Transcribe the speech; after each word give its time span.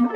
Hi 0.00 0.06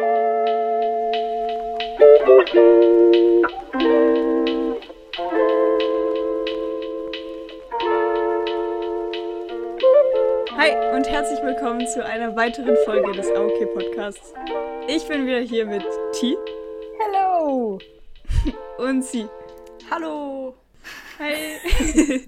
und 10.94 11.06
herzlich 11.06 11.42
willkommen 11.42 11.86
zu 11.86 12.02
einer 12.02 12.34
weiteren 12.34 12.74
Folge 12.86 13.12
des 13.12 13.28
AOK 13.28 13.74
Podcasts. 13.74 14.32
Ich 14.88 15.06
bin 15.06 15.26
wieder 15.26 15.40
hier 15.40 15.66
mit 15.66 15.84
T. 16.14 16.34
Hello! 16.98 17.78
Und 18.78 19.04
sie. 19.04 19.28
Hallo! 19.90 20.54
Hi! 21.18 21.58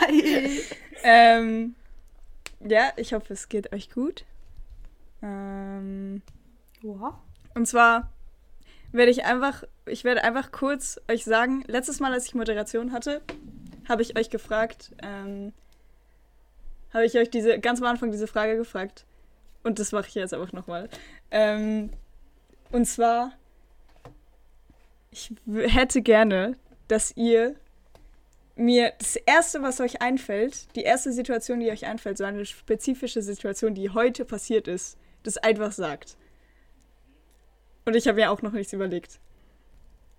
Hi! 0.00 0.60
ähm, 1.02 1.74
ja, 2.60 2.90
ich 2.96 3.12
hoffe, 3.12 3.34
es 3.34 3.50
geht 3.50 3.70
euch 3.74 3.90
gut. 3.90 4.24
Ähm, 5.22 6.22
Ja. 6.86 7.18
und 7.54 7.66
zwar 7.66 8.12
werde 8.92 9.10
ich 9.10 9.24
einfach, 9.24 9.64
ich 9.86 10.04
werde 10.04 10.24
einfach 10.24 10.52
kurz 10.52 11.00
euch 11.08 11.24
sagen, 11.24 11.64
letztes 11.66 12.00
Mal, 12.00 12.12
als 12.12 12.26
ich 12.26 12.34
Moderation 12.34 12.92
hatte, 12.92 13.22
habe 13.88 14.02
ich 14.02 14.18
euch 14.18 14.30
gefragt, 14.30 14.92
ähm, 15.02 15.52
habe 16.92 17.04
ich 17.04 17.16
euch 17.18 17.30
diese, 17.30 17.58
ganz 17.58 17.80
am 17.80 17.86
Anfang 17.86 18.10
diese 18.10 18.26
Frage 18.26 18.56
gefragt. 18.56 19.04
Und 19.62 19.78
das 19.78 19.92
mache 19.92 20.08
ich 20.08 20.14
jetzt 20.14 20.32
einfach 20.32 20.52
nochmal. 20.52 20.88
Ähm, 21.30 21.90
und 22.70 22.86
zwar, 22.86 23.32
ich 25.10 25.32
hätte 25.46 26.02
gerne, 26.02 26.56
dass 26.88 27.16
ihr 27.16 27.56
mir 28.54 28.92
das 28.98 29.16
Erste, 29.16 29.62
was 29.62 29.80
euch 29.80 30.00
einfällt, 30.00 30.74
die 30.76 30.82
erste 30.82 31.12
Situation, 31.12 31.60
die 31.60 31.70
euch 31.70 31.84
einfällt, 31.84 32.16
so 32.16 32.24
eine 32.24 32.46
spezifische 32.46 33.20
Situation, 33.22 33.74
die 33.74 33.90
heute 33.90 34.24
passiert 34.24 34.66
ist, 34.66 34.96
das 35.22 35.36
einfach 35.36 35.72
sagt. 35.72 36.16
Und 37.86 37.94
ich 37.96 38.06
habe 38.08 38.20
ja 38.20 38.30
auch 38.30 38.42
noch 38.42 38.52
nichts 38.52 38.72
überlegt. 38.72 39.18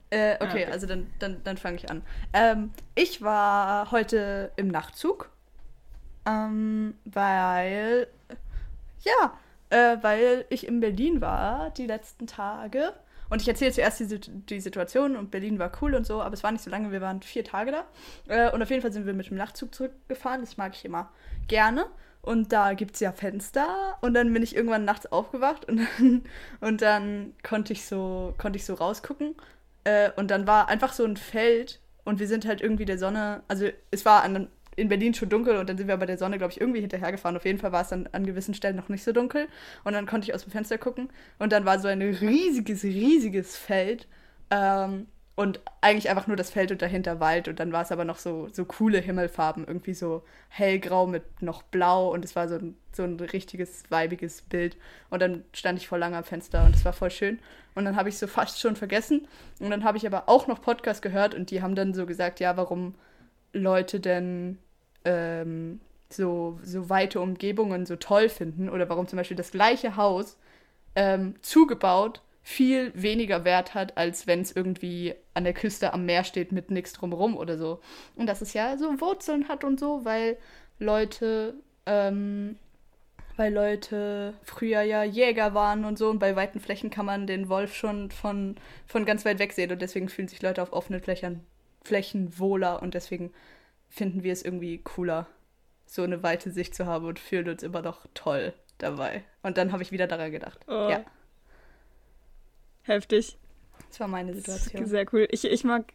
Äh, 0.09 0.35
okay, 0.35 0.45
Ah, 0.45 0.45
okay. 0.45 0.65
also 0.71 0.87
dann, 0.87 1.07
dann, 1.19 1.43
dann 1.43 1.57
fange 1.57 1.75
ich 1.75 1.91
an. 1.91 2.01
Ähm, 2.33 2.71
ich 2.95 3.21
war 3.21 3.91
heute 3.91 4.51
im 4.55 4.69
Nachtzug, 4.69 5.29
ähm, 6.25 6.95
weil, 7.03 8.07
ja, 9.01 9.37
äh, 9.69 9.97
weil 10.01 10.45
ich 10.49 10.65
in 10.65 10.79
Berlin 10.79 11.19
war 11.19 11.71
die 11.71 11.85
letzten 11.87 12.25
Tage. 12.25 12.93
Und 13.29 13.41
ich 13.41 13.47
erzähle 13.49 13.73
zuerst 13.73 13.99
die, 13.99 14.19
die 14.21 14.61
Situation 14.61 15.17
und 15.17 15.31
Berlin 15.31 15.59
war 15.59 15.69
cool 15.81 15.93
und 15.95 16.07
so, 16.07 16.21
aber 16.21 16.33
es 16.33 16.43
war 16.43 16.53
nicht 16.53 16.63
so 16.63 16.69
lange, 16.69 16.93
wir 16.93 17.01
waren 17.01 17.21
vier 17.21 17.43
Tage 17.43 17.73
da. 17.73 17.83
Äh, 18.33 18.53
und 18.53 18.61
auf 18.63 18.69
jeden 18.69 18.81
Fall 18.81 18.93
sind 18.93 19.05
wir 19.05 19.13
mit 19.13 19.29
dem 19.29 19.35
Nachtzug 19.35 19.75
zurückgefahren, 19.75 20.39
das 20.39 20.55
mag 20.55 20.73
ich 20.73 20.85
immer 20.85 21.11
gerne. 21.49 21.87
Und 22.27 22.51
da 22.51 22.73
gibt 22.73 22.95
es 22.95 22.99
ja 22.99 23.13
Fenster 23.13 23.97
und 24.01 24.13
dann 24.13 24.33
bin 24.33 24.43
ich 24.43 24.53
irgendwann 24.53 24.83
nachts 24.83 25.05
aufgewacht 25.05 25.63
und 25.63 25.77
dann, 25.97 26.23
und 26.59 26.81
dann 26.81 27.33
konnte 27.41 27.71
ich 27.71 27.85
so, 27.85 28.33
konnte 28.37 28.57
ich 28.57 28.65
so 28.65 28.73
rausgucken. 28.73 29.33
Äh, 29.85 30.11
und 30.17 30.29
dann 30.29 30.45
war 30.45 30.67
einfach 30.67 30.91
so 30.91 31.05
ein 31.05 31.15
Feld 31.15 31.79
und 32.03 32.19
wir 32.19 32.27
sind 32.27 32.45
halt 32.45 32.59
irgendwie 32.59 32.83
der 32.83 32.97
Sonne, 32.97 33.43
also 33.47 33.69
es 33.91 34.03
war 34.03 34.23
an, 34.23 34.49
in 34.75 34.89
Berlin 34.89 35.13
schon 35.13 35.29
dunkel 35.29 35.55
und 35.55 35.69
dann 35.69 35.77
sind 35.77 35.87
wir 35.87 35.93
aber 35.93 36.05
der 36.05 36.17
Sonne, 36.17 36.37
glaube 36.37 36.51
ich, 36.51 36.59
irgendwie 36.59 36.81
hinterhergefahren. 36.81 37.37
Auf 37.37 37.45
jeden 37.45 37.59
Fall 37.59 37.71
war 37.71 37.83
es 37.83 37.87
dann 37.87 38.09
an 38.11 38.25
gewissen 38.25 38.53
Stellen 38.53 38.75
noch 38.75 38.89
nicht 38.89 39.05
so 39.05 39.13
dunkel. 39.13 39.47
Und 39.85 39.93
dann 39.93 40.05
konnte 40.05 40.27
ich 40.27 40.35
aus 40.35 40.43
dem 40.43 40.51
Fenster 40.51 40.77
gucken 40.77 41.09
und 41.39 41.53
dann 41.53 41.63
war 41.63 41.79
so 41.79 41.87
ein 41.87 42.01
riesiges, 42.01 42.83
riesiges 42.83 43.55
Feld. 43.55 44.05
Ähm, 44.51 45.07
und 45.37 45.61
eigentlich 45.81 46.09
einfach 46.09 46.25
nur 46.25 46.35
das 46.35 46.49
Feld 46.49 46.71
und 46.71 46.81
dahinter 46.81 47.19
Wald. 47.19 47.47
Und 47.47 47.59
dann 47.59 47.71
war 47.71 47.83
es 47.83 47.91
aber 47.91 48.05
noch 48.05 48.17
so, 48.17 48.47
so 48.51 48.65
coole 48.65 48.97
Himmelfarben, 48.97 49.67
irgendwie 49.67 49.93
so 49.93 50.23
hellgrau 50.49 51.05
mit 51.05 51.43
noch 51.43 51.61
blau. 51.61 52.11
Und 52.11 52.25
es 52.25 52.35
war 52.35 52.47
so 52.49 52.55
ein, 52.55 52.75
so 52.91 53.03
ein 53.03 53.19
richtiges, 53.19 53.83
weibiges 53.89 54.41
Bild. 54.41 54.77
Und 55.11 55.21
dann 55.21 55.43
stand 55.53 55.77
ich 55.77 55.87
vor 55.87 55.99
langem 55.99 56.17
am 56.17 56.23
Fenster 56.23 56.65
und 56.65 56.75
es 56.75 56.83
war 56.85 56.91
voll 56.91 57.11
schön. 57.11 57.37
Und 57.75 57.85
dann 57.85 57.95
habe 57.95 58.09
ich 58.09 58.17
so 58.17 58.25
fast 58.25 58.59
schon 58.59 58.75
vergessen. 58.75 59.27
Und 59.59 59.69
dann 59.69 59.83
habe 59.83 59.99
ich 59.99 60.07
aber 60.07 60.27
auch 60.27 60.47
noch 60.47 60.59
Podcast 60.59 61.03
gehört 61.03 61.35
und 61.35 61.51
die 61.51 61.61
haben 61.61 61.75
dann 61.75 61.93
so 61.93 62.07
gesagt, 62.07 62.39
ja, 62.39 62.57
warum 62.57 62.95
Leute 63.53 63.99
denn 63.99 64.57
ähm, 65.05 65.79
so, 66.09 66.59
so 66.63 66.89
weite 66.89 67.21
Umgebungen 67.21 67.85
so 67.85 67.95
toll 67.95 68.29
finden 68.29 68.69
oder 68.69 68.89
warum 68.89 69.07
zum 69.07 69.17
Beispiel 69.17 69.37
das 69.37 69.51
gleiche 69.51 69.97
Haus 69.97 70.39
ähm, 70.95 71.35
zugebaut 71.43 72.23
viel 72.47 72.93
weniger 72.95 73.43
Wert 73.43 73.73
hat, 73.73 73.97
als 73.97 74.25
wenn 74.25 74.39
es 74.39 74.55
irgendwie 74.55 75.15
an 75.33 75.43
der 75.43 75.53
Küste 75.53 75.91
am 75.91 76.05
Meer 76.05 76.23
steht 76.23 76.53
mit 76.53 76.71
nichts 76.71 76.93
drumherum 76.93 77.35
oder 77.35 77.57
so. 77.57 77.81
Und 78.15 78.25
dass 78.25 78.39
es 78.39 78.53
ja 78.53 78.77
so 78.77 79.01
Wurzeln 79.01 79.49
hat 79.49 79.65
und 79.65 79.77
so, 79.77 80.05
weil 80.05 80.37
Leute, 80.79 81.55
ähm, 81.85 82.57
weil 83.35 83.53
Leute 83.53 84.33
früher 84.43 84.81
ja 84.83 85.03
Jäger 85.03 85.55
waren 85.55 85.83
und 85.83 85.97
so 85.97 86.09
und 86.09 86.19
bei 86.19 86.37
weiten 86.37 86.61
Flächen 86.61 86.89
kann 86.89 87.05
man 87.05 87.27
den 87.27 87.49
Wolf 87.49 87.75
schon 87.75 88.11
von, 88.11 88.55
von 88.85 89.05
ganz 89.05 89.25
weit 89.25 89.39
weg 89.39 89.51
sehen 89.51 89.73
und 89.73 89.81
deswegen 89.81 90.07
fühlen 90.07 90.29
sich 90.29 90.41
Leute 90.41 90.61
auf 90.61 90.71
offenen 90.71 91.01
Flächen, 91.01 91.45
Flächen 91.83 92.39
wohler 92.39 92.81
und 92.81 92.93
deswegen 92.93 93.33
finden 93.89 94.23
wir 94.23 94.31
es 94.31 94.41
irgendwie 94.41 94.77
cooler, 94.77 95.27
so 95.85 96.01
eine 96.01 96.23
weite 96.23 96.49
Sicht 96.51 96.75
zu 96.75 96.85
haben 96.85 97.07
und 97.07 97.19
fühlen 97.19 97.49
uns 97.49 97.61
immer 97.61 97.81
noch 97.81 98.05
toll 98.13 98.53
dabei. 98.77 99.25
Und 99.43 99.57
dann 99.57 99.73
habe 99.73 99.83
ich 99.83 99.91
wieder 99.91 100.07
daran 100.07 100.31
gedacht. 100.31 100.59
Oh. 100.69 100.87
Ja, 100.89 101.03
Heftig. 102.87 103.37
das 103.89 103.99
war 103.99 104.07
meine 104.07 104.33
Situation. 104.33 104.85
Sehr 104.85 105.05
cool. 105.13 105.27
Ich, 105.31 105.45
ich 105.45 105.63
mag. 105.63 105.93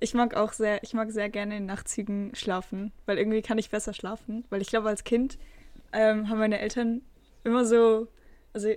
Ich 0.00 0.14
mag 0.14 0.34
auch 0.34 0.52
sehr, 0.52 0.82
ich 0.82 0.94
mag 0.94 1.12
sehr 1.12 1.28
gerne 1.28 1.58
in 1.58 1.66
Nachtzügen 1.66 2.34
schlafen, 2.34 2.90
weil 3.06 3.18
irgendwie 3.18 3.40
kann 3.40 3.58
ich 3.58 3.70
besser 3.70 3.94
schlafen. 3.94 4.44
Weil 4.50 4.60
ich 4.60 4.66
glaube, 4.66 4.88
als 4.88 5.04
Kind 5.04 5.38
ähm, 5.92 6.28
haben 6.28 6.40
meine 6.40 6.58
Eltern 6.58 7.02
immer 7.44 7.64
so, 7.64 8.08
also 8.52 8.68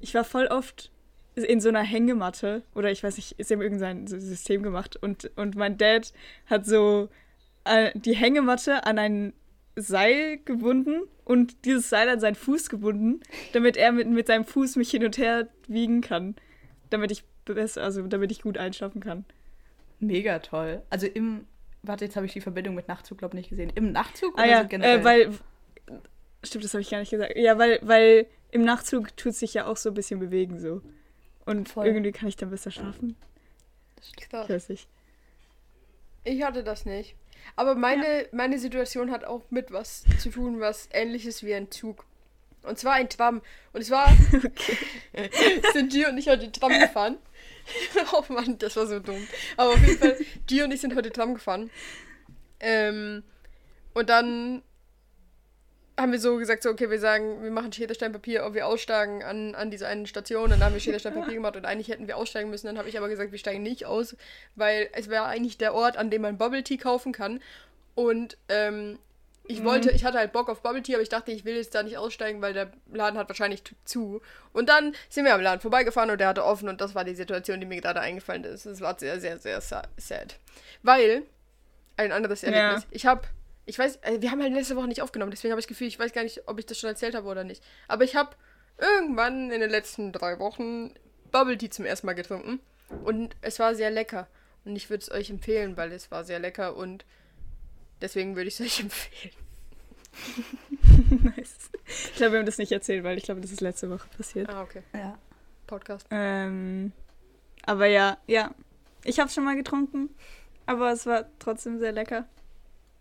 ich 0.00 0.14
war 0.14 0.24
voll 0.24 0.46
oft 0.46 0.90
in 1.34 1.60
so 1.60 1.68
einer 1.68 1.82
Hängematte 1.82 2.62
oder 2.74 2.90
ich 2.90 3.02
weiß 3.02 3.16
nicht, 3.16 3.32
ist 3.38 3.50
eben 3.50 3.60
irgendein 3.60 4.06
System 4.06 4.62
gemacht 4.62 4.96
und, 4.96 5.30
und 5.36 5.56
mein 5.56 5.76
Dad 5.76 6.12
hat 6.46 6.64
so 6.64 7.08
äh, 7.64 7.90
die 7.94 8.14
Hängematte 8.14 8.86
an 8.86 8.98
ein 8.98 9.32
Seil 9.76 10.38
gebunden 10.44 11.02
und 11.24 11.64
dieses 11.64 11.90
Seil 11.90 12.08
an 12.08 12.20
seinen 12.20 12.36
Fuß 12.36 12.68
gebunden, 12.68 13.20
damit 13.52 13.76
er 13.76 13.90
mit, 13.92 14.08
mit 14.08 14.28
seinem 14.28 14.44
Fuß 14.44 14.76
mich 14.76 14.90
hin 14.90 15.04
und 15.04 15.18
her 15.18 15.48
wiegen 15.66 16.00
kann, 16.00 16.36
damit 16.94 17.10
ich 17.10 17.24
besser, 17.44 17.82
also 17.82 18.06
damit 18.06 18.30
ich 18.30 18.42
gut 18.42 18.58
einschlafen 18.58 19.00
kann. 19.00 19.24
Mega 20.00 20.38
toll. 20.38 20.82
Also 20.90 21.06
im, 21.06 21.46
warte, 21.82 22.04
jetzt 22.04 22.16
habe 22.16 22.26
ich 22.26 22.32
die 22.32 22.40
Verbindung 22.40 22.74
mit 22.74 22.88
Nachtzug, 22.88 23.18
glaube 23.18 23.34
ich, 23.34 23.42
nicht 23.42 23.50
gesehen. 23.50 23.70
Im 23.74 23.92
Nachtzug 23.92 24.32
Ah 24.36 24.42
oder 24.42 24.50
ja, 24.50 24.62
so 24.62 24.68
generell? 24.68 25.00
äh, 25.00 25.04
weil 25.04 25.30
stimmt, 26.42 26.64
das 26.64 26.74
habe 26.74 26.82
ich 26.82 26.90
gar 26.90 26.98
nicht 26.98 27.10
gesagt. 27.10 27.36
Ja, 27.36 27.58
weil 27.58 27.78
weil 27.82 28.26
im 28.50 28.64
Nachtzug 28.64 29.16
tut 29.16 29.34
sich 29.34 29.54
ja 29.54 29.66
auch 29.66 29.76
so 29.76 29.90
ein 29.90 29.94
bisschen 29.94 30.20
bewegen 30.20 30.58
so. 30.58 30.80
Und 31.44 31.68
Voll. 31.68 31.86
irgendwie 31.86 32.12
kann 32.12 32.28
ich 32.28 32.36
dann 32.36 32.50
besser 32.50 32.70
schlafen. 32.70 33.16
Krass. 34.30 34.46
Ich 34.48 34.54
weiß 34.54 34.68
nicht. 34.70 34.88
Ich 36.24 36.42
hatte 36.42 36.64
das 36.64 36.86
nicht. 36.86 37.16
Aber 37.56 37.74
meine, 37.74 38.26
meine 38.32 38.58
Situation 38.58 39.10
hat 39.10 39.24
auch 39.24 39.42
mit 39.50 39.70
was 39.70 40.04
zu 40.18 40.30
tun, 40.30 40.60
was 40.60 40.88
ähnliches 40.92 41.42
wie 41.42 41.54
ein 41.54 41.70
Zug. 41.70 42.06
Und 42.64 42.78
zwar 42.78 42.94
ein 42.94 43.08
Tram. 43.08 43.42
Und 43.72 43.80
es 43.80 43.90
war, 43.90 44.08
sind 45.72 45.92
die 45.92 46.06
und 46.06 46.18
ich 46.18 46.28
heute 46.28 46.50
Tram 46.50 46.72
gefahren. 46.78 47.18
oh 48.12 48.24
Mann, 48.28 48.58
das 48.58 48.76
war 48.76 48.86
so 48.86 48.98
dumm. 49.00 49.26
Aber 49.56 49.70
auf 49.70 49.80
jeden 49.80 49.98
Fall, 49.98 50.16
die 50.50 50.62
und 50.62 50.72
ich 50.72 50.80
sind 50.80 50.94
heute 50.94 51.10
Tram 51.10 51.34
gefahren. 51.34 51.70
Ähm, 52.60 53.22
und 53.94 54.08
dann 54.08 54.62
haben 55.98 56.10
wir 56.10 56.18
so 56.18 56.36
gesagt, 56.36 56.62
so, 56.64 56.70
okay, 56.70 56.90
wir 56.90 56.98
sagen, 56.98 57.42
wir 57.42 57.50
machen 57.50 57.72
Schere, 57.72 57.94
Stein, 57.94 58.12
Papier, 58.12 58.44
ob 58.44 58.54
wir 58.54 58.66
aussteigen 58.66 59.22
an, 59.22 59.54
an 59.54 59.70
dieser 59.70 59.86
einen 59.86 60.06
Station. 60.06 60.50
Dann 60.50 60.62
haben 60.62 60.72
wir 60.72 60.80
Schere, 60.80 60.98
Stein, 60.98 61.14
Papier 61.14 61.34
gemacht 61.34 61.56
und 61.56 61.64
eigentlich 61.64 61.88
hätten 61.88 62.08
wir 62.08 62.16
aussteigen 62.16 62.50
müssen. 62.50 62.66
Dann 62.66 62.78
habe 62.78 62.88
ich 62.88 62.98
aber 62.98 63.08
gesagt, 63.08 63.30
wir 63.30 63.38
steigen 63.38 63.62
nicht 63.62 63.86
aus, 63.86 64.16
weil 64.56 64.88
es 64.92 65.08
wäre 65.08 65.24
eigentlich 65.26 65.56
der 65.56 65.74
Ort, 65.74 65.96
an 65.96 66.10
dem 66.10 66.22
man 66.22 66.36
Bubble 66.36 66.64
Tea 66.64 66.78
kaufen 66.78 67.12
kann. 67.12 67.40
Und 67.94 68.36
ähm, 68.48 68.98
ich 69.46 69.62
wollte, 69.64 69.90
ich 69.90 70.04
hatte 70.04 70.18
halt 70.18 70.32
Bock 70.32 70.48
auf 70.48 70.62
Bubble 70.62 70.82
Tea, 70.82 70.94
aber 70.94 71.02
ich 71.02 71.08
dachte, 71.08 71.30
ich 71.32 71.44
will 71.44 71.54
jetzt 71.56 71.74
da 71.74 71.82
nicht 71.82 71.98
aussteigen, 71.98 72.40
weil 72.42 72.52
der 72.54 72.72
Laden 72.92 73.18
hat 73.18 73.28
wahrscheinlich 73.28 73.62
zu. 73.84 74.20
Und 74.52 74.68
dann 74.68 74.94
sind 75.08 75.24
wir 75.26 75.34
am 75.34 75.40
Laden 75.40 75.60
vorbeigefahren 75.60 76.10
und 76.10 76.18
der 76.18 76.28
hatte 76.28 76.44
offen 76.44 76.68
und 76.68 76.80
das 76.80 76.94
war 76.94 77.04
die 77.04 77.14
Situation, 77.14 77.60
die 77.60 77.66
mir 77.66 77.80
gerade 77.80 78.00
eingefallen 78.00 78.44
ist. 78.44 78.64
Es 78.66 78.80
war 78.80 78.98
sehr, 78.98 79.20
sehr, 79.20 79.38
sehr 79.38 79.60
sa- 79.60 79.82
sad. 79.98 80.38
Weil, 80.82 81.22
ein 81.96 82.10
anderes 82.12 82.42
Ja. 82.42 82.50
Erlebnis. 82.50 82.86
Ich 82.90 83.06
habe, 83.06 83.22
ich 83.66 83.78
weiß, 83.78 83.96
äh, 84.02 84.20
wir 84.20 84.30
haben 84.30 84.42
halt 84.42 84.52
letzte 84.52 84.76
Woche 84.76 84.88
nicht 84.88 85.02
aufgenommen, 85.02 85.30
deswegen 85.30 85.52
habe 85.52 85.60
ich 85.60 85.66
das 85.66 85.68
Gefühl, 85.70 85.88
ich 85.88 85.98
weiß 85.98 86.12
gar 86.12 86.22
nicht, 86.24 86.42
ob 86.48 86.58
ich 86.58 86.66
das 86.66 86.78
schon 86.78 86.88
erzählt 86.90 87.14
habe 87.14 87.26
oder 87.28 87.44
nicht. 87.44 87.62
Aber 87.86 88.04
ich 88.04 88.16
habe 88.16 88.30
irgendwann 88.78 89.50
in 89.50 89.60
den 89.60 89.70
letzten 89.70 90.12
drei 90.12 90.38
Wochen 90.38 90.94
Bubble 91.30 91.56
Tea 91.58 91.70
zum 91.70 91.84
ersten 91.84 92.06
Mal 92.06 92.14
getrunken 92.14 92.60
und 93.04 93.36
es 93.42 93.58
war 93.58 93.74
sehr 93.74 93.90
lecker. 93.90 94.26
Und 94.64 94.76
ich 94.76 94.88
würde 94.88 95.02
es 95.02 95.10
euch 95.10 95.28
empfehlen, 95.30 95.76
weil 95.76 95.92
es 95.92 96.10
war 96.10 96.24
sehr 96.24 96.38
lecker 96.38 96.76
und 96.76 97.04
deswegen 98.00 98.36
würde 98.36 98.48
ich 98.48 98.60
es 98.60 98.66
euch 98.66 98.80
empfehlen. 98.84 99.34
nice. 101.36 101.70
Ich 101.86 102.14
glaube, 102.14 102.32
wir 102.32 102.38
haben 102.38 102.46
das 102.46 102.58
nicht 102.58 102.72
erzählt, 102.72 103.04
weil 103.04 103.18
ich 103.18 103.24
glaube, 103.24 103.40
das 103.40 103.50
ist 103.50 103.60
letzte 103.60 103.90
Woche 103.90 104.08
passiert. 104.16 104.48
Ah, 104.48 104.62
okay. 104.62 104.82
Ja. 104.92 105.18
Podcast. 105.66 106.06
Ähm, 106.10 106.92
aber 107.64 107.86
ja, 107.86 108.18
ja. 108.26 108.54
Ich 109.04 109.18
habe 109.18 109.30
schon 109.30 109.44
mal 109.44 109.56
getrunken, 109.56 110.10
aber 110.66 110.92
es 110.92 111.06
war 111.06 111.26
trotzdem 111.38 111.78
sehr 111.78 111.92
lecker. 111.92 112.26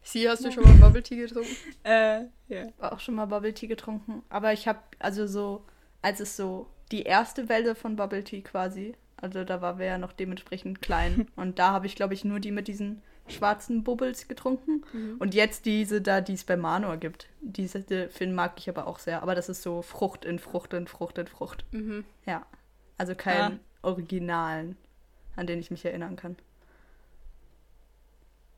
Sie, 0.01 0.29
hast 0.29 0.43
du 0.43 0.51
schon 0.51 0.63
mal 0.63 0.73
Bubble 0.73 1.01
Tea 1.01 1.15
getrunken? 1.17 1.55
Äh, 1.83 2.25
ja. 2.49 2.67
War 2.77 2.93
auch 2.93 2.99
schon 2.99 3.15
mal 3.15 3.25
Bubble 3.25 3.53
Tea 3.53 3.67
getrunken. 3.67 4.21
Aber 4.29 4.51
ich 4.51 4.67
habe, 4.67 4.79
also 4.99 5.27
so, 5.27 5.65
als 6.01 6.19
es 6.19 6.35
so 6.35 6.67
die 6.91 7.03
erste 7.03 7.47
Welle 7.47 7.73
von 7.73 7.95
Bubble 7.95 8.23
Tea 8.23 8.41
quasi. 8.41 8.95
Also 9.15 9.45
da 9.45 9.61
war 9.61 9.79
wir 9.79 9.85
ja 9.85 9.97
noch 9.97 10.11
dementsprechend 10.11 10.81
klein. 10.81 11.27
Und 11.37 11.57
da 11.57 11.71
habe 11.71 11.85
ich, 11.85 11.95
glaube 11.95 12.13
ich, 12.13 12.25
nur 12.25 12.41
die 12.41 12.51
mit 12.51 12.67
diesen 12.67 13.01
schwarzen 13.27 13.83
Bubbles 13.83 14.27
getrunken. 14.27 14.83
Mhm. 14.91 15.15
Und 15.19 15.33
jetzt 15.33 15.65
diese 15.65 16.01
da, 16.01 16.21
die 16.21 16.33
es 16.33 16.43
bei 16.43 16.57
Manor 16.57 16.97
gibt. 16.97 17.27
Diese 17.41 17.81
die 17.81 18.07
Film 18.09 18.33
mag 18.33 18.53
ich 18.57 18.69
aber 18.69 18.87
auch 18.87 18.99
sehr. 18.99 19.21
Aber 19.23 19.35
das 19.35 19.49
ist 19.49 19.61
so 19.61 19.81
Frucht 19.81 20.25
in 20.25 20.39
Frucht 20.39 20.73
in 20.73 20.87
Frucht 20.87 21.17
in 21.17 21.27
Frucht. 21.27 21.65
Mhm. 21.71 22.03
Ja. 22.25 22.45
Also 22.97 23.15
keinen 23.15 23.59
Originalen, 23.81 24.77
an 25.35 25.47
den 25.47 25.59
ich 25.59 25.71
mich 25.71 25.83
erinnern 25.83 26.15
kann. 26.15 26.37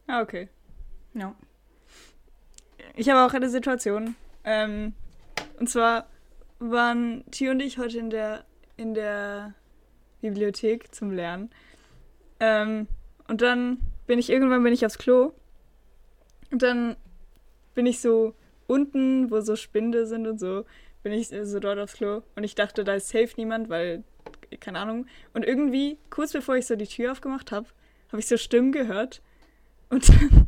Ah, 0.08 0.22
okay. 0.22 0.50
Ja. 1.14 1.34
Ich 2.96 3.10
habe 3.10 3.26
auch 3.26 3.34
eine 3.34 3.50
Situation. 3.50 4.16
Ähm, 4.44 4.94
und 5.60 5.70
zwar 5.70 6.08
waren 6.60 7.24
Tio 7.32 7.52
und 7.52 7.60
ich 7.62 7.78
heute 7.78 7.98
in 7.98 8.10
der, 8.10 8.46
in 8.78 8.94
der 8.94 9.54
Bibliothek 10.22 10.94
zum 10.94 11.12
Lernen. 11.12 11.50
Ähm, 12.40 12.88
und 13.28 13.42
dann 13.42 13.80
bin 14.08 14.20
ich 14.20 14.30
irgendwann 14.30 14.64
bin 14.64 14.74
ich 14.74 14.86
aufs 14.86 14.98
Klo. 14.98 15.34
Und 16.52 16.62
dann 16.62 16.96
bin 17.74 17.86
ich 17.86 18.00
so 18.00 18.34
unten, 18.68 19.32
wo 19.32 19.42
so 19.42 19.56
Spinde 19.56 20.06
sind 20.08 20.28
und 20.28 20.40
so, 20.40 20.66
bin 21.04 21.14
ich 21.14 21.28
so 21.28 21.60
dort 21.60 21.80
aufs 21.80 21.94
Klo. 21.94 22.24
Und 22.36 22.44
ich 22.44 22.56
dachte, 22.56 22.84
da 22.84 22.96
ist 22.96 23.10
safe 23.10 23.30
niemand, 23.38 23.70
weil, 23.70 24.04
keine 24.60 24.80
Ahnung. 24.80 25.06
Und 25.34 25.46
irgendwie, 25.46 25.98
kurz 26.10 26.34
bevor 26.34 26.56
ich 26.56 26.66
so 26.66 26.76
die 26.76 26.88
Tür 26.88 27.12
aufgemacht 27.12 27.52
habe, 27.52 27.68
habe 28.12 28.20
ich 28.20 28.28
so 28.28 28.38
Stimmen 28.38 28.72
gehört. 28.72 29.22
Und 29.90 30.10
dann, 30.10 30.48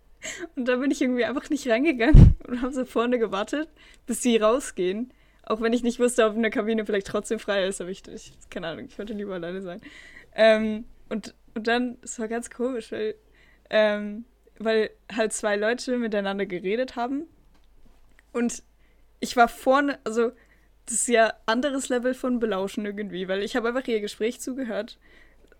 und 0.56 0.66
dann 0.66 0.80
bin 0.80 0.90
ich 0.90 1.02
irgendwie 1.02 1.24
einfach 1.24 1.50
nicht 1.50 1.68
reingegangen 1.68 2.36
und 2.46 2.62
habe 2.62 2.72
so 2.72 2.84
vorne 2.84 3.18
gewartet, 3.18 3.68
bis 4.06 4.22
sie 4.22 4.36
rausgehen. 4.36 5.12
Auch 5.42 5.60
wenn 5.60 5.72
ich 5.72 5.82
nicht 5.82 6.00
wusste, 6.00 6.24
ob 6.26 6.36
eine 6.36 6.50
Kabine 6.50 6.84
vielleicht 6.84 7.06
trotzdem 7.06 7.38
frei 7.38 7.66
ist, 7.66 7.80
aber 7.80 7.90
ich, 7.90 8.02
ich 8.08 8.32
keine 8.50 8.66
Ahnung, 8.66 8.86
ich 8.88 8.98
wollte 8.98 9.12
lieber 9.12 9.34
alleine 9.34 9.62
sein. 9.62 9.80
Ähm, 10.34 10.84
und, 11.08 11.34
und 11.56 11.66
dann, 11.66 11.96
es 12.02 12.18
war 12.18 12.28
ganz 12.28 12.50
komisch, 12.50 12.92
weil, 12.92 13.14
ähm, 13.70 14.26
weil 14.58 14.90
halt 15.10 15.32
zwei 15.32 15.56
Leute 15.56 15.96
miteinander 15.96 16.44
geredet 16.44 16.96
haben. 16.96 17.22
Und 18.32 18.62
ich 19.20 19.36
war 19.36 19.48
vorne, 19.48 19.98
also 20.04 20.32
das 20.84 20.96
ist 20.96 21.08
ja 21.08 21.32
anderes 21.46 21.88
Level 21.88 22.12
von 22.12 22.40
Belauschen 22.40 22.84
irgendwie, 22.84 23.26
weil 23.26 23.42
ich 23.42 23.56
habe 23.56 23.68
einfach 23.68 23.88
ihr 23.88 24.00
Gespräch 24.02 24.38
zugehört. 24.38 24.98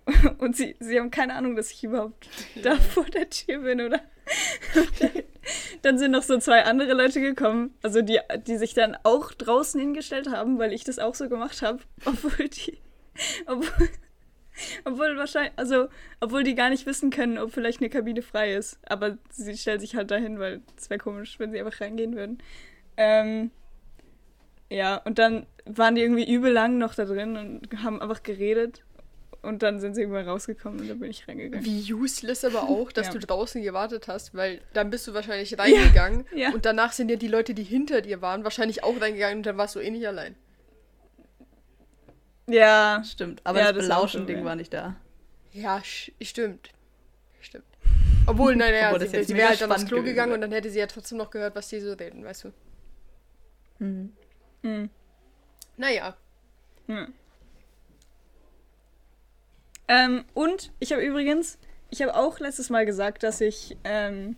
Und 0.38 0.54
sie, 0.54 0.76
sie 0.81 1.00
haben 1.00 1.10
keine 1.10 1.34
Ahnung, 1.34 1.56
dass 1.56 1.70
ich 1.70 1.82
überhaupt 1.82 2.28
da 2.62 2.76
vor 2.76 3.06
der 3.06 3.31
Tür 3.31 3.60
bin, 3.60 3.81
oder? 3.81 4.00
Dann, 4.75 5.10
dann 5.82 5.98
sind 5.98 6.10
noch 6.10 6.22
so 6.22 6.37
zwei 6.38 6.64
andere 6.64 6.93
Leute 6.93 7.22
gekommen, 7.22 7.75
also 7.82 8.02
die, 8.02 8.20
die 8.46 8.58
sich 8.58 8.75
dann 8.75 8.98
auch 9.02 9.32
draußen 9.32 9.81
hingestellt 9.81 10.28
haben, 10.28 10.58
weil 10.58 10.75
ich 10.75 10.84
das 10.84 10.98
auch 10.98 11.14
so 11.14 11.31
gemacht 11.31 11.62
habe, 11.62 11.81
obwohl 12.04 12.48
die, 12.48 12.78
obwohl, 13.46 13.88
obwohl 14.85 15.17
wahrscheinlich, 15.17 15.53
also, 15.56 15.88
obwohl 16.20 16.43
die 16.43 16.55
gar 16.55 16.70
nicht 16.70 16.87
wissen 16.87 17.11
können, 17.11 17.38
ob 17.38 17.53
vielleicht 17.53 17.81
eine 17.81 17.91
Kabine 17.91 18.23
frei 18.23 18.55
ist. 18.55 18.79
Aber 18.87 19.19
sie 19.31 19.56
stellen 19.56 19.81
sich 19.81 19.94
halt 19.97 20.11
dahin, 20.11 20.38
weil 20.38 20.62
es 20.76 20.91
wäre 20.91 20.99
komisch, 20.99 21.38
wenn 21.38 21.53
sie 21.53 21.61
einfach 21.61 21.81
reingehen 21.81 22.17
würden. 22.17 22.43
Ähm, 22.97 23.50
ja, 24.70 24.97
und 24.97 25.19
dann 25.19 25.47
waren 25.64 25.94
die 25.94 26.03
irgendwie 26.03 26.31
übel 26.32 26.53
lang 26.53 26.79
noch 26.79 26.94
da 26.94 27.05
drin 27.05 27.37
und 27.37 27.82
haben 27.82 28.00
einfach 28.00 28.23
geredet. 28.23 28.82
Und 29.43 29.62
dann 29.62 29.79
sind 29.79 29.94
sie 29.94 30.00
irgendwann 30.00 30.29
rausgekommen 30.29 30.81
und 30.81 30.88
dann 30.88 30.99
bin 30.99 31.08
ich 31.08 31.29
reingegangen. 31.29 31.64
Wie 31.64 31.93
useless 31.93 32.44
aber 32.44 32.64
auch, 32.64 32.91
dass 32.91 33.08
Ja. 33.08 33.12
du 33.12 33.20
draußen 33.20 33.62
gewartet 33.62 34.08
hast, 34.08 34.35
weil 34.35 34.61
dann 34.73 34.91
bist 34.91 35.06
du 35.06 35.14
wahrscheinlich 35.14 35.56
reingegangen 35.56 36.26
ja. 36.35 36.53
und 36.53 36.64
danach 36.64 36.91
sind 36.91 37.11
ja 37.11 37.17
die 37.17 37.29
Leute, 37.29 37.55
die 37.55 37.62
hinter 37.62 38.00
dir 38.00 38.20
waren, 38.23 38.43
wahrscheinlich 38.43 38.82
auch 38.82 39.00
reingegangen 39.00 39.38
und 39.38 39.47
dann 39.47 39.56
warst 39.56 39.76
du 39.76 39.79
eh 39.79 39.91
nicht 39.91 40.06
allein. 40.06 40.35
Ja, 42.46 43.02
Stimmt. 43.04 43.40
Aber 43.44 43.58
Ja, 43.58 43.72
das 43.72 43.76
das 43.76 43.84
Belauschen-Ding 43.87 44.44
war 44.44 44.54
nicht 44.56 44.72
da. 44.72 44.96
Ja, 45.52 45.82
stimmt. 45.82 46.70
Stimmt. 47.40 47.64
Obwohl, 48.26 48.54
nein, 48.56 48.72
naja, 48.72 48.88
Obwohl 48.88 49.00
das 49.00 49.10
sie, 49.10 49.25
sie 49.25 49.34
wäre 49.34 49.48
halt 49.48 49.60
dann 49.60 49.72
aufs 49.72 49.87
Klo 49.87 50.02
gegangen 50.02 50.32
und 50.32 50.40
dann 50.40 50.52
hätte 50.52 50.70
sie 50.70 50.78
ja 50.78 50.87
trotzdem 50.87 51.19
noch 51.19 51.31
gehört, 51.31 51.56
was 51.56 51.69
die 51.69 51.81
so 51.81 51.93
reden, 51.93 52.25
weißt 52.25 52.44
du. 52.44 52.52
Mhm. 53.78 54.12
hm. 54.62 54.90
Naja. 55.76 56.16
Ja. 56.87 57.08
Ähm, 59.88 60.25
und 60.34 60.72
ich 60.78 60.93
habe 60.93 61.02
übrigens, 61.02 61.58
ich 61.90 62.02
habe 62.02 62.14
auch 62.14 62.38
letztes 62.38 62.70
Mal 62.70 62.87
gesagt, 62.87 63.22
dass 63.22 63.40
ich 63.40 63.76
ähm, 63.84 64.37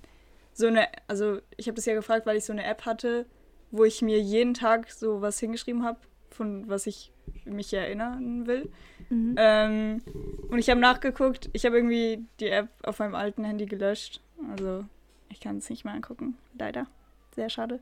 so 0.52 0.66
eine, 0.66 0.88
also 1.06 1.40
ich 1.56 1.66
habe 1.69 1.76
das 1.76 1.87
ja 1.87 1.94
gefragt, 1.94 2.26
weil 2.26 2.37
ich 2.37 2.44
so 2.44 2.52
eine 2.52 2.64
App 2.64 2.84
hatte, 2.84 3.26
wo 3.70 3.84
ich 3.84 4.02
mir 4.02 4.20
jeden 4.20 4.55
Tag 4.55 4.90
so 4.90 5.20
was 5.20 5.38
hingeschrieben 5.38 5.84
habe, 5.84 6.00
von 6.31 6.69
was 6.69 6.87
ich 6.87 7.12
mich 7.45 7.73
erinnern 7.73 8.47
will. 8.47 8.71
Mhm. 9.11 9.35
Ähm, 9.39 10.03
und 10.49 10.59
ich 10.59 10.69
habe 10.71 10.81
nachgeguckt, 10.81 11.49
ich 11.53 11.65
habe 11.65 11.77
irgendwie 11.77 12.25
die 12.41 12.49
App 12.49 12.69
auf 12.83 12.99
meinem 12.99 13.15
alten 13.15 13.45
Handy 13.45 13.67
gelöscht. 13.67 14.21
Also 14.51 14.85
ich 15.31 15.41
kann 15.41 15.59
es 15.59 15.71
nicht 15.71 15.85
mehr 15.85 15.95
angucken, 15.95 16.37
leider. 16.59 16.87
Sehr 17.35 17.51
schade. 17.51 17.81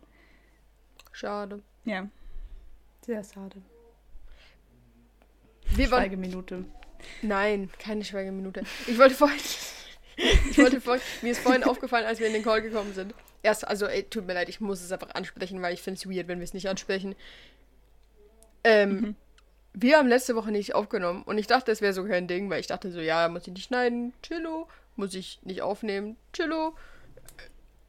Schade. 1.13 1.63
Ja. 1.85 2.09
Sehr 3.05 3.23
schade. 3.25 3.63
Wir. 5.75 5.89
Schweigeminute. 5.89 6.65
Nein, 7.23 7.71
keine 7.79 8.05
Schweigeminute. 8.05 8.63
Ich 8.87 8.99
wollte 8.99 9.15
vorhin. 9.15 9.39
ich 10.51 10.59
wollte 10.59 10.81
vorhin. 10.81 11.03
Mir 11.23 11.33
ist 11.33 11.41
vorhin 11.41 11.65
aufgefallen, 11.65 12.07
als 12.07 12.21
wir 12.21 12.27
in 12.27 12.33
den 12.33 12.43
Call 12.43 12.63
gekommen 12.63 12.95
sind. 12.95 13.15
Erst, 13.43 13.67
also, 13.67 13.87
ey, 13.87 14.03
tut 14.05 14.27
mir 14.27 14.35
leid, 14.35 14.49
ich 14.49 14.61
muss 14.61 14.83
es 14.83 14.91
einfach 14.91 15.15
ansprechen, 15.15 15.63
weil 15.63 15.73
ich 15.75 15.83
finde 15.83 15.99
es 15.99 16.09
weird, 16.09 16.27
wenn 16.29 16.39
wir 16.39 16.45
es 16.45 16.55
nicht 16.55 16.69
ansprechen. 16.69 17.15
Ähm, 18.65 18.91
Mhm. 18.91 19.17
Wir 19.79 19.99
haben 19.99 20.09
letzte 20.09 20.35
Woche 20.35 20.51
nicht 20.51 20.75
aufgenommen 20.75 21.23
und 21.25 21.37
ich 21.37 21.47
dachte, 21.47 21.71
es 21.71 21.83
wäre 21.83 21.93
so 21.93 22.05
kein 22.05 22.27
Ding, 22.27 22.49
weil 22.49 22.61
ich 22.61 22.67
dachte 22.67 22.91
so, 22.91 22.99
ja, 22.99 23.29
muss 23.29 23.43
ich 23.47 23.53
nicht 23.53 23.65
schneiden, 23.67 24.15
chillo, 24.23 24.69
muss 24.97 25.13
ich 25.15 25.39
nicht 25.43 25.61
aufnehmen, 25.61 26.17
chillo. 26.33 26.75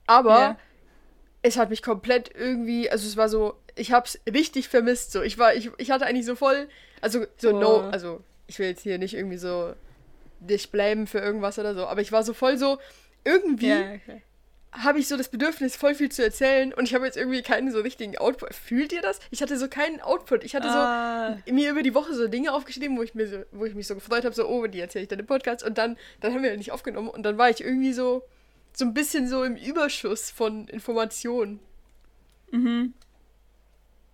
Aber 0.05 0.35
Ja. 0.35 0.57
es 1.41 1.57
hat 1.57 1.69
mich 1.69 1.81
komplett 1.81 2.29
irgendwie, 2.35 2.89
also 2.89 3.07
es 3.07 3.15
war 3.17 3.29
so, 3.29 3.55
ich 3.75 3.91
hab's 3.93 4.19
richtig 4.31 4.67
vermisst, 4.67 5.11
so. 5.13 5.21
Ich 5.21 5.37
war, 5.37 5.53
ich, 5.55 5.71
ich 5.77 5.91
hatte 5.91 6.05
eigentlich 6.05 6.25
so 6.25 6.35
voll, 6.35 6.67
also 7.01 7.25
so 7.37 7.49
Oh. 7.51 7.59
no, 7.59 7.79
also 7.91 8.21
ich 8.47 8.59
will 8.59 8.67
jetzt 8.67 8.81
hier 8.81 8.97
nicht 8.97 9.13
irgendwie 9.13 9.37
so 9.37 9.73
dich 10.39 10.71
bleiben 10.71 11.07
für 11.07 11.19
irgendwas 11.19 11.57
oder 11.57 11.73
so, 11.73 11.85
aber 11.87 12.01
ich 12.01 12.11
war 12.11 12.23
so 12.23 12.33
voll 12.33 12.57
so, 12.57 12.79
irgendwie 13.23 13.67
Ja, 13.67 13.93
okay. 13.93 14.21
Habe 14.71 14.99
ich 14.99 15.07
so 15.07 15.17
das 15.17 15.29
Bedürfnis, 15.29 15.75
voll 15.75 15.95
viel 15.95 16.09
zu 16.11 16.23
erzählen 16.23 16.73
und 16.73 16.83
ich 16.85 16.93
habe 16.93 17.05
jetzt 17.05 17.17
irgendwie 17.17 17.41
keinen 17.41 17.71
so 17.71 17.79
richtigen 17.79 18.17
Output. 18.17 18.53
Fühlt 18.53 18.91
ihr 18.91 19.01
das? 19.01 19.19
Ich 19.31 19.41
hatte 19.41 19.57
so 19.57 19.67
keinen 19.67 20.01
Output. 20.01 20.43
Ich 20.43 20.55
hatte 20.55 20.69
so 20.69 20.77
Ah, 20.77 21.37
mir 21.49 21.71
über 21.71 21.81
die 21.83 21.93
Woche 21.95 22.13
so 22.13 22.27
Dinge 22.27 22.53
aufgeschrieben, 22.53 22.97
wo 22.97 23.01
ich 23.03 23.15
mir 23.15 23.27
so, 23.27 23.37
wo 23.51 23.65
ich 23.65 23.73
mich 23.75 23.87
so 23.87 23.95
gefreut 23.95 24.25
habe, 24.25 24.35
so, 24.35 24.47
oh, 24.47 24.67
die 24.67 24.79
erzähle 24.79 25.03
ich 25.03 25.09
dann 25.09 25.19
im 25.19 25.25
Podcast 25.25 25.63
und 25.63 25.77
dann, 25.77 25.97
dann 26.19 26.33
haben 26.33 26.43
wir 26.43 26.49
halt 26.49 26.59
nicht 26.59 26.71
aufgenommen 26.71 27.09
und 27.09 27.23
dann 27.23 27.37
war 27.37 27.49
ich 27.49 27.61
irgendwie 27.63 27.93
so, 27.93 28.23
so 28.73 28.85
ein 28.85 28.93
bisschen 28.93 29.27
so 29.27 29.43
im 29.43 29.55
Überschuss 29.55 30.29
von 30.31 30.67
Informationen. 30.67 31.59
mhm. 32.51 32.93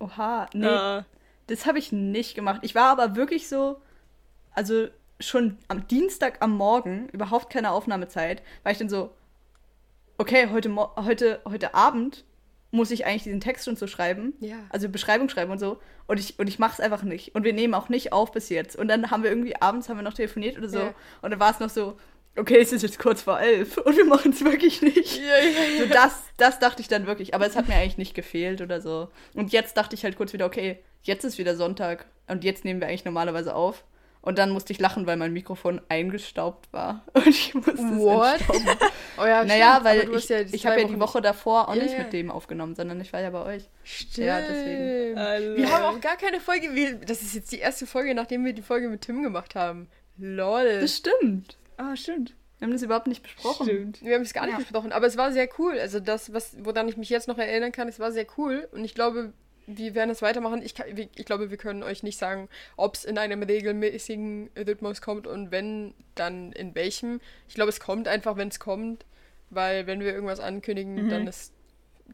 Oha, 0.00 0.48
nee, 0.54 0.66
Ah, 0.66 1.04
das 1.46 1.66
habe 1.66 1.78
ich 1.78 1.92
nicht 1.92 2.34
gemacht. 2.34 2.60
Ich 2.62 2.74
war 2.74 2.90
aber 2.90 3.16
wirklich 3.16 3.48
so, 3.48 3.80
also 4.54 4.88
schon 5.20 5.58
am 5.68 5.86
Dienstag 5.88 6.42
am 6.42 6.52
Morgen, 6.56 7.08
überhaupt 7.10 7.50
keine 7.52 7.70
Aufnahmezeit, 7.70 8.42
war 8.62 8.72
ich 8.72 8.78
dann 8.78 8.88
so, 8.88 9.14
okay, 10.18 10.48
heute, 10.52 10.74
heute, 10.96 11.40
heute 11.44 11.74
Abend 11.74 12.24
muss 12.70 12.90
ich 12.90 13.06
eigentlich 13.06 13.22
diesen 13.22 13.40
Text 13.40 13.64
schon 13.64 13.76
so 13.76 13.86
schreiben. 13.86 14.34
Ja. 14.40 14.56
Also 14.68 14.88
Beschreibung 14.88 15.28
schreiben 15.28 15.52
und 15.52 15.58
so. 15.58 15.78
Und 16.06 16.18
ich, 16.18 16.38
und 16.38 16.48
ich 16.48 16.58
mache 16.58 16.72
es 16.72 16.80
einfach 16.80 17.02
nicht. 17.02 17.34
Und 17.34 17.44
wir 17.44 17.52
nehmen 17.52 17.74
auch 17.74 17.88
nicht 17.88 18.12
auf 18.12 18.32
bis 18.32 18.48
jetzt. 18.48 18.76
Und 18.76 18.88
dann 18.88 19.10
haben 19.10 19.22
wir 19.22 19.30
irgendwie 19.30 19.56
abends 19.56 19.88
haben 19.88 19.96
wir 19.96 20.02
noch 20.02 20.14
telefoniert 20.14 20.58
oder 20.58 20.68
so. 20.68 20.78
Ja. 20.78 20.94
Und 21.22 21.30
dann 21.30 21.40
war 21.40 21.52
es 21.52 21.60
noch 21.60 21.70
so, 21.70 21.96
okay, 22.36 22.58
es 22.58 22.72
ist 22.72 22.82
jetzt 22.82 22.98
kurz 22.98 23.22
vor 23.22 23.40
elf 23.40 23.76
und 23.84 23.96
wir 23.96 24.04
machen 24.04 24.32
es 24.32 24.44
wirklich 24.44 24.82
nicht. 24.82 25.18
Ja, 25.18 25.38
ja, 25.38 25.84
So 25.84 25.86
das, 25.86 26.22
das 26.36 26.58
dachte 26.58 26.82
ich 26.82 26.88
dann 26.88 27.06
wirklich, 27.06 27.34
aber 27.34 27.46
es 27.46 27.56
hat 27.56 27.68
mir 27.68 27.76
eigentlich 27.76 27.98
nicht 27.98 28.14
gefehlt 28.14 28.60
oder 28.60 28.80
so. 28.80 29.08
Und 29.34 29.52
jetzt 29.52 29.76
dachte 29.76 29.94
ich 29.94 30.04
halt 30.04 30.16
kurz 30.16 30.32
wieder, 30.32 30.46
okay, 30.46 30.80
jetzt 31.02 31.24
ist 31.24 31.38
wieder 31.38 31.56
Sonntag 31.56 32.06
und 32.26 32.44
jetzt 32.44 32.64
nehmen 32.64 32.80
wir 32.80 32.88
eigentlich 32.88 33.04
normalerweise 33.04 33.54
auf. 33.54 33.84
Und 34.24 34.38
dann 34.38 34.50
musste 34.50 34.72
ich 34.72 34.80
lachen, 34.80 35.06
weil 35.06 35.18
mein 35.18 35.34
Mikrofon 35.34 35.82
eingestaubt 35.90 36.72
war. 36.72 37.04
Und 37.12 37.26
ich 37.26 37.52
musste 37.54 37.72
es 37.72 37.78
What? 37.78 38.34
entstauben. 38.40 38.64
Oh 39.16 39.24
ja, 39.24 39.44
Naja, 39.44 39.72
stimmt, 39.74 39.84
weil 39.84 40.16
ich, 40.16 40.28
ja 40.28 40.40
ich 40.40 40.66
habe 40.66 40.80
ja 40.80 40.88
die 40.88 40.98
Woche 40.98 41.20
davor 41.22 41.68
auch 41.68 41.74
Ja, 41.76 41.82
nicht 41.84 41.96
mit 41.96 42.12
dem 42.12 42.30
aufgenommen, 42.32 42.74
sondern 42.74 43.00
ich 43.00 43.12
war 43.12 43.20
ja 43.20 43.30
bei 43.30 43.44
euch. 43.44 43.68
Stimmt. 43.84 44.26
Ja, 44.26 44.40
deswegen. 44.40 45.18
Alter. 45.18 45.56
Wir 45.56 45.70
haben 45.70 45.84
auch 45.84 46.00
gar 46.00 46.16
keine 46.16 46.40
Folge. 46.40 46.74
Wir, 46.74 46.94
das 46.94 47.22
ist 47.22 47.34
jetzt 47.34 47.52
die 47.52 47.58
erste 47.58 47.86
Folge, 47.86 48.12
nachdem 48.14 48.44
wir 48.44 48.54
die 48.54 48.62
Folge 48.62 48.88
mit 48.88 49.02
Tim 49.02 49.22
gemacht 49.22 49.54
haben. 49.54 49.88
Lol. 50.16 50.80
Das 50.80 50.96
stimmt. 50.96 51.58
Ah, 51.76 51.94
stimmt. 51.94 52.34
Wir 52.58 52.66
haben 52.66 52.72
das 52.72 52.82
überhaupt 52.82 53.06
nicht 53.08 53.22
besprochen. 53.22 53.66
Stimmt. 53.66 54.02
Wir 54.02 54.14
haben 54.14 54.22
es 54.22 54.32
gar 54.32 54.46
nicht 54.46 54.52
Ja. 54.54 54.58
besprochen, 54.58 54.90
aber 54.90 55.06
es 55.06 55.16
war 55.16 55.30
sehr 55.32 55.48
cool. 55.58 55.78
Also 55.78 56.00
das, 56.00 56.32
was, 56.32 56.56
woran 56.64 56.88
ich 56.88 56.96
mich 56.96 57.10
jetzt 57.10 57.28
noch 57.28 57.38
erinnern 57.38 57.72
kann, 57.72 57.86
es 57.88 58.00
war 58.00 58.10
sehr 58.10 58.26
cool. 58.38 58.66
Und 58.72 58.84
ich 58.84 58.94
glaube, 58.94 59.32
wir 59.66 59.94
werden 59.94 60.10
es 60.10 60.22
weitermachen. 60.22 60.62
Ich, 60.62 60.74
ich 61.16 61.24
glaube, 61.24 61.50
wir 61.50 61.56
können 61.56 61.82
euch 61.82 62.02
nicht 62.02 62.18
sagen, 62.18 62.48
ob 62.76 62.94
es 62.94 63.04
in 63.04 63.18
einem 63.18 63.42
regelmäßigen 63.42 64.50
Rhythmus 64.56 65.00
kommt 65.00 65.26
und 65.26 65.50
wenn, 65.50 65.94
dann 66.14 66.52
in 66.52 66.74
welchem. 66.74 67.20
Ich 67.48 67.54
glaube, 67.54 67.70
es 67.70 67.80
kommt 67.80 68.08
einfach, 68.08 68.36
wenn 68.36 68.48
es 68.48 68.58
kommt. 68.60 69.04
Weil 69.50 69.86
wenn 69.86 70.00
wir 70.00 70.12
irgendwas 70.12 70.40
ankündigen, 70.40 71.04
Mhm. 71.04 71.08
dann 71.10 71.26
ist 71.28 71.52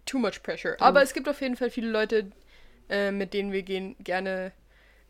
too 0.04 0.18
much 0.18 0.42
pressure. 0.42 0.76
Aber 0.80 1.00
es 1.00 1.14
gibt 1.14 1.28
auf 1.28 1.40
jeden 1.40 1.56
Fall 1.56 1.70
viele 1.70 1.88
Leute, 1.88 2.30
äh, 2.90 3.12
mit 3.12 3.32
denen 3.32 3.50
wir 3.52 3.62
gehen, 3.62 3.96
gerne 4.00 4.52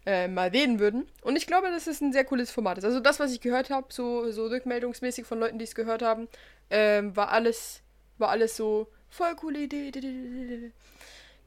äh, 0.07 0.29
mal 0.29 0.49
reden 0.49 0.79
würden. 0.79 1.07
Und 1.23 1.37
ich 1.37 1.47
glaube, 1.47 1.69
dass 1.71 1.87
es 1.87 2.01
ein 2.01 2.13
sehr 2.13 2.25
cooles 2.25 2.51
Format 2.51 2.79
ist. 2.79 2.85
Also 2.85 3.01
das, 3.01 3.19
was 3.21 3.33
ich 3.33 3.41
gehört 3.41 3.71
habe, 3.71 3.87
so, 3.91 4.31
so 4.31 4.47
rückmeldungsmäßig 4.47 5.27
von 5.27 5.41
Leuten, 5.41 5.59
die 5.59 5.65
es 5.65 5.75
gehört 5.75 6.03
haben, 6.03 6.29
ähm, 6.71 7.17
war 7.17 7.31
alles, 7.31 7.83
war 8.19 8.29
alles 8.29 8.57
so 8.57 8.87
voll 9.09 9.35
coole 9.35 9.59
Idee. 9.61 9.91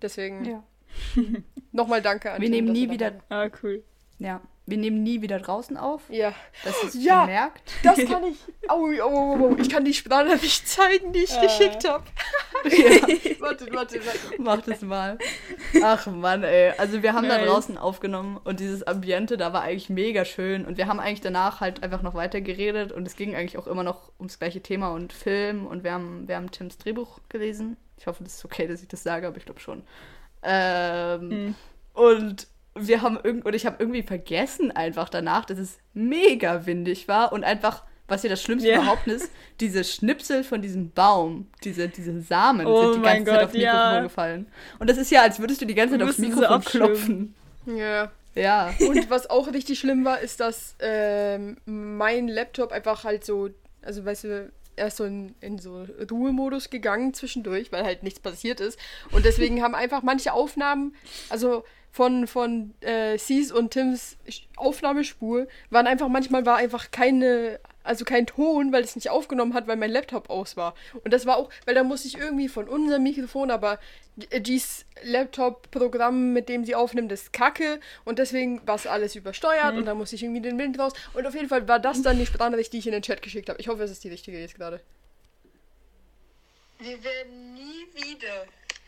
Deswegen 0.02 0.44
Ja. 0.46 0.64
nochmal 1.72 2.02
danke 2.02 2.32
an 2.32 2.42
Wir 2.42 2.50
nehmen 2.50 2.72
nie 2.72 2.88
er 2.88 2.92
wieder, 2.92 3.12
Ah, 3.30 3.50
cool. 3.62 3.84
ja, 4.20 4.42
wir 4.66 4.78
nehmen 4.78 5.04
nie 5.04 5.22
wieder 5.22 5.40
draußen 5.40 5.76
auf. 5.76 6.04
Ja, 6.10 6.34
Das 6.64 6.82
ist 6.84 6.96
Ja. 6.96 7.26
gemerkt. 7.26 7.72
das 7.84 7.98
kann 8.08 8.24
ich. 8.24 8.38
Au, 8.70 8.86
au, 8.86 9.02
au, 9.02 9.46
au, 9.52 9.56
ich 9.58 9.70
kann 9.70 9.84
die 9.84 9.94
Sprachnachricht 9.94 10.68
zeigen, 10.68 11.12
die 11.12 11.20
ich 11.24 11.36
Äh. 11.38 11.42
geschickt 11.42 11.88
habe. 11.88 12.04
Ja. 12.66 13.42
Warte, 13.42 13.68
warte, 13.74 14.00
warte. 14.06 14.20
Mach 14.42 14.62
das 14.62 14.82
mal. 14.84 15.18
Ach 15.84 16.08
Mann, 16.08 16.44
ey. 16.44 16.72
Also 16.78 17.04
wir 17.04 17.12
haben 17.12 17.28
da 17.28 17.38
Nice. 17.40 17.48
draußen 17.50 17.78
aufgenommen 17.78 18.40
und 18.42 18.62
dieses 18.62 18.84
Ambiente 18.88 19.36
da 19.36 19.52
war 19.52 19.64
eigentlich 19.64 19.90
mega 19.90 20.24
schön. 20.24 20.64
Und 20.64 20.78
wir 20.78 20.88
haben 20.88 21.02
eigentlich 21.02 21.20
danach 21.20 21.60
halt 21.60 21.84
einfach 21.84 22.02
noch 22.04 22.14
weiter 22.14 22.40
geredet 22.40 22.94
und 22.94 23.06
es 23.06 23.18
ging 23.18 23.36
eigentlich 23.36 23.58
auch 23.58 23.68
immer 23.68 23.84
noch 23.84 24.14
ums 24.18 24.40
gleiche 24.40 24.62
Thema 24.62 24.94
und 24.94 25.12
Film. 25.12 25.68
Und 25.68 25.84
wir 25.84 25.92
haben, 25.92 26.26
wir 26.30 26.38
haben 26.38 26.52
Tims 26.52 26.78
Drehbuch 26.78 27.20
gelesen. 27.28 27.76
Ich 27.98 28.08
hoffe, 28.08 28.24
das 28.24 28.36
ist 28.36 28.46
okay, 28.46 28.66
dass 28.66 28.82
ich 28.82 28.88
das 28.88 29.04
sage, 29.04 29.28
aber 29.28 29.36
ich 29.36 29.44
glaube 29.46 29.60
schon. 29.60 29.84
Ähm, 30.44 31.30
Hm. 31.32 31.56
Und 31.94 32.48
wir 32.76 33.02
haben 33.02 33.20
irgend 33.24 33.46
und 33.46 33.54
ich 33.54 33.66
habe 33.66 33.76
irgendwie 33.80 34.02
vergessen 34.02 34.72
einfach 34.72 35.10
danach, 35.10 35.46
dass 35.46 35.60
es 35.60 35.78
mega 35.94 36.66
windig 36.66 37.08
war 37.08 37.32
und 37.32 37.44
einfach, 37.44 37.84
was 38.08 38.24
ja 38.24 38.30
das 38.30 38.42
Schlimmste 38.42 38.70
Ja. 38.70 38.78
überhaupt 38.78 39.06
ist, 39.08 39.32
diese 39.60 39.84
Schnipsel 39.84 40.44
von 40.44 40.62
diesem 40.62 40.90
Baum, 40.92 41.48
diese, 41.64 41.88
diese 41.88 42.20
Samen 42.22 42.66
Oh 42.66 42.94
sind 42.94 42.96
die 42.98 43.02
ganze 43.08 43.26
Zeit 43.26 43.36
Gott, 43.36 43.44
aufs 43.46 43.54
Mikrofon 43.54 43.80
ja. 43.80 44.02
gefallen. 44.02 44.48
Und 44.80 44.90
das 44.90 44.98
ist 44.98 45.12
ja, 45.12 45.22
als 45.22 45.40
würdest 45.40 45.62
du 45.62 45.66
die 45.66 45.76
ganze 45.76 45.98
Zeit 45.98 46.08
aufs 46.08 46.18
Mikrofon 46.18 46.62
klopfen. 46.64 47.36
Ja. 47.68 48.12
Ja. 48.36 48.74
Und 48.80 49.10
was 49.12 49.30
auch 49.30 49.54
richtig 49.54 49.78
schlimm 49.80 50.04
war, 50.06 50.20
ist, 50.20 50.40
dass 50.40 50.76
ähm, 50.80 51.58
mein 51.66 52.28
Laptop 52.28 52.72
einfach 52.72 53.04
halt 53.04 53.24
so, 53.24 53.50
also 53.84 54.04
weißt 54.04 54.24
du, 54.24 54.52
er 54.76 54.88
ist 54.88 54.98
so 54.98 55.06
in, 55.06 55.36
in 55.42 55.60
so 55.60 55.86
Ruhemodus 56.12 56.70
gegangen 56.70 57.14
zwischendurch, 57.14 57.72
weil 57.72 57.84
halt 57.84 58.04
nichts 58.04 58.20
passiert 58.20 58.60
ist. 58.60 58.80
Und 59.12 59.26
deswegen 59.26 59.62
haben 59.62 59.76
einfach 59.76 60.04
manche 60.04 60.34
Aufnahmen, 60.34 60.96
also 61.30 61.64
von, 61.92 62.26
von 62.26 62.74
äh, 62.82 63.18
Cs 63.18 63.52
und 63.52 63.72
Tims 63.72 64.18
Aufnahmespur, 64.58 65.48
waren 65.70 65.86
einfach, 65.88 66.08
manchmal 66.08 66.46
war 66.46 66.58
einfach 66.58 66.90
keine, 66.90 67.60
also 67.84 68.06
kein 68.06 68.26
Ton, 68.26 68.72
weil 68.72 68.84
es 68.84 68.96
nicht 68.96 69.10
aufgenommen 69.10 69.54
hat, 69.54 69.68
weil 69.68 69.78
mein 69.78 69.92
Laptop 69.92 70.30
aus 70.30 70.58
war. 70.58 70.74
Und 71.04 71.14
das 71.14 71.26
war 71.26 71.38
auch, 71.38 71.50
weil 71.66 71.76
da 71.76 71.84
musste 71.84 72.08
ich 72.08 72.18
irgendwie 72.18 72.48
von 72.48 72.68
unserem 72.68 73.04
Mikrofon, 73.04 73.52
aber 73.52 73.80
äh, 74.30 74.40
Gs 74.40 74.86
Laptop-Programm, 75.04 76.34
mit 76.34 76.50
dem 76.50 76.64
sie 76.66 76.76
aufnimmt, 76.76 77.12
ist 77.12 77.34
kacke 77.34 77.80
und 78.06 78.20
deswegen 78.20 78.66
war 78.66 78.76
es 78.76 78.88
alles 78.88 79.16
übersteuert 79.16 79.76
und 79.76 79.86
da 79.86 79.96
musste 79.96 80.16
ich 80.16 80.24
irgendwie 80.24 80.42
den 80.42 80.58
Wind 80.58 80.80
raus. 80.80 80.94
Und 81.14 81.26
auf 81.28 81.34
jeden 81.34 81.50
Fall 81.50 81.68
war 81.68 81.80
das 81.80 82.02
dann 82.02 82.18
die 82.18 82.26
Sprachnachricht, 82.26 82.72
die 82.72 82.78
ich 82.78 82.88
in 82.88 82.94
den 82.94 83.02
Chat 83.02 83.22
geschickt 83.22 83.50
habe. 83.50 83.60
Ich 83.60 83.68
hoffe, 83.68 83.84
es 83.84 83.92
ist 83.92 84.04
die 84.04 84.10
richtige 84.10 84.40
jetzt 84.40 84.56
gerade. 84.56 84.80
Wir 86.80 87.04
werden 87.04 87.54
nie 87.54 87.88
wieder, 87.94 88.46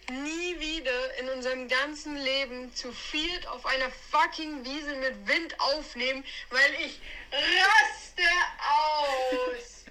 nie 0.09 0.59
wieder 0.59 1.17
in 1.19 1.29
unserem 1.29 1.67
ganzen 1.67 2.15
Leben 2.17 2.73
zu 2.73 2.91
viert 2.91 3.47
auf 3.47 3.65
einer 3.65 3.91
fucking 4.11 4.63
Wiese 4.63 4.95
mit 4.95 5.27
Wind 5.27 5.59
aufnehmen, 5.59 6.23
weil 6.49 6.73
ich 6.85 6.99
raste 7.31 8.23
aus. 8.59 9.85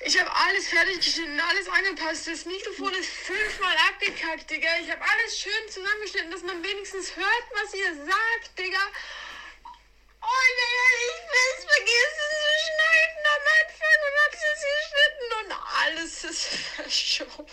Ich 0.00 0.18
habe 0.18 0.30
alles 0.32 0.68
fertig 0.68 0.96
geschnitten, 0.98 1.40
alles 1.40 1.68
angepasst. 1.68 2.28
Das 2.28 2.44
Mikrofon 2.44 2.94
ist 2.94 3.10
fünfmal 3.10 3.76
abgekackt, 3.90 4.48
Digga. 4.48 4.68
Ich 4.80 4.90
habe 4.90 5.02
alles 5.02 5.38
schön 5.38 5.68
zusammengeschnitten, 5.68 6.30
dass 6.30 6.42
man 6.42 6.62
wenigstens 6.62 7.16
hört, 7.16 7.44
was 7.52 7.74
ihr 7.74 7.94
sagt, 7.96 8.58
Digga. 8.58 8.80
Oh, 10.28 10.46
ich 11.08 11.22
will's 11.32 11.64
vergessen 11.72 12.28
zu 12.42 12.50
schneiden 12.64 13.24
am 13.34 13.44
Anfang 13.58 13.98
und 14.06 14.14
hab's 14.24 14.42
jetzt 14.48 14.64
geschnitten 14.76 15.28
und 15.40 15.50
alles 15.84 16.12
ist 16.24 16.44
verschoben. 16.76 17.46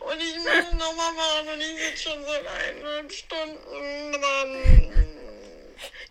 Und 0.00 0.18
ich 0.20 0.36
muss 0.38 0.58
es 0.58 0.72
nochmal 0.72 1.12
machen 1.12 1.48
und 1.54 1.60
ich 1.60 1.74
sitze 1.78 2.10
schon 2.10 2.24
seit 2.24 2.46
eineinhalb 2.46 3.12
Stunden 3.12 4.12
dran. 4.12 4.50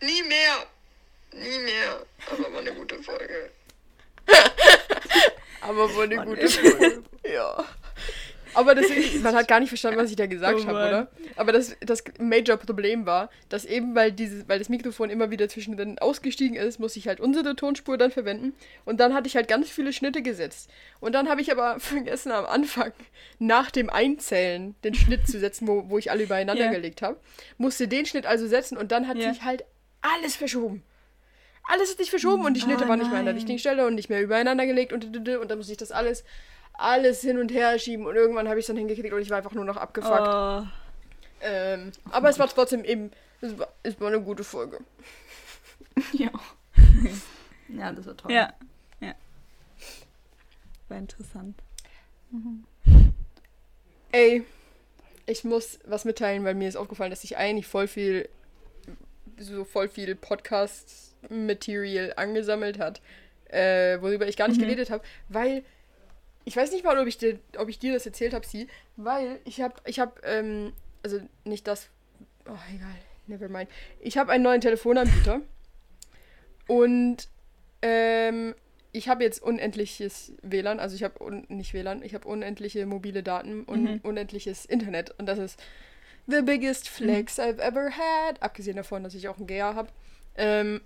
Nie 0.02 0.24
mehr. 0.24 0.68
Nie 1.32 1.60
mehr. 1.60 2.06
Aber 2.32 2.54
war 2.54 2.60
eine 2.60 2.74
gute 2.74 3.02
Folge. 3.04 3.52
Aber 5.62 5.94
wohl 5.94 6.06
eine 6.06 6.24
gute 6.24 6.48
Folge. 6.50 7.04
ja. 7.24 7.66
Aber 8.54 8.76
das, 8.76 8.86
man 9.22 9.36
hat 9.36 9.48
gar 9.48 9.60
nicht 9.60 9.70
verstanden, 9.70 10.00
was 10.00 10.10
ich 10.10 10.16
da 10.16 10.26
gesagt 10.26 10.62
Oh 10.64 10.68
habe, 10.68 10.78
oder? 10.88 11.12
Aber 11.36 11.52
das, 11.52 11.76
das 11.82 12.04
Major-Problem 12.20 13.06
war, 13.06 13.30
dass 13.50 13.66
eben, 13.66 13.96
weil, 13.96 14.12
dieses, 14.12 14.48
weil 14.50 14.60
das 14.60 14.70
Mikrofon 14.70 15.10
immer 15.10 15.30
wieder 15.32 15.48
zwischendrin 15.50 16.00
ausgestiegen 16.00 16.56
ist, 16.58 16.80
muss 16.80 16.96
ich 16.96 17.08
halt 17.08 17.20
unsere 17.20 17.56
Tonspur 17.56 17.98
dann 17.98 18.12
verwenden. 18.12 18.54
Und 18.86 19.00
dann 19.00 19.14
hatte 19.14 19.28
ich 19.28 19.36
halt 19.36 19.48
ganz 19.48 19.70
viele 19.70 19.94
Schnitte 19.94 20.22
gesetzt. 20.22 20.70
Und 21.00 21.14
dann 21.14 21.30
habe 21.30 21.42
ich 21.42 21.52
aber 21.52 21.80
vergessen, 21.80 22.32
am 22.32 22.46
Anfang 22.46 22.94
nach 23.40 23.70
dem 23.72 23.90
Einzählen 23.90 24.76
den 24.84 24.94
Schnitt 24.96 25.28
zu 25.28 25.40
setzen, 25.40 25.68
wo, 25.68 25.90
wo 25.90 25.98
ich 25.98 26.10
alle 26.12 26.24
übereinander 26.24 26.66
Ja. 26.66 26.72
gelegt 26.72 27.02
habe. 27.02 27.20
Musste 27.58 27.88
den 27.88 28.06
Schnitt 28.06 28.26
also 28.26 28.48
setzen 28.48 28.78
und 28.78 28.92
dann 28.92 29.08
hat 29.08 29.18
Ja. 29.18 29.32
sich 29.34 29.44
halt 29.44 29.64
alles 30.02 30.36
verschoben. 30.36 30.84
Alles 31.70 31.92
hat 31.92 31.98
sich 31.98 32.10
verschoben 32.10 32.46
und 32.46 32.54
die 32.54 32.62
Schnitte 32.62 32.86
Oh 32.86 32.88
waren 32.88 33.00
nicht 33.00 33.12
mehr 33.12 33.20
an 33.20 33.26
der 33.26 33.36
richtigen 33.36 33.60
Stelle 33.60 33.86
und 33.86 33.96
nicht 33.96 34.10
mehr 34.10 34.22
übereinander 34.22 34.66
gelegt 34.66 34.94
und, 34.94 35.04
und, 35.06 35.28
und 35.28 35.52
dann 35.52 35.58
musste 35.58 35.74
ich 35.74 35.78
das 35.78 35.92
alles, 35.92 36.24
alles 36.78 37.22
hin 37.22 37.38
und 37.38 37.52
her 37.52 37.78
schieben 37.80 38.06
und 38.06 38.16
irgendwann 38.16 38.48
habe 38.48 38.60
ich 38.60 38.64
es 38.64 38.68
dann 38.68 38.78
hingekriegt 38.78 39.14
und 39.14 39.22
ich 39.22 39.30
war 39.30 39.38
einfach 39.38 39.54
nur 39.54 39.66
noch 39.66 39.78
abgefuckt. 39.78 40.20
Oh. 40.22 40.64
Ähm, 41.42 41.92
aber 42.12 42.30
es 42.30 42.40
war 42.40 42.48
trotzdem 42.48 42.84
eben, 42.84 43.12
es 43.42 43.58
war, 43.58 43.68
es 43.84 44.00
war 44.00 44.08
eine 44.08 44.22
gute 44.22 44.44
Folge. 44.44 44.80
ja. 46.14 46.30
Ja, 47.70 47.92
das 47.92 48.06
war 48.08 48.18
toll. 48.18 48.32
Ja. 48.32 48.54
Ja. 49.00 49.14
War 50.90 50.98
interessant. 50.98 51.62
Ey, 54.12 54.44
ich 55.26 55.44
muss 55.44 55.80
was 55.86 56.06
mitteilen, 56.06 56.44
weil 56.46 56.56
mir 56.56 56.70
ist 56.70 56.76
aufgefallen, 56.78 57.10
dass 57.12 57.24
ich 57.24 57.38
eigentlich 57.38 57.68
voll 57.68 57.88
viel, 57.88 58.30
so 59.38 59.66
voll 59.66 59.90
viel 59.90 60.16
Podcast-Material 60.16 62.14
angesammelt 62.16 62.80
hat, 62.80 63.02
äh, 63.50 64.00
worüber 64.02 64.28
ich 64.28 64.38
gar 64.38 64.48
nicht 64.48 64.58
Mhm. 64.58 64.64
geredet 64.66 64.90
habe, 64.90 65.04
weil 65.30 65.64
ich 66.48 66.56
weiß 66.56 66.72
nicht 66.72 66.86
mal, 66.86 66.98
ob 66.98 67.08
ich 67.08 67.18
dir, 67.18 67.40
ob 67.58 67.68
ich 67.68 67.78
dir 67.78 67.92
das 67.94 68.06
erzählt 68.06 68.34
habe, 68.34 68.48
sie, 68.48 68.68
weil 68.96 69.40
ich 69.44 69.60
habe, 69.60 69.76
ich 69.86 70.00
habe, 70.00 70.14
ähm, 70.24 70.72
also 71.04 71.20
nicht 71.44 71.68
das, 71.68 71.90
oh 72.48 72.56
egal, 72.74 72.96
never 73.28 73.50
mind. 73.50 73.70
Ich 74.00 74.18
habe 74.18 74.32
einen 74.32 74.44
neuen 74.46 74.62
Telefonanbieter 74.62 75.42
und 76.68 77.28
ähm, 77.82 78.56
ich 78.94 79.10
habe 79.10 79.26
jetzt 79.26 79.44
unendliches 79.44 80.32
WLAN, 80.42 80.80
also 80.80 80.96
ich 80.96 81.04
habe 81.04 81.44
nicht 81.50 81.74
WLAN, 81.74 82.02
ich 82.02 82.14
habe 82.16 82.26
unendliche 82.28 82.86
mobile 82.86 83.24
Daten 83.24 83.64
und 83.64 83.84
Mhm. 83.84 84.00
unendliches 84.04 84.64
Internet 84.66 85.14
und 85.20 85.26
das 85.26 85.40
ist 85.40 85.60
the 86.28 86.42
biggest 86.44 86.88
flex 86.88 87.40
I've 87.40 87.60
ever 87.60 87.90
had, 87.92 88.42
abgesehen 88.42 88.78
davon, 88.78 89.04
dass 89.04 89.14
ich 89.16 89.28
auch 89.28 89.38
ein 89.38 89.48
GA 89.48 89.76
habe. 89.76 89.90
Ähm, 90.38 90.80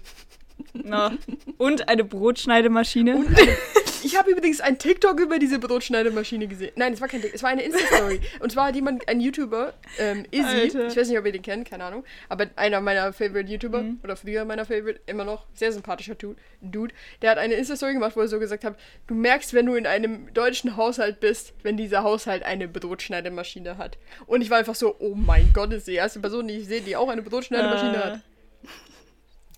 Na. 0.74 1.16
Und 1.56 1.88
eine 1.88 2.04
Brotschneidemaschine. 2.04 3.16
Und 3.16 3.28
ich 4.04 4.16
habe 4.18 4.30
übrigens 4.30 4.60
ein 4.60 4.78
TikTok 4.78 5.18
über 5.20 5.38
diese 5.38 5.58
Brotschneidemaschine 5.58 6.46
gesehen. 6.48 6.72
Nein, 6.76 6.92
es 6.92 7.00
war 7.00 7.08
kein 7.08 7.20
TikTok, 7.20 7.36
es 7.36 7.42
war 7.42 7.50
eine 7.50 7.62
Insta-Story. 7.62 8.20
Und 8.40 8.52
zwar 8.52 8.66
hat 8.68 8.74
jemand, 8.74 9.08
ein 9.08 9.20
YouTuber, 9.20 9.74
ähm, 9.98 10.24
Izzy, 10.30 10.44
Alter. 10.44 10.86
ich 10.88 10.96
weiß 10.96 11.08
nicht, 11.08 11.18
ob 11.18 11.26
ihr 11.26 11.32
den 11.32 11.42
kennt, 11.42 11.68
keine 11.68 11.84
Ahnung, 11.84 12.04
aber 12.28 12.46
einer 12.56 12.80
meiner 12.80 13.12
Favorite 13.12 13.50
YouTuber, 13.50 13.82
Mhm. 13.82 14.00
oder 14.02 14.16
früher 14.16 14.44
meiner 14.44 14.64
Favorite, 14.64 15.00
immer 15.06 15.24
noch, 15.24 15.46
sehr 15.54 15.72
sympathischer 15.72 16.14
Du- 16.14 16.36
Dude, 16.60 16.94
der 17.22 17.30
hat 17.32 17.38
eine 17.38 17.54
Insta-Story 17.54 17.94
gemacht, 17.94 18.16
wo 18.16 18.20
er 18.20 18.28
so 18.28 18.38
gesagt 18.38 18.64
hat, 18.64 18.76
du 19.06 19.14
merkst, 19.14 19.54
wenn 19.54 19.66
du 19.66 19.74
in 19.74 19.86
einem 19.86 20.32
deutschen 20.34 20.76
Haushalt 20.76 21.20
bist, 21.20 21.52
wenn 21.62 21.76
dieser 21.76 22.02
Haushalt 22.02 22.42
eine 22.44 22.68
Brotschneidemaschine 22.68 23.78
hat. 23.78 23.98
Und 24.26 24.42
ich 24.42 24.50
war 24.50 24.58
einfach 24.58 24.74
so, 24.74 24.94
oh 24.98 25.14
mein 25.14 25.50
Gott, 25.52 25.70
das 25.70 25.78
ist 25.78 25.88
die 25.88 25.94
erste 25.94 26.20
Person, 26.20 26.48
die 26.48 26.54
ich 26.58 26.66
sehe, 26.66 26.80
die 26.80 26.96
auch 26.96 27.08
eine 27.08 27.22
Brotschneidemaschine 27.22 27.96
Äh. 27.96 28.00
hat. 28.00 28.20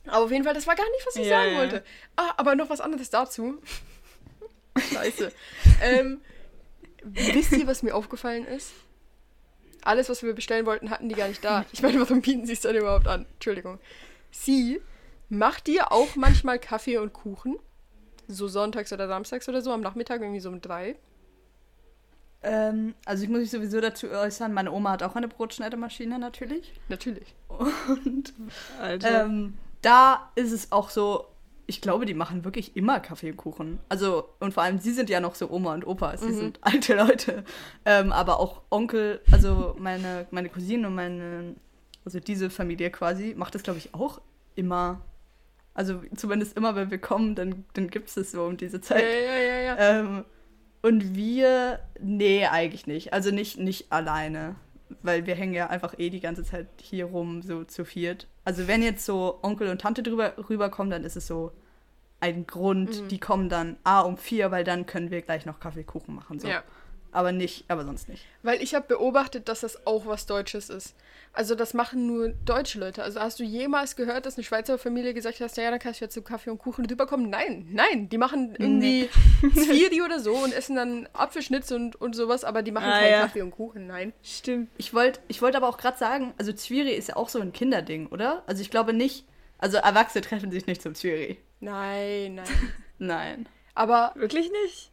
Aber 0.06 0.24
auf 0.24 0.30
jeden 0.30 0.44
Fall, 0.44 0.52
das 0.54 0.66
war 0.66 0.74
gar 0.76 0.84
nicht, 0.90 1.06
was 1.06 1.16
ich 1.16 1.26
Ja, 1.26 1.38
sagen 1.40 1.52
ja. 1.52 1.58
wollte. 1.58 1.84
Ah, 2.16 2.34
aber 2.36 2.54
noch 2.54 2.68
was 2.68 2.80
anderes 2.82 3.08
dazu. 3.10 3.58
Scheiße. 5.04 5.32
ähm, 5.82 6.20
wisst 7.02 7.52
ihr, 7.52 7.66
was 7.66 7.82
mir 7.82 7.94
aufgefallen 7.94 8.46
ist? 8.46 8.72
Alles, 9.82 10.08
was 10.08 10.22
wir 10.22 10.34
bestellen 10.34 10.66
wollten, 10.66 10.90
hatten 10.90 11.08
die 11.08 11.14
gar 11.14 11.28
nicht 11.28 11.44
da. 11.44 11.66
Ich 11.72 11.82
meine, 11.82 12.00
warum 12.00 12.22
bieten 12.22 12.46
sie 12.46 12.54
es 12.54 12.60
dann 12.60 12.74
überhaupt 12.74 13.06
an? 13.06 13.26
Entschuldigung. 13.34 13.78
Sie 14.30 14.80
macht 15.28 15.66
dir 15.66 15.92
auch 15.92 16.16
manchmal 16.16 16.58
Kaffee 16.58 16.98
und 16.98 17.12
Kuchen. 17.12 17.58
So 18.26 18.48
sonntags 18.48 18.92
oder 18.92 19.06
samstags 19.06 19.48
oder 19.48 19.60
so, 19.60 19.70
am 19.72 19.82
Nachmittag 19.82 20.22
irgendwie 20.22 20.40
so 20.40 20.48
um 20.48 20.62
drei. 20.62 20.96
Ähm, 22.42 22.94
also 23.04 23.24
ich 23.24 23.30
muss 23.30 23.40
mich 23.40 23.50
sowieso 23.50 23.80
dazu 23.80 24.08
äußern, 24.08 24.52
meine 24.52 24.70
Oma 24.70 24.92
hat 24.92 25.02
auch 25.02 25.16
eine 25.16 25.28
Brotschneidemaschine 25.28 26.18
natürlich. 26.18 26.72
Natürlich. 26.88 27.34
Und 27.48 28.32
Alter. 28.80 29.24
ähm, 29.24 29.54
da 29.80 30.30
ist 30.34 30.52
es 30.52 30.70
auch 30.70 30.90
so, 30.90 31.26
ich 31.66 31.80
glaube, 31.80 32.04
die 32.06 32.14
machen 32.14 32.44
wirklich 32.44 32.76
immer 32.76 33.00
Kaffee 33.00 33.30
und 33.30 33.36
Kuchen. 33.36 33.78
Also, 33.88 34.28
und 34.40 34.52
vor 34.52 34.62
allem, 34.62 34.78
sie 34.78 34.92
sind 34.92 35.08
ja 35.10 35.20
noch 35.20 35.34
so 35.34 35.50
Oma 35.50 35.74
und 35.74 35.86
Opa, 35.86 36.16
sie 36.16 36.26
Mhm. 36.28 36.34
sind 36.34 36.58
alte 36.62 36.94
Leute. 36.94 37.44
Ähm, 37.84 38.12
aber 38.12 38.38
auch 38.40 38.62
Onkel, 38.70 39.20
also 39.32 39.74
meine, 39.78 40.26
meine 40.30 40.48
Cousine 40.50 40.86
und 40.88 40.94
meine, 40.94 41.54
also 42.04 42.20
diese 42.20 42.50
Familie 42.50 42.90
quasi, 42.90 43.34
macht 43.36 43.54
das, 43.54 43.62
glaube 43.62 43.78
ich, 43.78 43.94
auch 43.94 44.20
immer. 44.54 45.00
Also 45.72 46.02
zumindest 46.14 46.56
immer, 46.56 46.76
wenn 46.76 46.90
wir 46.90 46.98
kommen, 46.98 47.34
dann, 47.34 47.64
dann 47.72 47.88
gibt 47.88 48.08
es 48.08 48.14
das 48.14 48.30
so 48.32 48.44
um 48.44 48.56
diese 48.56 48.80
Zeit. 48.80 49.02
ja, 49.02 49.38
ja, 49.40 49.60
ja. 49.60 49.76
Ähm, 50.00 50.24
und 50.82 51.16
wir, 51.16 51.80
nee, 51.98 52.46
eigentlich 52.46 52.86
nicht. 52.86 53.12
Also 53.14 53.30
nicht, 53.30 53.58
nicht 53.58 53.90
alleine. 53.90 54.56
Weil 55.02 55.26
wir 55.26 55.34
hängen 55.34 55.54
ja 55.54 55.68
einfach 55.68 55.98
eh 55.98 56.10
die 56.10 56.20
ganze 56.20 56.44
Zeit 56.44 56.68
hier 56.80 57.06
rum, 57.06 57.40
so 57.42 57.64
zu 57.64 57.84
viert. 57.86 58.28
Also 58.44 58.68
wenn 58.68 58.82
jetzt 58.82 59.04
so 59.04 59.38
Onkel 59.42 59.68
und 59.68 59.80
Tante 59.80 60.02
drüber 60.02 60.34
rüberkommen, 60.48 60.90
dann 60.90 61.04
ist 61.04 61.16
es 61.16 61.26
so 61.26 61.52
ein 62.20 62.46
Grund. 62.46 63.02
Mhm. 63.02 63.08
Die 63.08 63.18
kommen 63.18 63.48
dann 63.48 63.76
A 63.84 64.00
um 64.00 64.16
vier, 64.16 64.50
weil 64.50 64.64
dann 64.64 64.86
können 64.86 65.10
wir 65.10 65.22
gleich 65.22 65.46
noch 65.46 65.60
Kaffeekuchen 65.60 66.14
machen. 66.14 66.38
So. 66.38 66.48
ja. 66.48 66.62
Aber 67.12 67.30
nicht, 67.30 67.64
aber 67.68 67.84
sonst 67.84 68.08
nicht. 68.08 68.24
Weil 68.42 68.60
ich 68.60 68.74
habe 68.74 68.86
beobachtet, 68.88 69.48
dass 69.48 69.60
das 69.60 69.86
auch 69.86 70.06
was 70.06 70.26
Deutsches 70.26 70.68
ist. 70.68 70.96
Also 71.36 71.56
das 71.56 71.74
machen 71.74 72.06
nur 72.06 72.28
deutsche 72.28 72.78
Leute. 72.78 73.02
Also 73.02 73.18
hast 73.18 73.40
du 73.40 73.42
jemals 73.44 73.96
gehört, 73.96 74.24
dass 74.24 74.36
eine 74.36 74.44
Schweizer 74.44 74.78
Familie 74.78 75.14
gesagt 75.14 75.40
hat, 75.40 75.56
ja, 75.56 75.68
dann 75.68 75.80
kannst 75.80 76.00
du 76.00 76.04
jetzt 76.04 76.14
zu 76.14 76.22
Kaffee 76.22 76.50
und 76.50 76.58
Kuchen 76.58 76.86
rüberkommen? 76.86 77.28
Nein, 77.28 77.66
nein. 77.72 78.08
Die 78.08 78.18
machen 78.18 78.54
irgendwie 78.56 79.10
Zwiebeln 79.54 80.02
oder 80.02 80.20
so 80.20 80.32
und 80.32 80.52
essen 80.54 80.76
dann 80.76 81.08
Apfelschnitz 81.12 81.72
und, 81.72 81.96
und 81.96 82.14
sowas, 82.14 82.44
aber 82.44 82.62
die 82.62 82.70
machen 82.70 82.84
Ah, 82.88 83.00
keinen 83.00 83.10
ja. 83.10 83.20
Kaffee 83.22 83.42
und 83.42 83.50
Kuchen, 83.50 83.88
nein. 83.88 84.12
Stimmt. 84.22 84.70
Ich 84.76 84.94
wollte 84.94 85.18
ich 85.26 85.42
wollt 85.42 85.56
aber 85.56 85.68
auch 85.68 85.76
gerade 85.76 85.98
sagen, 85.98 86.34
also 86.38 86.52
Zwiri 86.52 86.92
ist 86.92 87.08
ja 87.08 87.16
auch 87.16 87.28
so 87.28 87.40
ein 87.40 87.52
Kinderding, 87.52 88.06
oder? 88.06 88.44
Also 88.46 88.62
ich 88.62 88.70
glaube 88.70 88.92
nicht, 88.92 89.26
also 89.58 89.78
Erwachsene 89.78 90.22
treffen 90.22 90.52
sich 90.52 90.66
nicht 90.68 90.82
zum 90.82 90.94
Zwiri. 90.94 91.38
Nein, 91.58 92.36
nein. 92.36 92.46
Nein. 92.98 93.48
Aber, 93.74 94.12
Wirklich 94.14 94.52
nicht? 94.62 94.92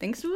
Denkst 0.00 0.22
du? 0.22 0.28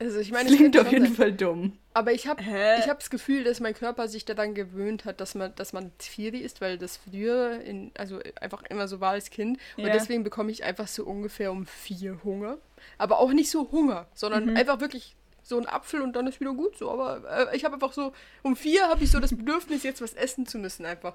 Also 0.00 0.18
ich 0.18 0.32
meine, 0.32 0.48
klingt 0.48 0.78
auf 0.78 0.90
jeden 0.90 1.06
sein. 1.06 1.14
Fall 1.14 1.32
dumm. 1.32 1.78
Aber 1.92 2.12
ich 2.12 2.26
habe 2.26 2.40
ich 2.42 2.88
hab 2.88 3.00
das 3.00 3.10
Gefühl, 3.10 3.44
dass 3.44 3.60
mein 3.60 3.74
Körper 3.74 4.08
sich 4.08 4.24
daran 4.24 4.54
gewöhnt 4.54 5.04
hat, 5.04 5.20
dass 5.20 5.34
man, 5.34 5.54
dass 5.56 5.74
man 5.74 5.92
Zwiebel 5.98 6.40
isst, 6.40 6.62
weil 6.62 6.78
das 6.78 6.96
früher 6.96 7.60
in, 7.60 7.92
also 7.98 8.18
einfach 8.40 8.62
immer 8.62 8.88
so 8.88 9.00
war 9.00 9.12
als 9.12 9.28
Kind. 9.28 9.58
Und 9.76 9.84
deswegen 9.86 10.24
bekomme 10.24 10.50
ich 10.50 10.64
einfach 10.64 10.88
so 10.88 11.04
ungefähr 11.04 11.52
um 11.52 11.66
vier 11.66 12.24
Hunger. 12.24 12.56
Aber 12.96 13.18
auch 13.18 13.32
nicht 13.32 13.50
so 13.50 13.70
Hunger, 13.70 14.06
sondern 14.14 14.56
einfach 14.56 14.80
wirklich 14.80 15.16
so 15.42 15.58
ein 15.58 15.66
Apfel 15.66 16.00
und 16.00 16.14
dann 16.14 16.26
ist 16.26 16.40
wieder 16.40 16.54
gut 16.54 16.78
so. 16.78 16.90
Aber 16.90 17.50
äh, 17.50 17.56
ich 17.56 17.64
habe 17.64 17.74
einfach 17.74 17.92
so, 17.92 18.12
um 18.42 18.56
vier 18.56 18.88
habe 18.88 19.04
ich 19.04 19.10
so 19.10 19.20
das 19.20 19.36
Bedürfnis, 19.36 19.82
jetzt 19.82 20.00
was 20.00 20.14
essen 20.14 20.46
zu 20.46 20.58
müssen 20.58 20.86
einfach. 20.86 21.14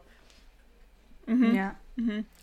Ja. 1.27 1.75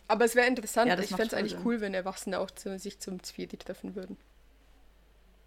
Aber 0.08 0.24
es 0.24 0.34
wäre 0.34 0.48
interessant, 0.48 0.88
Ja, 0.88 0.96
das 0.96 1.04
ich 1.04 1.10
fände 1.10 1.28
es 1.28 1.34
eigentlich 1.34 1.64
cool, 1.64 1.80
wenn 1.80 1.94
Erwachsene 1.94 2.40
auch 2.40 2.50
zu, 2.50 2.76
sich 2.78 2.98
zum 2.98 3.22
Zwiebel 3.22 3.58
treffen 3.58 3.94
würden. 3.94 4.16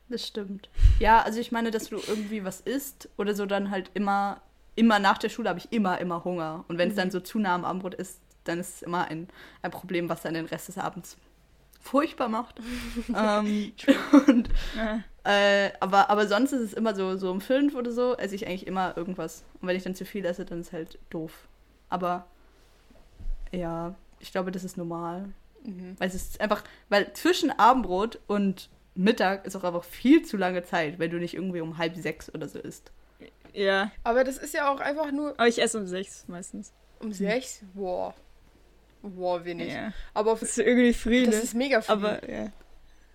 Das 0.09 0.27
stimmt. 0.27 0.69
Ja, 0.99 1.21
also 1.21 1.39
ich 1.39 1.51
meine, 1.51 1.71
dass 1.71 1.89
du 1.89 1.95
irgendwie 1.95 2.43
was 2.43 2.61
isst 2.61 3.09
oder 3.17 3.33
so 3.33 3.45
dann 3.45 3.71
halt 3.71 3.89
immer, 3.93 4.41
immer 4.75 4.99
nach 4.99 5.17
der 5.17 5.29
Schule 5.29 5.49
habe 5.49 5.59
ich 5.59 5.71
immer, 5.71 5.99
immer 5.99 6.23
Hunger. 6.23 6.63
Und 6.67 6.77
wenn 6.77 6.89
es 6.89 6.95
dann 6.95 7.11
so 7.11 7.19
zu 7.19 7.39
nah 7.39 7.55
am 7.55 7.65
Abendbrot 7.65 7.95
ist, 7.95 8.19
dann 8.43 8.59
ist 8.59 8.75
es 8.75 8.81
immer 8.83 9.07
ein, 9.07 9.27
ein 9.63 9.71
Problem, 9.71 10.07
was 10.07 10.21
dann 10.21 10.35
den 10.35 10.45
Rest 10.45 10.67
des 10.67 10.77
Abends 10.77 11.17
furchtbar 11.81 12.29
macht. 12.29 12.59
ähm, 13.15 13.73
und, 14.27 14.49
äh, 15.23 15.71
aber, 15.79 16.09
aber 16.09 16.27
sonst 16.27 16.51
ist 16.51 16.61
es 16.61 16.73
immer 16.73 16.95
so, 16.95 17.17
so 17.17 17.31
um 17.31 17.41
fünf 17.41 17.75
oder 17.75 17.91
so, 17.91 18.15
esse 18.15 18.35
ich 18.35 18.47
eigentlich 18.47 18.67
immer 18.67 18.95
irgendwas. 18.95 19.43
Und 19.61 19.67
wenn 19.67 19.75
ich 19.75 19.83
dann 19.83 19.95
zu 19.95 20.05
viel 20.05 20.25
esse, 20.25 20.45
dann 20.45 20.61
ist 20.61 20.71
halt 20.71 20.99
doof. 21.09 21.47
Aber 21.89 22.27
ja, 23.51 23.95
ich 24.19 24.31
glaube, 24.31 24.51
das 24.51 24.63
ist 24.63 24.77
normal. 24.77 25.29
Mhm. 25.63 25.95
Weil 25.97 26.07
es 26.07 26.15
ist 26.15 26.41
einfach, 26.41 26.63
weil 26.89 27.11
zwischen 27.13 27.51
Abendbrot 27.51 28.19
und 28.27 28.69
Mittag 28.95 29.45
ist 29.45 29.55
auch 29.55 29.63
einfach 29.63 29.83
viel 29.83 30.23
zu 30.23 30.37
lange 30.37 30.63
Zeit, 30.63 30.99
wenn 30.99 31.11
du 31.11 31.17
nicht 31.17 31.33
irgendwie 31.33 31.61
um 31.61 31.77
halb 31.77 31.95
sechs 31.95 32.33
oder 32.33 32.47
so 32.47 32.59
isst. 32.59 32.91
Ja. 33.53 33.91
Aber 34.03 34.23
das 34.23 34.37
ist 34.37 34.53
ja 34.53 34.71
auch 34.73 34.79
einfach 34.79 35.11
nur 35.11 35.31
Aber 35.37 35.47
ich 35.47 35.61
esse 35.61 35.77
um 35.79 35.87
sechs 35.87 36.25
meistens. 36.27 36.73
um 36.99 37.11
sechs. 37.13 37.61
Boah. 37.73 38.13
Boah, 39.01 39.45
wenig. 39.45 39.71
Ja. 39.73 39.93
Aber 40.13 40.31
auf, 40.33 40.39
Das 40.39 40.49
ist 40.49 40.57
irgendwie 40.59 40.93
früh, 40.93 41.25
das 41.25 41.35
ne? 41.35 41.41
ist 41.41 41.53
mega 41.53 41.81
viel. 41.81 41.91
Aber 41.93 42.29
ja. 42.29 42.51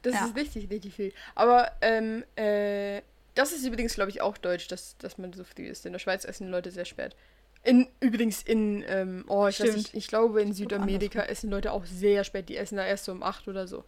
Das 0.02 0.14
Ja. 0.14 0.26
ist 0.26 0.36
richtig, 0.36 0.70
richtig 0.70 0.94
viel. 0.94 1.12
Aber 1.34 1.72
ähm, 1.82 2.24
äh, 2.36 3.02
das 3.34 3.52
ist 3.52 3.66
übrigens, 3.66 3.94
glaube 3.94 4.10
ich, 4.10 4.20
auch 4.22 4.38
deutsch, 4.38 4.68
dass, 4.68 4.96
dass 4.98 5.18
man 5.18 5.32
so 5.32 5.44
früh 5.44 5.66
isst. 5.66 5.84
In 5.86 5.92
der 5.92 5.98
Schweiz 5.98 6.24
essen 6.24 6.46
die 6.46 6.50
Leute 6.50 6.70
sehr 6.70 6.84
spät. 6.84 7.16
In, 7.62 7.88
übrigens 8.00 8.42
in, 8.42 8.82
ähm, 8.88 9.24
oh, 9.28 9.46
ich 9.46 9.58
nicht, 9.60 9.92
ich 9.92 10.08
glaube 10.08 10.40
in 10.40 10.54
Südamerika 10.54 11.22
essen 11.22 11.50
Leute 11.50 11.72
auch 11.72 11.84
sehr 11.84 12.24
spät. 12.24 12.48
Die 12.48 12.56
essen 12.56 12.76
da 12.76 12.86
erst 12.86 13.04
so 13.04 13.12
um 13.12 13.22
8 13.22 13.48
oder 13.48 13.66
so. 13.66 13.84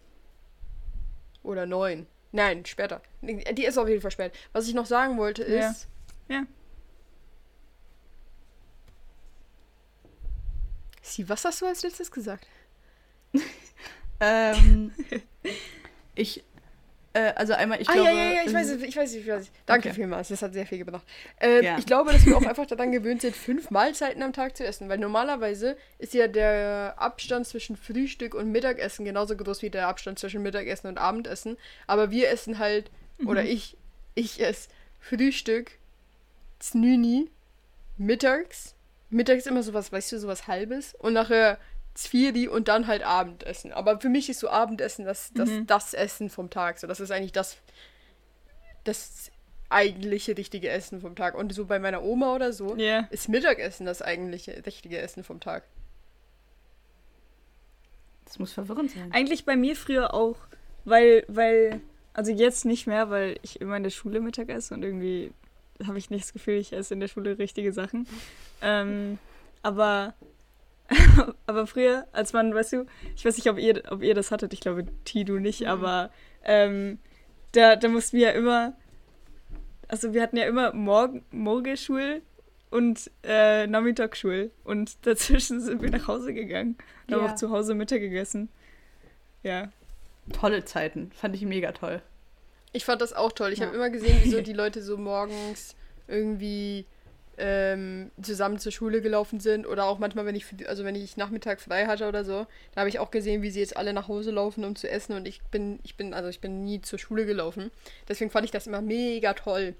Oder 1.43 1.67
9. 1.67 2.07
Nein, 2.33 2.65
später. 2.65 3.03
Die 3.21 3.67
essen 3.67 3.79
auf 3.81 3.89
jeden 3.89 4.01
Fall 4.01 4.11
spät. 4.11 4.33
Was 4.53 4.67
ich 4.69 4.75
noch 4.75 4.87
sagen 4.87 5.19
wollte 5.19 5.45
Ja. 5.45 5.71
ist. 5.71 5.89
Ja. 6.29 6.45
Sie, 11.03 11.29
was 11.29 11.45
hast 11.45 11.61
du 11.61 11.67
als 11.67 11.83
letztes 11.83 12.11
gesagt? 12.11 12.47
Ähm, 14.25 14.93
ich, 16.15 16.45
äh, 17.15 17.33
also 17.35 17.53
einmal, 17.53 17.81
ich 17.81 17.89
ah, 17.89 17.93
glaube. 17.93 18.09
ja, 18.11 18.17
ja, 18.17 18.33
ja, 18.33 18.41
ich 18.47 18.55
weiß, 18.55 18.71
es, 18.71 18.83
ich 18.83 18.97
weiß, 18.97 19.15
ich 19.15 19.27
weiß. 19.27 19.51
Danke 19.67 19.89
Okay. 19.89 19.97
vielmals, 19.97 20.29
das 20.29 20.43
hat 20.43 20.53
sehr 20.53 20.67
viel 20.67 20.79
gebracht. 20.79 21.05
Äh, 21.39 21.61
Gern. 21.61 21.79
ich 21.79 21.87
glaube, 21.87 22.13
dass 22.13 22.25
wir 22.25 22.37
auch 22.37 22.47
einfach 22.47 22.67
daran 22.67 22.93
gewöhnt 22.93 23.21
sind, 23.21 23.37
fünf 23.37 23.71
Mahlzeiten 23.71 24.23
am 24.23 24.33
Tag 24.33 24.57
zu 24.57 24.65
essen, 24.65 24.89
weil 24.89 24.99
normalerweise 24.99 25.77
ist 25.99 26.15
ja 26.15 26.29
der 26.29 26.95
Abstand 26.97 27.47
zwischen 27.47 27.77
Frühstück 27.77 28.35
und 28.35 28.51
Mittagessen 28.51 29.05
genauso 29.05 29.37
groß 29.37 29.63
wie 29.63 29.71
der 29.71 29.89
Abstand 29.89 30.19
zwischen 30.19 30.43
Mittagessen 30.43 30.87
und 30.89 30.99
Abendessen. 30.99 31.57
Aber 31.87 32.11
wir 32.11 32.31
essen 32.31 32.59
halt, 32.59 32.91
oder 33.27 33.45
ich, 33.45 33.77
ich 34.15 34.41
esse 34.41 34.69
Frühstück, 35.01 35.73
Znüni, 36.61 37.29
mittags, 37.99 38.75
mittags 39.11 39.47
immer 39.47 39.63
sowas, 39.63 39.93
weißt 39.93 40.13
du, 40.13 40.19
sowas 40.19 40.47
Halbes 40.47 40.95
und 40.99 41.13
nachher 41.13 41.59
Zvieri 41.95 42.49
und 42.49 42.69
dann 42.69 42.87
halt 42.87 43.03
Abendessen. 43.03 43.73
Aber 43.73 44.01
für 44.01 44.09
mich 44.09 44.29
ist 44.29 44.41
so 44.41 44.49
Abendessen 44.49 45.05
das, 45.05 45.31
das, 45.35 45.51
das 45.67 45.95
Essen 45.95 46.31
vom 46.31 46.49
Tag. 46.51 46.79
So, 46.79 46.87
das 46.87 47.01
ist 47.01 47.11
eigentlich 47.11 47.33
das, 47.33 47.59
das 48.85 49.31
eigentliche 49.69 50.37
richtige 50.37 50.69
Essen 50.69 51.01
vom 51.01 51.17
Tag. 51.17 51.35
Und 51.35 51.53
so 51.53 51.67
bei 51.67 51.79
meiner 51.79 52.03
Oma 52.03 52.35
oder 52.35 52.53
so 52.53 52.77
Ja. 52.77 53.09
ist 53.11 53.29
Mittagessen 53.29 53.87
das 53.87 54.03
eigentliche 54.03 54.65
richtige 54.65 54.99
Essen 54.99 55.25
vom 55.25 55.41
Tag. 55.41 55.65
Das 58.25 58.39
muss 58.39 58.53
verwirrend 58.53 58.91
sein. 58.91 59.13
Eigentlich 59.13 59.45
bei 59.45 59.57
mir 59.57 59.77
früher 59.77 60.15
auch, 60.15 60.37
weil, 60.85 61.25
weil, 61.29 61.81
also 62.15 62.33
jetzt 62.33 62.65
nicht 62.65 62.87
mehr, 62.87 63.11
weil 63.11 63.39
ich 63.43 63.61
immer 63.61 63.77
in 63.77 63.83
der 63.83 63.91
Schule 63.91 64.21
Mittag 64.21 64.49
esse 64.49 64.73
und 64.73 64.83
irgendwie 64.83 65.33
habe 65.87 65.99
ich 65.99 66.09
nicht 66.11 66.25
das 66.25 66.33
Gefühl, 66.33 66.55
ich 66.59 66.73
esse 66.73 66.95
in 66.95 67.01
der 67.01 67.09
Schule 67.09 67.39
richtige 67.39 67.73
Sachen. 67.73 68.07
ähm, 68.63 69.19
aber, 69.63 70.15
aber 71.47 71.67
früher, 71.67 72.07
als 72.13 72.33
man, 72.33 72.55
weißt 72.55 72.73
du, 72.75 72.87
ich 73.17 73.25
weiß 73.25 73.37
nicht, 73.37 73.49
ob 73.51 73.59
ihr, 73.59 73.83
ob 73.91 74.03
ihr 74.03 74.15
das 74.15 74.31
hattet, 74.31 74.53
ich 74.53 74.61
glaube, 74.61 74.85
Ti, 75.05 75.25
du 75.25 75.39
nicht, 75.39 75.67
aber 75.67 76.11
ähm, 76.45 76.99
da, 77.53 77.77
da 77.77 77.89
mussten 77.89 78.17
wir 78.17 78.29
ja 78.29 78.33
immer, 78.33 78.75
also 79.89 80.13
wir 80.15 80.23
hatten 80.23 80.37
ja 80.37 80.45
immer 80.45 80.73
Morgen, 80.73 81.25
Morgenschul 81.31 82.23
und 82.71 83.11
äh, 83.23 83.67
Nachmittagsschul 83.67 84.51
und 84.65 84.97
dazwischen 85.07 85.61
sind 85.61 85.83
wir 85.83 85.91
nach 85.91 86.09
Hause 86.09 86.33
gegangen 86.35 86.77
und 87.07 87.15
haben 87.15 87.25
Ja. 87.25 87.31
auch 87.33 87.37
zu 87.37 87.51
Hause 87.51 87.75
Mittag 87.75 88.01
gegessen. 88.01 88.49
Ja. 89.43 89.71
Tolle 90.33 90.65
Zeiten. 90.65 91.11
Fand 91.13 91.35
ich 91.35 91.43
mega 91.43 91.73
toll. 91.73 92.01
Ich 92.73 92.85
fand 92.85 93.03
das 93.03 93.13
auch 93.13 93.33
toll. 93.33 93.53
Ich 93.53 93.59
Ja. 93.59 93.67
habe 93.67 93.77
immer 93.77 93.91
gesehen, 93.91 94.19
wie 94.25 94.31
so 94.31 94.41
die 94.43 94.53
Leute 94.53 94.83
so 94.83 94.97
morgens 94.97 95.77
irgendwie 96.09 96.87
ähm, 97.39 98.11
zusammen 98.21 98.59
zur 98.59 98.73
Schule 98.73 99.01
gelaufen 99.01 99.41
sind 99.41 99.67
oder 99.67 99.85
auch 99.87 99.99
manchmal, 99.99 100.27
wenn 100.27 100.35
ich 100.35 100.45
für 100.45 100.55
die- 100.55 100.67
also 100.67 100.85
wenn 100.85 100.95
ich 100.95 101.17
Nachmittag 101.17 101.61
frei 101.61 101.87
hatte 101.87 102.07
oder 102.07 102.25
so, 102.25 102.47
da 102.75 102.81
habe 102.83 102.89
ich 102.91 102.99
auch 102.99 103.11
gesehen, 103.11 103.41
wie 103.43 103.51
sie 103.51 103.61
jetzt 103.61 103.77
alle 103.77 103.93
nach 103.95 104.07
Hause 104.09 104.31
laufen, 104.31 104.65
um 104.65 104.77
zu 104.77 104.89
essen 104.89 105.15
und 105.15 105.27
ich 105.27 105.41
bin 105.45 105.79
ich 105.83 105.97
bin 105.97 106.13
also 106.15 106.29
ich 106.29 106.41
bin 106.41 106.65
nie 106.65 106.83
zur 106.83 106.99
Schule 106.99 107.25
gelaufen. 107.27 107.71
Deswegen 108.09 108.31
fand 108.31 108.45
ich 108.45 108.51
das 108.51 108.67
immer 108.67 108.83
mega 108.83 109.33
toll. 109.35 109.75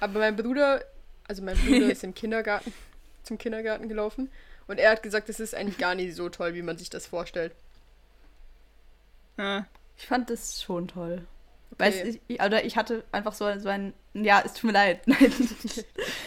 Aber 0.00 0.18
mein 0.20 0.36
Bruder, 0.36 0.84
also 1.26 1.42
mein 1.42 1.56
Bruder 1.56 1.90
ist 1.90 2.04
im 2.04 2.14
Kindergarten 2.14 2.72
zum 3.24 3.38
Kindergarten 3.38 3.88
gelaufen 3.88 4.30
und 4.66 4.78
er 4.78 4.90
hat 4.90 5.02
gesagt, 5.02 5.28
das 5.30 5.40
ist 5.40 5.54
eigentlich 5.54 5.78
gar 5.78 5.94
nicht 5.94 6.14
so 6.14 6.28
toll, 6.28 6.54
wie 6.54 6.62
man 6.62 6.76
sich 6.78 6.90
das 6.90 7.06
vorstellt. 7.06 7.52
ja. 9.38 9.66
Ich 9.96 10.06
fand 10.06 10.30
das 10.30 10.62
schon 10.62 10.86
toll. 10.88 11.26
Du, 11.78 12.18
ich, 12.28 12.42
oder 12.42 12.64
ich 12.64 12.76
hatte 12.76 13.04
einfach 13.12 13.32
so, 13.32 13.46
so 13.58 13.68
ein. 13.68 13.92
Ja, 14.14 14.42
es 14.44 14.54
tut 14.54 14.64
mir 14.64 14.72
leid. 14.72 15.00
Nein. 15.06 15.32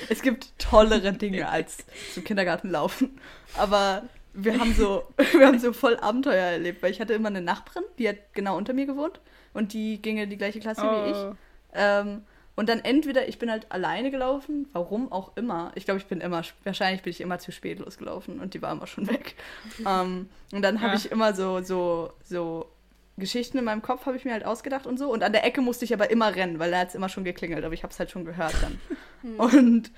es 0.10 0.22
gibt 0.22 0.58
tollere 0.58 1.14
Dinge 1.14 1.50
als 1.50 1.78
zum 2.14 2.24
Kindergarten 2.24 2.70
laufen. 2.70 3.20
Aber 3.58 4.04
wir 4.34 4.60
haben 4.60 4.74
so, 4.74 5.04
wir 5.34 5.48
haben 5.48 5.60
so 5.60 5.74
voll 5.74 5.98
Abenteuer 5.98 6.44
erlebt, 6.46 6.82
weil 6.82 6.92
ich 6.92 7.02
hatte 7.02 7.14
immer 7.14 7.28
eine 7.30 7.42
Nachbarin, 7.42 7.84
die 7.98 8.08
hat 8.08 8.18
genau 8.34 8.56
unter 8.58 8.74
mir 8.74 8.86
gewohnt 8.86 9.20
und 9.54 9.74
die 9.74 10.02
ging 10.02 10.18
in 10.18 10.30
die 10.30 10.38
gleiche 10.38 10.60
Klasse 10.60 10.84
wie 10.84 11.12
ich. 11.12 11.18
Oh. 11.18 11.36
Ähm, 11.74 12.24
Und 12.56 12.68
dann 12.70 12.80
entweder, 12.80 13.28
ich 13.28 13.40
bin 13.40 13.50
halt 13.50 13.72
alleine 13.72 14.12
gelaufen, 14.12 14.68
warum 14.74 15.12
auch 15.12 15.36
immer. 15.36 15.72
Ich 15.76 15.86
glaube, 15.86 16.00
ich 16.00 16.06
bin 16.06 16.22
immer, 16.22 16.44
wahrscheinlich 16.64 17.02
bin 17.02 17.12
ich 17.12 17.20
immer 17.22 17.40
zu 17.40 17.52
spät 17.52 17.80
losgelaufen 17.80 18.40
und 18.40 18.54
die 18.54 18.62
war 18.62 18.72
immer 18.72 18.88
schon 18.88 19.08
weg. 19.08 19.36
ähm, 19.86 20.30
und 20.54 20.62
dann 20.62 20.80
habe 20.82 20.92
Ja. 20.94 20.98
ich 20.98 21.12
immer 21.12 21.34
so, 21.34 21.62
so, 21.62 22.14
so 22.24 22.68
Geschichten 23.18 23.58
in 23.58 23.64
meinem 23.66 23.82
Kopf 23.82 24.06
habe 24.06 24.18
ich 24.18 24.26
mir 24.26 24.34
halt 24.34 24.46
ausgedacht 24.46 24.88
und 24.88 24.98
so. 24.98 25.12
Und 25.12 25.24
an 25.24 25.32
der 25.32 25.46
Ecke 25.46 25.62
musste 25.62 25.86
ich 25.86 25.94
aber 25.94 26.10
immer 26.10 26.36
rennen, 26.36 26.60
weil 26.60 26.72
da 26.72 26.80
hat 26.80 26.90
es 26.90 26.96
immer 26.96 27.10
schon 27.10 27.24
geklingelt, 27.24 27.64
aber 27.64 27.74
ich 27.74 27.84
habe 27.84 27.92
es 27.92 28.00
halt 28.00 28.10
schon 28.12 28.26
gehört 28.26 28.56
dann. 28.62 28.80
und, 29.38 29.92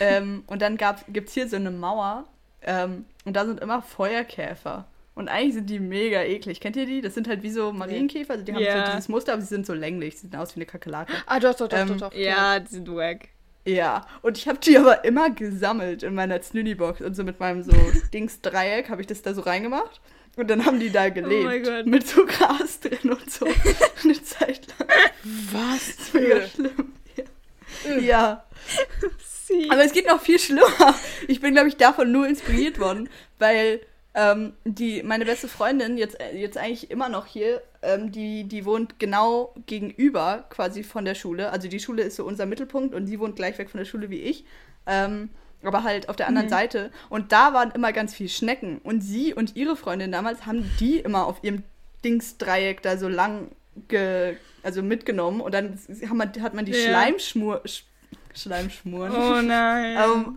ähm, 0.00 0.42
und 0.46 0.62
dann 0.62 0.78
gibt 1.08 1.28
es 1.28 1.34
hier 1.34 1.48
so 1.48 1.56
eine 1.56 1.70
Mauer 1.70 2.24
ähm, 2.62 3.04
und 3.24 3.34
da 3.36 3.46
sind 3.46 3.60
immer 3.60 3.82
Feuerkäfer. 3.82 4.86
Und 5.14 5.28
eigentlich 5.28 5.54
sind 5.54 5.68
die 5.68 5.80
mega 5.80 6.22
eklig. 6.22 6.60
Kennt 6.60 6.76
ihr 6.76 6.86
die? 6.86 7.00
Das 7.00 7.14
sind 7.14 7.26
halt 7.26 7.42
wie 7.42 7.50
so 7.50 7.72
Marienkäfer. 7.72 8.34
Also 8.34 8.44
die 8.44 8.52
haben 8.52 8.62
Ja. 8.62 8.86
so 8.86 8.92
dieses 8.92 9.08
Muster, 9.08 9.32
aber 9.32 9.42
sie 9.42 9.48
sind 9.48 9.66
so 9.66 9.74
länglich. 9.74 10.16
Sie 10.16 10.28
sehen 10.28 10.38
aus 10.38 10.54
wie 10.54 10.60
eine 10.60 10.66
Kakerlake. 10.66 11.12
Ah, 11.26 11.40
doch, 11.40 11.54
doch, 11.54 11.66
doch, 11.68 11.76
Ähm, 11.76 11.88
doch, 11.88 12.10
doch. 12.10 12.14
Ja, 12.14 12.60
die 12.60 12.68
sind 12.68 12.88
wack. 12.94 13.28
Ja, 13.64 14.06
und 14.22 14.38
ich 14.38 14.46
habe 14.46 14.58
die 14.58 14.78
aber 14.78 15.04
immer 15.04 15.30
gesammelt 15.30 16.04
in 16.04 16.14
meiner 16.14 16.40
Znüni-Box. 16.40 17.00
Und 17.00 17.14
so 17.16 17.24
mit 17.24 17.40
meinem 17.40 17.64
so 17.64 17.72
Dings-Dreieck 18.14 18.90
habe 18.90 19.00
ich 19.00 19.08
das 19.08 19.22
da 19.22 19.34
so 19.34 19.40
reingemacht. 19.40 20.00
Und 20.38 20.48
dann 20.48 20.64
haben 20.64 20.78
die 20.78 20.90
da 20.90 21.08
gelebt. 21.08 21.44
mein 21.44 21.62
Gott. 21.64 21.86
Mit 21.86 22.06
so 22.06 22.24
Gras 22.24 22.78
drin 22.78 23.10
und 23.10 23.28
so. 23.28 23.44
Eine 24.04 24.22
Zeit 24.22 24.68
lang. 24.78 24.88
Was? 25.52 25.96
Das 25.96 26.06
ist 26.06 26.14
mega 26.14 26.46
schlimm. 26.46 26.92
Ja. 27.84 27.98
ja. 27.98 28.44
Sie. 29.18 29.68
Aber 29.68 29.84
es 29.84 29.92
geht 29.92 30.06
noch 30.06 30.20
viel 30.20 30.38
schlimmer. 30.38 30.94
Ich 31.26 31.40
bin, 31.40 31.54
glaube 31.54 31.68
ich, 31.68 31.76
davon 31.76 32.12
nur 32.12 32.28
inspiriert 32.28 32.78
worden, 32.78 33.08
weil 33.40 33.80
ähm, 34.14 34.52
die, 34.64 35.02
meine 35.02 35.24
beste 35.24 35.48
Freundin, 35.48 35.98
jetzt, 35.98 36.20
äh, 36.20 36.36
jetzt 36.36 36.56
eigentlich 36.56 36.90
immer 36.90 37.08
noch 37.08 37.26
hier, 37.26 37.60
ähm, 37.82 38.12
die, 38.12 38.44
die 38.44 38.64
wohnt 38.64 39.00
genau 39.00 39.54
gegenüber 39.66 40.44
quasi 40.50 40.84
von 40.84 41.04
der 41.04 41.16
Schule. 41.16 41.50
Also 41.50 41.66
die 41.66 41.80
Schule 41.80 42.02
ist 42.02 42.14
so 42.14 42.24
unser 42.24 42.46
Mittelpunkt 42.46 42.94
und 42.94 43.06
sie 43.08 43.18
wohnt 43.18 43.34
gleich 43.34 43.58
weg 43.58 43.70
von 43.70 43.78
der 43.78 43.86
Schule 43.86 44.08
wie 44.08 44.20
ich. 44.20 44.44
Ähm, 44.86 45.30
aber 45.62 45.82
halt 45.82 46.08
auf 46.08 46.16
der 46.16 46.28
anderen 46.28 46.48
Seite. 46.48 46.90
Und 47.08 47.32
da 47.32 47.52
waren 47.52 47.70
immer 47.72 47.92
ganz 47.92 48.14
viele 48.14 48.28
Schnecken. 48.28 48.78
Und 48.78 49.00
sie 49.00 49.34
und 49.34 49.56
ihre 49.56 49.76
Freundin 49.76 50.12
damals 50.12 50.46
haben 50.46 50.70
die 50.80 50.98
immer 50.98 51.26
auf 51.26 51.42
ihrem 51.42 51.62
Dingsdreieck 52.04 52.82
da 52.82 52.96
so 52.96 53.08
lang 53.08 53.50
ge, 53.88 54.36
also 54.62 54.82
mitgenommen. 54.82 55.40
Und 55.40 55.52
dann 55.52 55.78
haben 56.08 56.16
man, 56.16 56.32
hat 56.40 56.54
man 56.54 56.64
die 56.64 56.72
Ja. 56.72 56.88
Schleimschmur, 56.88 57.62
Sch 57.64 57.84
Schleimschmuren 58.34 59.12
Oh 59.12 59.42
nein. 59.42 59.96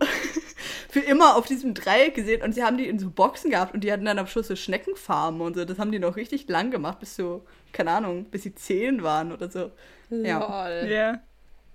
für 0.88 1.00
immer 1.00 1.36
auf 1.36 1.46
diesem 1.46 1.72
Dreieck 1.72 2.14
gesehen 2.14 2.42
und 2.42 2.52
sie 2.52 2.64
haben 2.64 2.76
die 2.76 2.88
in 2.88 2.98
so 2.98 3.10
Boxen 3.10 3.50
gehabt 3.50 3.74
und 3.74 3.84
die 3.84 3.92
hatten 3.92 4.04
dann 4.04 4.18
am 4.18 4.26
Schluss 4.26 4.48
so 4.48 4.56
Schneckenfarmen 4.56 5.40
und 5.40 5.54
so. 5.54 5.64
Das 5.64 5.78
haben 5.78 5.92
die 5.92 6.00
noch 6.00 6.16
richtig 6.16 6.48
lang 6.48 6.70
gemacht, 6.70 6.98
bis 6.98 7.14
so, 7.14 7.44
keine 7.72 7.92
Ahnung, 7.92 8.24
bis 8.24 8.42
sie 8.42 8.54
zehn 8.54 9.02
waren 9.04 9.30
oder 9.30 9.48
so. 9.50 9.70
Ja. 10.10 10.80
Lol. 10.82 10.90
ja. 10.90 11.20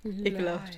Ekelhaft. 0.04 0.78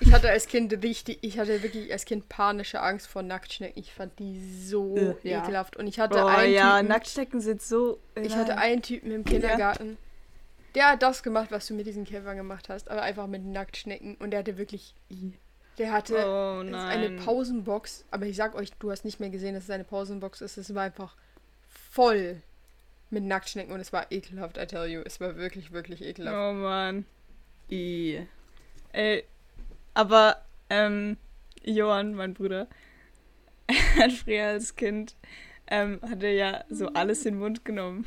Ich 0.00 0.12
hatte 0.12 0.30
als 0.30 0.46
Kind 0.46 0.72
richtig, 0.82 1.18
ich 1.22 1.38
hatte 1.38 1.62
wirklich 1.62 1.90
als 1.92 2.04
Kind 2.04 2.28
panische 2.28 2.80
Angst 2.80 3.08
vor 3.08 3.22
Nacktschnecken. 3.22 3.80
Ich 3.80 3.92
fand 3.92 4.18
die 4.18 4.40
so 4.40 4.96
Äh, 4.96 5.14
ja. 5.28 5.42
ekelhaft. 5.42 5.76
Und 5.76 5.86
ich 5.86 5.98
hatte 5.98 6.22
Oh 6.22 6.26
einen 6.26 6.52
ja, 6.52 6.76
Typen, 6.78 6.88
Nacktstecken 6.88 7.40
sind 7.40 7.62
so. 7.62 7.98
ich 8.14 8.34
hatte 8.34 8.56
einen 8.58 8.82
Typen 8.82 9.10
im 9.10 9.24
Kindergarten, 9.24 9.96
der 10.74 10.90
hat 10.92 11.02
das 11.02 11.22
gemacht, 11.22 11.48
was 11.50 11.66
du 11.66 11.74
mit 11.74 11.86
diesen 11.86 12.04
Käfern 12.04 12.36
gemacht 12.36 12.68
hast, 12.68 12.90
aber 12.90 13.02
einfach 13.02 13.26
mit 13.26 13.44
Nacktschnecken. 13.44 14.14
Und 14.16 14.30
der 14.30 14.40
hatte 14.40 14.58
wirklich, 14.58 14.94
der 15.78 15.92
hatte 15.92 16.14
Oh 16.26 16.60
eine 16.76 17.10
Pausenbox. 17.24 18.04
Aber 18.10 18.26
ich 18.26 18.36
sag 18.36 18.54
euch, 18.54 18.72
du 18.78 18.90
hast 18.90 19.04
nicht 19.04 19.18
mehr 19.18 19.30
gesehen, 19.30 19.54
dass 19.54 19.64
es 19.64 19.70
eine 19.70 19.84
Pausenbox 19.84 20.40
ist. 20.42 20.56
Es 20.58 20.74
war 20.74 20.84
einfach 20.84 21.16
voll 21.90 22.42
mit 23.10 23.24
Nacktschnecken 23.24 23.72
und 23.72 23.80
es 23.80 23.92
war 23.92 24.12
ekelhaft, 24.12 24.58
I 24.58 24.66
tell 24.66 24.86
you. 24.86 25.00
Es 25.04 25.20
war 25.20 25.36
wirklich, 25.36 25.72
wirklich 25.72 26.02
ekelhaft. 26.04 26.36
Oh 26.36 26.52
Mann. 26.52 27.06
I. 27.70 28.26
Ey, 28.92 29.24
aber, 29.98 30.44
ähm, 30.70 31.16
Johann, 31.64 32.14
mein 32.14 32.32
Bruder, 32.32 32.68
hat 33.98 34.12
früher 34.12 34.46
als 34.46 34.76
Kind, 34.76 35.16
ähm, 35.66 35.98
hat 36.08 36.22
er 36.22 36.32
ja 36.32 36.64
so 36.70 36.86
alles 36.90 37.26
in 37.26 37.34
den 37.34 37.40
Mund 37.40 37.64
genommen. 37.64 38.06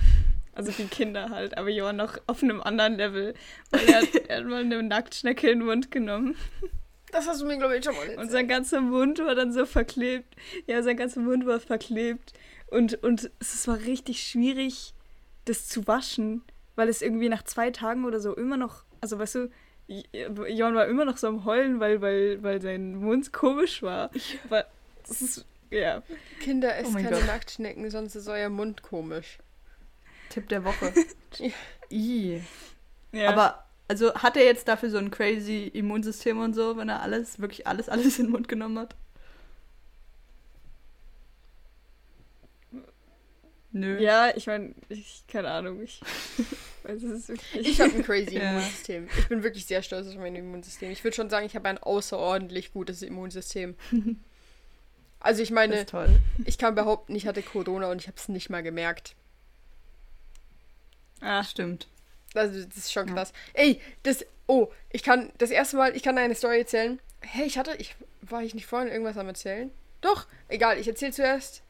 Also 0.54 0.78
wie 0.78 0.86
Kinder 0.86 1.30
halt, 1.32 1.58
aber 1.58 1.68
Johann 1.68 1.98
noch 1.98 2.18
auf 2.28 2.44
einem 2.44 2.62
anderen 2.62 2.96
Level. 2.96 3.34
Weil 3.72 3.90
er 3.90 4.02
hat, 4.04 4.16
er 4.30 4.38
hat 4.38 4.46
mal 4.46 4.62
eine 4.62 4.82
Nacktschnecke 4.82 5.50
in 5.50 5.60
den 5.60 5.68
Mund 5.68 5.92
genommen. 5.92 6.38
Das 7.12 7.28
hast 7.28 7.42
du 7.42 7.46
mir, 7.46 7.58
glaube 7.58 7.78
ich, 7.78 7.84
schon 7.84 7.94
mal 7.94 8.04
erzählt. 8.04 8.20
Und 8.20 8.32
sein 8.32 8.48
ganzer 8.48 8.80
Mund 8.80 9.20
war 9.20 9.36
dann 9.36 9.52
so 9.52 9.66
verklebt. 9.66 10.34
Ja, 10.68 10.82
sein 10.84 10.96
ganzer 10.96 11.20
Mund 11.20 11.46
war 11.46 11.60
verklebt. 11.60 12.32
Und, 12.68 13.04
und 13.04 13.32
es 13.42 13.68
war 13.68 13.80
richtig 13.80 14.24
schwierig, 14.24 14.94
das 15.44 15.68
zu 15.68 15.88
waschen, 15.88 16.42
weil 16.78 16.88
es 16.88 17.02
irgendwie 17.02 17.28
nach 17.28 17.44
zwei 17.44 17.70
Tagen 17.70 18.06
oder 18.06 18.22
so 18.22 18.34
immer 18.34 18.56
noch, 18.56 18.86
also 19.02 19.20
weißt 19.20 19.36
du, 19.36 19.52
Johann 20.48 20.76
war 20.76 20.88
immer 20.88 21.06
noch 21.06 21.18
so 21.18 21.28
am 21.28 21.46
Heulen, 21.46 21.80
weil, 21.80 22.02
weil, 22.02 22.42
weil 22.44 22.62
sein 22.62 22.96
Mund 22.96 23.34
komisch 23.34 23.84
war. 23.84 24.10
Aber 24.46 24.66
das 25.08 25.22
ist, 25.22 25.46
ja. 25.70 26.02
Kinder, 26.40 26.78
esst 26.78 26.92
Oh 26.92 26.94
keine 26.94 27.10
Gott. 27.10 27.26
Nacktschnecken, 27.26 27.90
sonst 27.90 28.16
ist 28.16 28.28
euer 28.28 28.50
Mund 28.50 28.84
komisch. 28.84 29.40
Tipp 30.30 30.48
der 30.50 30.64
Woche. 30.64 30.94
Ja. 31.38 31.52
I. 31.90 32.42
ja. 33.14 33.30
Aber, 33.30 33.66
also 33.88 34.14
hat 34.16 34.36
er 34.36 34.44
jetzt 34.44 34.68
dafür 34.68 34.90
so 34.90 34.98
ein 34.98 35.12
crazy 35.12 35.72
Immunsystem 35.74 36.40
und 36.40 36.54
so, 36.54 36.76
wenn 36.76 36.90
er 36.90 37.02
alles, 37.02 37.40
wirklich 37.40 37.68
alles, 37.68 37.88
alles 37.88 38.20
in 38.20 38.26
den 38.26 38.32
Mund 38.32 38.50
genommen 38.50 38.78
hat? 38.78 38.96
Nö. 43.72 43.98
ja, 44.02 44.36
ich 44.36 44.48
meine, 44.48 44.76
ich, 44.90 45.24
keine 45.28 45.50
Ahnung, 45.50 45.82
ich 45.82 46.02
wirklich. 46.84 47.68
Ich 47.68 47.80
habe 47.82 47.94
ein 47.94 48.04
crazy. 48.04 48.36
Immunsystem. 48.38 49.08
Ich 49.18 49.28
bin 49.30 49.44
wirklich 49.44 49.66
sehr 49.66 49.82
stolz 49.84 50.08
auf 50.08 50.16
mein 50.16 50.36
Immunsystem. 50.36 50.92
Ich 50.92 51.04
würde 51.04 51.16
schon 51.16 51.30
sagen, 51.30 51.46
ich 51.46 51.56
habe 51.56 51.68
ein 51.70 51.78
außerordentlich 51.78 52.74
gutes 52.74 53.02
Immunsystem. 53.02 53.76
Also 55.24 55.44
ich 55.44 55.52
meine, 55.52 55.86
ich 56.46 56.58
kann 56.58 56.74
behaupten, 56.74 57.14
ich 57.14 57.28
hatte 57.28 57.44
Corona 57.44 57.92
und 57.92 58.02
ich 58.02 58.08
habe 58.08 58.18
es 58.18 58.28
nicht 58.28 58.50
mal 58.50 58.64
gemerkt. 58.64 59.14
Ah, 61.20 61.44
Stimmt. 61.44 61.88
Also 62.34 62.60
das 62.66 62.76
ist 62.76 62.92
schon 62.92 63.08
Ja. 63.08 63.14
krass. 63.14 63.34
Ey, 63.54 63.80
das 64.02 64.26
oh, 64.48 64.70
ich 64.90 65.04
kann 65.04 65.32
das 65.38 65.52
erste 65.52 65.78
Mal, 65.78 65.96
ich 65.96 66.02
kann 66.02 66.18
eine 66.18 66.34
Story 66.34 66.58
erzählen. 66.62 67.00
Hey, 67.20 67.46
ich 67.46 67.60
hatte 67.60 67.76
ich 67.78 67.96
war 68.22 68.42
ich 68.42 68.56
nicht 68.56 68.66
vorhin 68.66 68.88
irgendwas 68.90 69.16
am 69.18 69.28
erzählen? 69.28 69.70
Doch, 70.02 70.26
egal, 70.48 70.80
ich 70.80 70.88
erzähle 70.88 71.12
zuerst. 71.12 71.62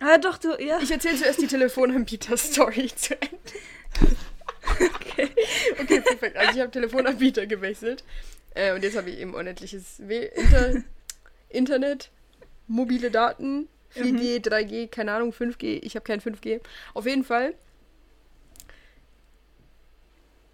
ah 0.00 0.18
doch, 0.18 0.36
du, 0.36 0.50
ja. 0.62 0.78
Ich 0.82 0.90
erzähle 0.90 1.16
zuerst 1.16 1.40
die 1.40 1.46
Telefonanbieter-Story 1.46 2.90
zu 2.94 3.14
Ende. 3.14 4.16
Okay. 4.80 5.28
Okay, 5.80 6.00
perfekt. 6.00 6.36
Also 6.36 6.52
ich 6.54 6.60
habe 6.60 6.70
Telefonanbieter 6.70 7.46
gewechselt. 7.46 8.04
Äh, 8.54 8.74
und 8.74 8.82
jetzt 8.82 8.96
habe 8.96 9.10
ich 9.10 9.18
eben 9.18 9.34
unendliches 9.34 9.96
w 9.98 10.26
Inter 10.34 10.82
Internet, 11.48 12.10
mobile 12.66 13.10
Daten, 13.10 13.68
4G, 13.94 14.42
3G, 14.42 14.88
keine 14.88 15.12
Ahnung, 15.12 15.32
5G. 15.32 15.80
Ich 15.82 15.96
habe 15.96 16.04
kein 16.04 16.20
5G. 16.20 16.60
Auf 16.94 17.06
jeden 17.06 17.24
Fall 17.24 17.54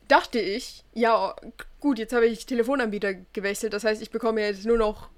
dachte 0.08 0.40
ich, 0.40 0.84
ja, 0.94 1.36
gut, 1.80 1.98
jetzt 1.98 2.12
habe 2.12 2.26
ich 2.26 2.46
Telefonanbieter 2.46 3.14
gewechselt. 3.32 3.72
Das 3.74 3.84
heißt, 3.84 4.02
ich 4.02 4.10
bekomme 4.10 4.40
jetzt 4.40 4.64
nur 4.64 4.78
noch 4.78 5.10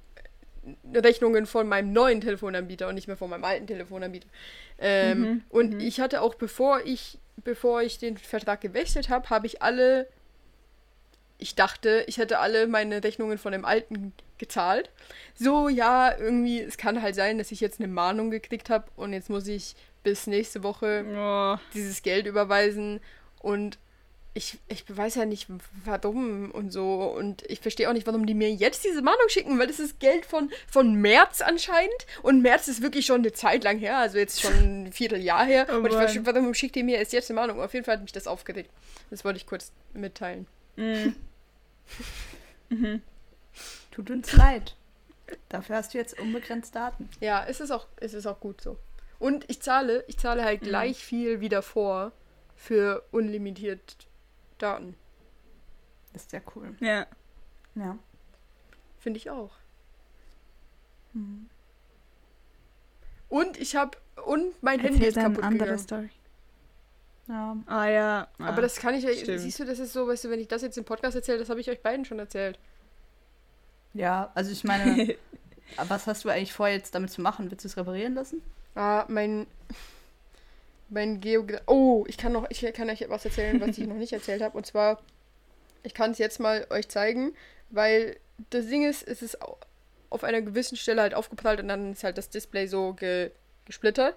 Rechnungen 0.92 1.46
von 1.46 1.68
meinem 1.68 1.92
neuen 1.92 2.20
Telefonanbieter 2.20 2.88
und 2.88 2.94
nicht 2.94 3.06
mehr 3.06 3.16
von 3.16 3.30
meinem 3.30 3.44
alten 3.44 3.66
Telefonanbieter. 3.66 4.28
Ähm, 4.78 5.20
Mhm, 5.20 5.42
und 5.48 5.74
mhm. 5.74 5.80
ich 5.80 6.00
hatte 6.00 6.20
auch, 6.20 6.34
bevor 6.34 6.80
ich, 6.84 7.18
bevor 7.44 7.82
ich 7.82 7.98
den 7.98 8.16
Vertrag 8.16 8.60
gewechselt 8.60 9.08
habe, 9.08 9.30
habe 9.30 9.46
ich 9.46 9.62
alle, 9.62 10.08
ich 11.38 11.54
dachte, 11.54 12.04
ich 12.06 12.18
hätte 12.18 12.38
alle 12.38 12.66
meine 12.66 13.02
Rechnungen 13.02 13.38
von 13.38 13.52
dem 13.52 13.64
alten 13.64 14.12
gezahlt. 14.38 14.90
So, 15.34 15.68
ja, 15.68 16.16
irgendwie, 16.16 16.60
es 16.60 16.76
kann 16.76 17.02
halt 17.02 17.14
sein, 17.14 17.38
dass 17.38 17.52
ich 17.52 17.60
jetzt 17.60 17.80
eine 17.80 17.88
Mahnung 17.88 18.30
gekriegt 18.30 18.70
habe 18.70 18.86
und 18.96 19.12
jetzt 19.12 19.30
muss 19.30 19.46
ich 19.46 19.74
bis 20.02 20.26
nächste 20.26 20.62
Woche 20.62 21.04
Oh, 21.14 21.58
dieses 21.74 22.02
Geld 22.02 22.26
überweisen 22.26 23.00
und 23.40 23.78
ich, 24.32 24.58
ich 24.68 24.84
weiß 24.88 25.16
ja 25.16 25.24
nicht, 25.24 25.48
warum 25.84 26.52
und 26.52 26.70
so. 26.70 27.02
Und 27.02 27.42
ich 27.50 27.60
verstehe 27.60 27.88
auch 27.88 27.92
nicht, 27.92 28.06
warum 28.06 28.26
die 28.26 28.34
mir 28.34 28.50
jetzt 28.52 28.84
diese 28.84 29.02
Mahnung 29.02 29.28
schicken, 29.28 29.58
weil 29.58 29.66
das 29.66 29.80
ist 29.80 29.98
Geld 29.98 30.24
von, 30.24 30.50
von 30.68 30.94
März 30.94 31.40
anscheinend. 31.40 32.06
Und 32.22 32.40
März 32.40 32.68
ist 32.68 32.80
wirklich 32.80 33.06
schon 33.06 33.22
eine 33.22 33.32
Zeit 33.32 33.64
lang 33.64 33.78
her, 33.78 33.98
also 33.98 34.18
jetzt 34.18 34.40
schon 34.40 34.52
ein 34.52 34.92
Vierteljahr 34.92 35.44
her. 35.44 35.66
Oh 35.70 35.76
und 35.76 35.86
ich 35.86 35.94
verstehe, 35.94 36.24
warum 36.24 36.54
schickt 36.54 36.76
die 36.76 36.84
mir 36.84 36.98
erst 36.98 37.12
jetzt 37.12 37.30
eine 37.30 37.40
Mahnung? 37.40 37.60
Auf 37.60 37.74
jeden 37.74 37.84
Fall 37.84 37.94
hat 37.94 38.02
mich 38.02 38.12
das 38.12 38.28
aufgeregt. 38.28 38.70
Das 39.10 39.24
wollte 39.24 39.38
ich 39.38 39.46
kurz 39.46 39.72
mitteilen. 39.94 40.46
mm. 40.76 41.08
Tut 43.90 44.10
uns 44.10 44.32
leid. 44.32 44.76
Dafür 45.48 45.76
hast 45.76 45.92
du 45.92 45.98
jetzt 45.98 46.18
unbegrenzt 46.20 46.74
Daten. 46.76 47.08
Ja, 47.20 47.44
es 47.48 47.58
ist 47.58 47.72
auch, 47.72 47.88
es 47.96 48.14
ist 48.14 48.26
auch 48.26 48.38
gut 48.38 48.60
so. 48.60 48.76
Und 49.18 49.44
ich 49.48 49.60
zahle, 49.60 50.04
ich 50.06 50.18
zahle 50.18 50.44
halt 50.44 50.60
gleich 50.60 51.04
viel 51.04 51.40
wie 51.40 51.48
davor 51.48 52.12
für 52.54 53.04
unlimitiert 53.10 53.96
Daten. 54.62 54.94
Das 56.12 56.22
ist 56.22 56.30
sehr 56.30 56.42
cool. 56.54 56.74
Ja. 56.80 57.06
Ja. 57.74 57.98
Finde 58.98 59.18
ich 59.18 59.30
auch. 59.30 59.50
Und 63.28 63.56
ich 63.58 63.76
habe 63.76 63.96
und 64.24 64.60
mein 64.62 64.80
Handy 64.80 64.94
Erzähl 64.96 65.08
ist 65.08 65.16
dann 65.16 65.24
kaputt 65.34 65.44
andere 65.44 65.58
gegangen. 65.60 65.78
Story. 65.78 66.10
Ja. 67.28 67.56
Ah 67.66 67.86
ja. 67.86 68.28
Ah, 68.38 68.46
Aber 68.48 68.62
das 68.62 68.76
kann 68.76 68.94
ich 68.94 69.06
euch. 69.06 69.20
stimmt. 69.20 69.40
Siehst 69.40 69.60
du, 69.60 69.64
das 69.64 69.78
ist 69.78 69.92
so, 69.92 70.06
weißt 70.08 70.24
du, 70.24 70.30
wenn 70.30 70.40
ich 70.40 70.48
das 70.48 70.62
jetzt 70.62 70.76
im 70.78 70.84
Podcast 70.84 71.14
erzähle, 71.16 71.38
das 71.38 71.48
habe 71.48 71.60
ich 71.60 71.70
euch 71.70 71.80
beiden 71.80 72.04
schon 72.04 72.18
erzählt. 72.18 72.58
Ja, 73.94 74.30
also 74.34 74.50
ich 74.50 74.64
meine, 74.64 75.16
aber 75.76 75.90
was 75.90 76.06
hast 76.06 76.24
du 76.24 76.28
eigentlich 76.28 76.52
vor, 76.52 76.68
jetzt 76.68 76.94
damit 76.94 77.10
zu 77.10 77.22
machen? 77.22 77.50
Willst 77.50 77.64
du 77.64 77.68
es 77.68 77.76
reparieren 77.76 78.14
lassen? 78.14 78.42
Ah, 78.74 79.04
mein. 79.08 79.46
Mein 80.90 81.20
Geogra 81.20 81.60
Oh, 81.66 82.04
ich 82.08 82.16
kann 82.18 82.32
noch, 82.32 82.46
ich 82.50 82.60
kann 82.74 82.90
euch 82.90 83.04
was 83.08 83.24
erzählen, 83.24 83.60
was 83.60 83.78
ich 83.78 83.86
noch 83.86 83.96
nicht 83.96 84.12
erzählt 84.12 84.42
habe. 84.42 84.56
Und 84.56 84.66
zwar, 84.66 85.00
ich 85.84 85.94
kann 85.94 86.10
es 86.10 86.18
jetzt 86.18 86.40
mal 86.40 86.66
euch 86.70 86.88
zeigen, 86.88 87.32
weil 87.70 88.16
das 88.50 88.66
Ding 88.66 88.84
ist, 88.88 89.06
es 89.06 89.22
ist 89.22 89.40
au- 89.40 89.56
auf 90.10 90.24
einer 90.24 90.42
gewissen 90.42 90.76
Stelle 90.76 91.02
halt 91.02 91.14
aufgeprallt 91.14 91.60
und 91.60 91.68
dann 91.68 91.92
ist 91.92 92.02
halt 92.04 92.18
das 92.18 92.28
Display 92.28 92.66
so 92.66 92.94
ge 92.94 93.30
gesplittert. 93.66 94.16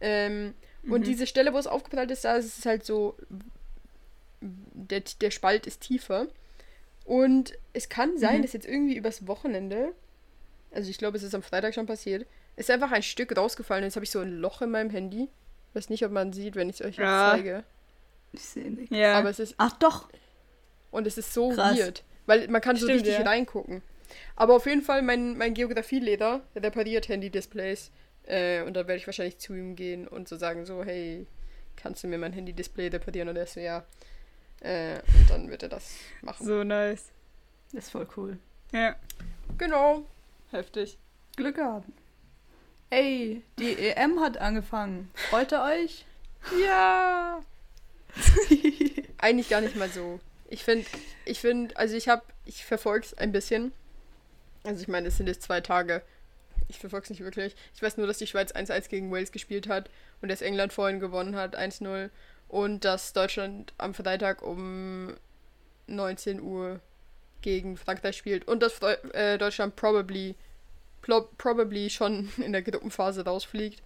Ähm, 0.00 0.54
Und 0.88 1.06
diese 1.06 1.26
Stelle, 1.28 1.52
wo 1.54 1.58
es 1.58 1.68
aufgeprallt 1.68 2.10
ist, 2.10 2.24
da 2.24 2.34
ist 2.36 2.58
es 2.58 2.66
halt 2.66 2.84
so, 2.84 3.16
der, 4.40 5.02
der 5.20 5.30
Spalt 5.30 5.66
ist 5.66 5.80
tiefer. 5.82 6.26
Und 7.04 7.56
es 7.72 7.88
kann 7.88 8.18
sein, 8.18 8.38
Mhm. 8.38 8.42
dass 8.42 8.52
jetzt 8.52 8.66
irgendwie 8.66 8.96
übers 8.96 9.26
Wochenende, 9.28 9.94
also 10.72 10.90
ich 10.90 10.98
glaube, 10.98 11.16
es 11.16 11.22
ist 11.22 11.34
am 11.34 11.42
Freitag 11.42 11.74
schon 11.74 11.86
passiert, 11.86 12.26
ist 12.56 12.70
einfach 12.70 12.90
ein 12.92 13.02
Stück 13.02 13.36
rausgefallen. 13.36 13.84
Jetzt 13.84 13.96
habe 13.96 14.04
ich 14.04 14.10
so 14.10 14.20
ein 14.20 14.32
Loch 14.40 14.60
in 14.62 14.70
meinem 14.70 14.90
Handy. 14.90 15.28
Weiß 15.74 15.90
nicht, 15.90 16.04
ob 16.04 16.12
man 16.12 16.32
sieht, 16.32 16.54
wenn 16.56 16.68
ich 16.68 16.76
es 16.80 16.86
euch 16.86 16.96
jetzt 16.96 17.04
Ja. 17.04 17.30
zeige. 17.32 17.64
Ich 18.32 18.42
sehe 18.42 18.70
nicht. 18.70 18.92
Ja. 18.92 19.18
Aber 19.18 19.30
es 19.30 19.38
ist, 19.38 19.54
Ach 19.58 19.72
doch. 19.78 20.08
und 20.90 21.06
es 21.06 21.18
ist 21.18 21.32
so 21.34 21.50
Krass. 21.50 21.76
weird. 21.78 22.04
Weil 22.26 22.48
man 22.48 22.60
kann 22.60 22.76
so 22.76 22.86
Stimmt, 22.86 23.02
richtig 23.02 23.18
ja. 23.18 23.24
reingucken. 23.24 23.82
Aber 24.36 24.54
auf 24.54 24.66
jeden 24.66 24.82
Fall, 24.82 25.02
mein, 25.02 25.36
mein 25.36 25.54
Geografielehrer 25.54 26.40
repariert 26.56 27.08
Handy-Displays. 27.08 27.90
Äh, 28.26 28.62
und 28.62 28.74
da 28.74 28.86
werde 28.86 28.96
ich 28.96 29.06
wahrscheinlich 29.06 29.38
zu 29.38 29.54
ihm 29.54 29.76
gehen 29.76 30.08
und 30.08 30.28
so 30.28 30.36
sagen, 30.36 30.64
so, 30.64 30.82
hey, 30.84 31.26
kannst 31.76 32.02
du 32.02 32.08
mir 32.08 32.18
mein 32.18 32.32
Handy-Display 32.32 32.88
reparieren? 32.88 33.28
Und 33.28 33.36
er 33.36 33.46
so, 33.46 33.60
ja. 33.60 33.84
Äh, 34.60 35.00
und 35.18 35.28
dann 35.30 35.50
wird 35.50 35.62
er 35.64 35.68
das 35.68 35.94
machen. 36.22 36.46
so 36.46 36.64
nice. 36.64 37.10
Das 37.72 37.84
ist 37.84 37.90
voll 37.90 38.06
cool. 38.16 38.38
Ja. 38.72 38.94
Genau. 39.58 40.06
Heftig. 40.52 40.96
Glück 41.36 41.56
gehabt. 41.56 41.86
Ey, 42.94 43.42
die 43.58 43.76
EM 43.76 44.20
hat 44.20 44.38
angefangen. 44.38 45.10
Freut 45.14 45.50
ihr 45.50 45.60
euch? 45.64 46.06
Ja. 46.64 47.40
Eigentlich 49.18 49.48
gar 49.48 49.60
nicht 49.62 49.74
mal 49.74 49.88
so. 49.88 50.20
Ich 50.48 50.62
finde, 50.62 50.86
ich 51.24 51.40
finde, 51.40 51.76
also 51.76 51.96
ich 51.96 52.08
habe, 52.08 52.22
ich 52.44 52.64
verfolge 52.64 53.06
es 53.06 53.14
ein 53.18 53.32
bisschen. 53.32 53.72
Also 54.62 54.80
ich 54.80 54.86
meine, 54.86 55.08
es 55.08 55.16
sind 55.16 55.26
jetzt 55.26 55.42
zwei 55.42 55.60
Tage. 55.60 56.02
Ich 56.68 56.78
verfolge 56.78 57.02
es 57.02 57.10
nicht 57.10 57.24
wirklich. 57.24 57.56
Ich 57.74 57.82
weiß 57.82 57.96
nur, 57.96 58.06
dass 58.06 58.18
die 58.18 58.28
Schweiz 58.28 58.52
1-1 58.52 58.88
gegen 58.88 59.10
Wales 59.10 59.32
gespielt 59.32 59.66
hat 59.66 59.90
und 60.22 60.28
dass 60.28 60.40
England 60.40 60.72
vorhin 60.72 61.00
gewonnen 61.00 61.34
hat, 61.34 61.58
1-0. 61.58 62.10
Und 62.46 62.84
dass 62.84 63.12
Deutschland 63.12 63.72
am 63.76 63.94
Freitag 63.94 64.40
um 64.40 65.16
19 65.88 66.40
Uhr 66.40 66.78
gegen 67.42 67.76
Frankreich 67.76 68.16
spielt. 68.16 68.46
Und 68.46 68.62
dass 68.62 68.80
äh, 69.14 69.36
Deutschland 69.36 69.74
probably, 69.74 70.36
probably 71.38 71.90
schon 71.90 72.30
in 72.38 72.52
der 72.52 72.62
Gruppenphase 72.62 73.24
rausfliegt. 73.24 73.82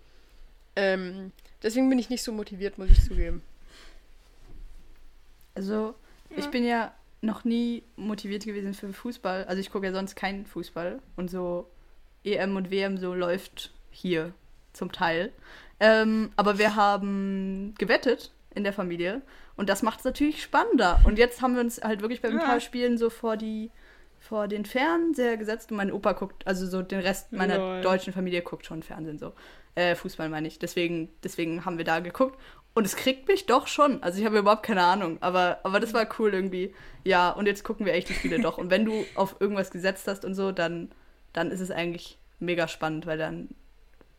Ähm, 0.77 1.33
deswegen 1.63 1.89
bin 1.89 1.99
ich 1.99 2.09
nicht 2.11 2.23
so 2.23 2.33
motiviert, 2.33 2.79
muss 2.79 2.91
ich 2.91 3.03
zugeben. 3.05 3.43
Also, 5.55 5.95
ich 6.37 6.47
bin 6.49 6.65
ja 6.65 6.93
noch 7.21 7.45
nie 7.45 7.83
motiviert 7.97 8.45
gewesen 8.45 8.75
für 8.75 8.93
Fußball. 8.93 9.45
Also 9.47 9.61
ich 9.61 9.71
gucke 9.71 9.87
ja 9.87 9.93
sonst 9.93 10.15
keinen 10.15 10.47
Fußball. 10.47 11.01
Und 11.17 11.31
so 11.31 11.69
EM 12.23 12.55
und 12.55 12.71
WM 12.71 12.97
so 12.97 13.13
läuft 13.15 13.73
hier 13.91 14.33
zum 14.73 14.93
Teil. 14.93 15.33
Ähm, 15.81 16.31
aber 16.37 16.59
wir 16.59 16.77
haben 16.77 17.75
gewettet 17.79 18.31
in 18.55 18.63
der 18.63 18.73
Familie. 18.73 19.23
Und 19.57 19.69
das 19.69 19.83
macht 19.83 19.99
es 20.01 20.05
natürlich 20.05 20.43
spannender. 20.43 21.01
Und 21.05 21.19
jetzt 21.19 21.43
haben 21.43 21.55
wir 21.55 21.61
uns 21.61 21.83
halt 21.83 22.03
wirklich 22.03 22.23
bei 22.23 22.29
ein 22.29 22.39
Ja. 22.39 22.45
paar 22.45 22.61
Spielen 22.61 22.99
so 22.99 23.11
vor 23.11 23.37
die 23.37 23.71
vor 24.29 24.47
den 24.47 24.67
Fernseher 24.67 25.39
gesetzt 25.39 25.71
und 25.71 25.79
mein 25.79 25.91
Opa 25.91 26.13
guckt, 26.13 26.47
also 26.47 26.67
so 26.67 26.83
den 26.83 27.01
Rest 27.01 27.33
meiner 27.33 27.57
Lol. 27.57 27.81
deutschen 27.81 28.13
Familie 28.13 28.43
guckt 28.43 28.67
schon 28.67 28.83
Fernsehen 28.83 29.19
so. 29.19 29.33
Äh, 29.75 29.95
Fußball 29.95 30.29
meine 30.29 30.47
ich. 30.49 30.59
Deswegen, 30.59 31.09
deswegen 31.25 31.65
haben 31.65 31.79
wir 31.79 31.87
da 31.87 32.01
geguckt. 32.01 32.39
Und 32.75 32.85
es 32.85 32.95
kriegt 32.95 33.27
mich 33.27 33.47
doch 33.47 33.67
schon. 33.67 34.03
Also 34.03 34.19
ich 34.19 34.27
habe 34.27 34.39
überhaupt 34.39 34.65
keine 34.65 34.83
Ahnung. 34.83 35.17
Aber, 35.21 35.61
aber 35.63 35.81
das 35.81 35.95
war 35.95 36.07
cool 36.19 36.35
irgendwie. 36.35 36.75
Ja, 37.05 37.31
und 37.31 37.47
jetzt 37.47 37.65
gucken 37.65 37.87
wir 37.87 37.95
echt 37.95 38.11
die 38.11 38.15
Spiele 38.15 38.39
doch. 38.39 38.59
Und 38.59 38.71
wenn 38.71 38.85
du 38.85 39.05
auf 39.15 39.37
irgendwas 39.41 39.71
gesetzt 39.71 40.07
hast 40.07 40.27
und 40.27 40.35
so, 40.35 40.53
dann, 40.53 40.91
dann 41.33 41.51
ist 41.51 41.61
es 41.61 41.71
eigentlich 41.71 42.19
mega 42.39 42.69
spannend, 42.69 43.07
weil 43.07 43.17
dann 43.17 43.49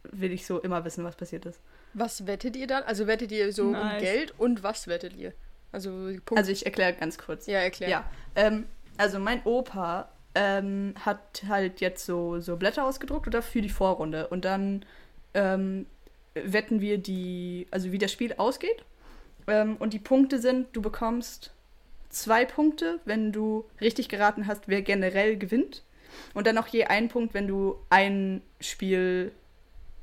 will 0.04 0.32
ich 0.32 0.43
so 0.43 0.60
immer 0.60 0.84
wissen, 0.86 1.04
was 1.04 1.17
passiert 1.17 1.45
ist. 1.45 1.62
Was 1.93 2.26
wettet 2.26 2.56
ihr 2.56 2.65
dann? 2.65 2.82
Also 2.84 3.06
wettet 3.06 3.32
ihr 3.32 3.54
so 3.54 3.65
um 3.65 3.72
Nice. 3.74 4.02
Geld 4.02 4.34
und 4.39 4.63
was 4.63 4.88
wettet 4.88 5.15
ihr? 5.15 5.34
Also 5.72 5.91
Punkt. 6.26 6.38
Also 6.38 6.52
ich 6.52 6.65
erkläre 6.65 6.93
ganz 6.93 7.19
kurz. 7.19 7.45
ja, 7.45 7.60
erklär. 7.60 7.89
Ja, 7.89 8.12
ähm, 8.36 8.65
also 9.00 9.18
mein 9.18 9.42
Opa 9.46 10.10
ähm, 10.36 10.94
hat 11.06 11.44
halt 11.48 11.80
jetzt 11.80 12.06
so, 12.06 12.42
so 12.42 12.58
Blätter 12.58 12.86
ausgedruckt 12.86 13.28
oder 13.28 13.42
für 13.42 13.62
die 13.62 13.70
Vorrunde. 13.70 14.28
Und 14.28 14.44
dann 14.44 14.86
ähm, 15.34 15.86
wetten 16.36 16.82
wir 16.82 16.98
die, 16.98 17.66
also 17.72 17.94
wie 17.94 17.98
das 17.98 18.12
Spiel 18.12 18.34
ausgeht. 18.38 18.84
Ähm, 19.48 19.78
und 19.78 19.94
die 19.94 20.00
Punkte 20.00 20.40
sind, 20.40 20.68
du 20.74 20.82
bekommst 20.82 21.54
zwei 22.10 22.44
Punkte, 22.44 23.00
wenn 23.06 23.32
du 23.32 23.64
richtig 23.80 24.10
geraten 24.10 24.48
hast, 24.48 24.68
wer 24.68 24.82
generell 24.82 25.38
gewinnt. 25.38 25.84
Und 26.34 26.46
dann 26.46 26.56
noch 26.56 26.68
je 26.68 26.84
einen 26.84 27.08
Punkt, 27.08 27.34
wenn 27.34 27.48
du 27.48 27.78
ein 27.90 28.42
Spiel, 28.60 29.32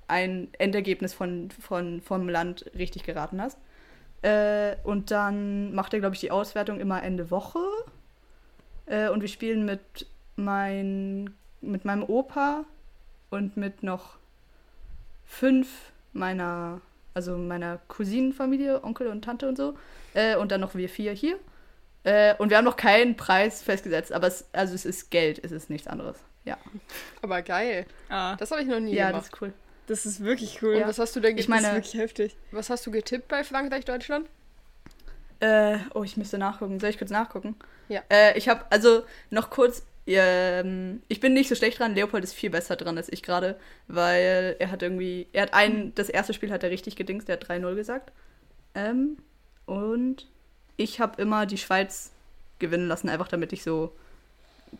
ein 0.08 0.48
Endergebnis 0.58 1.12
von, 1.12 1.50
von, 1.50 2.00
vom 2.00 2.30
Land 2.30 2.70
richtig 2.74 3.02
geraten 3.02 3.42
hast. 3.42 3.58
Äh, 4.22 4.76
und 4.84 5.10
dann 5.10 5.74
macht 5.74 5.92
er, 5.92 6.00
glaube 6.00 6.14
ich, 6.14 6.20
die 6.20 6.30
Auswertung 6.30 6.80
immer 6.80 7.02
Ende 7.02 7.30
Woche. 7.30 7.58
Äh, 8.86 9.08
und 9.08 9.20
wir 9.20 9.28
spielen 9.28 9.64
mit, 9.64 10.06
mein, 10.36 11.34
mit 11.60 11.84
meinem 11.84 12.02
Opa 12.04 12.64
und 13.30 13.56
mit 13.56 13.82
noch 13.82 14.16
fünf 15.26 15.68
meiner, 16.12 16.80
also 17.14 17.36
meiner 17.36 17.78
Cousinenfamilie, 17.88 18.82
Onkel 18.84 19.08
und 19.08 19.22
Tante 19.24 19.48
und 19.48 19.56
so. 19.56 19.76
Äh, 20.14 20.36
und 20.36 20.50
dann 20.52 20.60
noch 20.60 20.74
wir 20.74 20.88
vier 20.88 21.12
hier. 21.12 21.38
Äh, 22.04 22.34
und 22.36 22.50
wir 22.50 22.56
haben 22.58 22.64
noch 22.64 22.76
keinen 22.76 23.16
Preis 23.16 23.62
festgesetzt, 23.62 24.12
aber 24.12 24.28
es, 24.28 24.44
also 24.52 24.74
es 24.74 24.84
ist 24.84 25.10
Geld, 25.10 25.40
es 25.44 25.50
ist 25.52 25.70
nichts 25.70 25.88
anderes. 25.88 26.16
Ja, 26.44 26.56
Aber 27.22 27.42
geil. 27.42 27.86
Ah, 28.08 28.36
Das 28.36 28.52
habe 28.52 28.62
ich 28.62 28.68
noch 28.68 28.78
nie 28.78 28.94
ja 28.94 29.10
das 29.10 29.24
gemacht. 29.30 29.32
ist 29.34 29.42
cool. 29.42 29.52
das 29.88 30.06
ist 30.06 30.22
wirklich 30.22 30.62
cool. 30.62 30.74
Und 30.74 30.80
Ja. 30.82 30.86
was 30.88 31.00
hast 31.00 31.16
du 31.16 31.20
denn 31.20 31.36
Ich 31.36 31.46
getippt? 31.48 31.50
das 31.56 31.58
ist 31.58 31.66
meine- 31.66 31.76
wirklich 31.78 31.94
heftig. 32.00 32.36
was 32.52 32.70
hast 32.70 32.86
du 32.86 32.92
getippt 32.92 33.26
bei 33.26 33.42
Frankreich 33.42 33.84
Deutschland? 33.84 34.28
Äh, 35.40 35.78
oh, 35.94 36.02
ich 36.02 36.16
müsste 36.16 36.38
nachgucken. 36.38 36.80
Soll 36.80 36.90
ich 36.90 36.98
kurz 36.98 37.10
nachgucken? 37.10 37.56
Ja. 37.88 38.02
Äh, 38.10 38.36
ich 38.38 38.48
habe 38.48 38.64
also 38.70 39.04
noch 39.30 39.50
kurz. 39.50 39.84
Ähm, 40.06 41.02
ich 41.08 41.20
bin 41.20 41.34
nicht 41.34 41.48
so 41.48 41.54
schlecht 41.54 41.78
dran. 41.78 41.94
Leopold 41.94 42.24
ist 42.24 42.34
viel 42.34 42.50
besser 42.50 42.76
dran 42.76 42.96
als 42.96 43.12
ich 43.12 43.22
gerade, 43.22 43.58
weil 43.88 44.56
er 44.58 44.70
hat 44.70 44.82
irgendwie. 44.82 45.26
Er 45.32 45.42
hat 45.42 45.54
ein. 45.54 45.94
Das 45.94 46.08
erste 46.08 46.32
Spiel 46.32 46.52
hat 46.52 46.62
er 46.62 46.70
richtig 46.70 46.96
gedingst. 46.96 47.28
Der 47.28 47.36
hat 47.36 47.48
3-0 47.48 47.74
gesagt. 47.74 48.12
Ähm, 48.74 49.18
und 49.66 50.26
ich 50.76 51.00
habe 51.00 51.20
immer 51.20 51.46
die 51.46 51.58
Schweiz 51.58 52.12
gewinnen 52.58 52.88
lassen, 52.88 53.08
einfach 53.08 53.28
damit 53.28 53.52
ich 53.52 53.62
so 53.62 53.92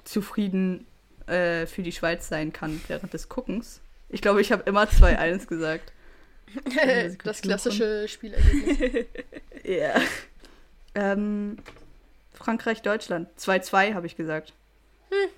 zufrieden 0.05 0.87
äh, 1.27 1.67
für 1.67 1.83
die 1.83 1.93
Schweiz 1.93 2.29
sein 2.29 2.53
kann 2.53 2.81
während 2.89 3.13
des 3.13 3.29
Guckens. 3.29 3.81
Ich 4.09 4.23
glaube, 4.23 4.41
ich 4.41 4.53
habe 4.53 4.63
immer 4.67 4.85
2-1 4.85 5.47
gesagt. 5.47 5.93
das 7.25 7.43
klassische 7.43 8.07
Spielergebnis. 8.09 9.07
Ja. 9.65 10.01
Ähm, 10.97 11.59
Frankreich, 12.33 12.83
Deutschland. 12.83 13.29
2-2 13.39 13.95
habe 13.95 14.07
ich 14.07 14.17
gesagt. 14.17 14.53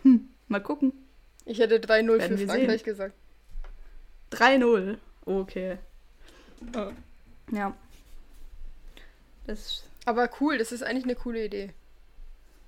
Hm, 0.02 0.28
mal 0.48 0.60
gucken. 0.62 0.92
Ich 1.44 1.58
hätte 1.58 1.78
3-0 1.78 2.20
für 2.20 2.38
Frankreich 2.46 2.84
gesagt. 2.84 3.14
3-0. 4.32 4.96
Okay. 5.26 5.78
Oh. 6.76 6.90
Ja. 7.52 7.74
Das. 9.46 9.84
Aber 10.04 10.30
cool, 10.40 10.58
das 10.58 10.72
ist 10.72 10.82
eigentlich 10.82 11.04
eine 11.04 11.14
coole 11.14 11.44
Idee. 11.44 11.70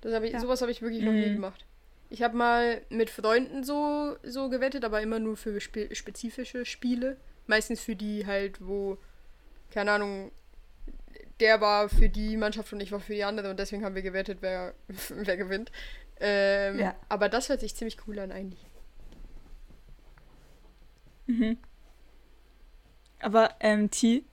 Das 0.01 0.13
hab 0.13 0.23
ich, 0.23 0.33
Ja. 0.33 0.39
Sowas 0.39 0.61
habe 0.61 0.71
ich 0.71 0.81
wirklich 0.81 1.03
noch 1.03 1.11
nie 1.11 1.27
Mhm. 1.29 1.35
gemacht. 1.35 1.65
Ich 2.09 2.23
habe 2.23 2.35
mal 2.35 2.81
mit 2.89 3.09
Freunden 3.09 3.63
so, 3.63 4.15
so 4.23 4.49
gewettet, 4.49 4.83
aber 4.83 5.01
immer 5.01 5.19
nur 5.19 5.37
für 5.37 5.59
spe 5.61 5.93
spezifische 5.95 6.65
Spiele. 6.65 7.17
Meistens 7.47 7.81
für 7.81 7.95
die 7.95 8.25
halt, 8.25 8.65
wo, 8.65 8.97
keine 9.71 9.91
Ahnung, 9.93 10.31
der 11.41 11.59
war 11.59 11.89
für 11.89 12.07
die 12.07 12.37
Mannschaft 12.37 12.71
und 12.71 12.79
ich 12.81 12.91
war 12.91 12.99
für 13.01 13.13
die 13.13 13.23
andere 13.25 13.49
und 13.49 13.59
deswegen 13.59 13.83
haben 13.83 13.95
wir 13.95 14.01
gewettet, 14.01 14.37
wer, 14.41 14.73
wer 15.09 15.35
gewinnt. 15.37 15.71
Ähm, 16.19 16.79
Ja. 16.79 16.95
Aber 17.09 17.27
das 17.29 17.49
hört 17.49 17.59
sich 17.59 17.75
ziemlich 17.75 17.97
cool 18.07 18.19
an 18.19 18.31
eigentlich. 18.31 18.65
Mhm. 21.27 21.57
Aber, 23.19 23.51
ähm, 23.59 23.89
T, 23.91 24.23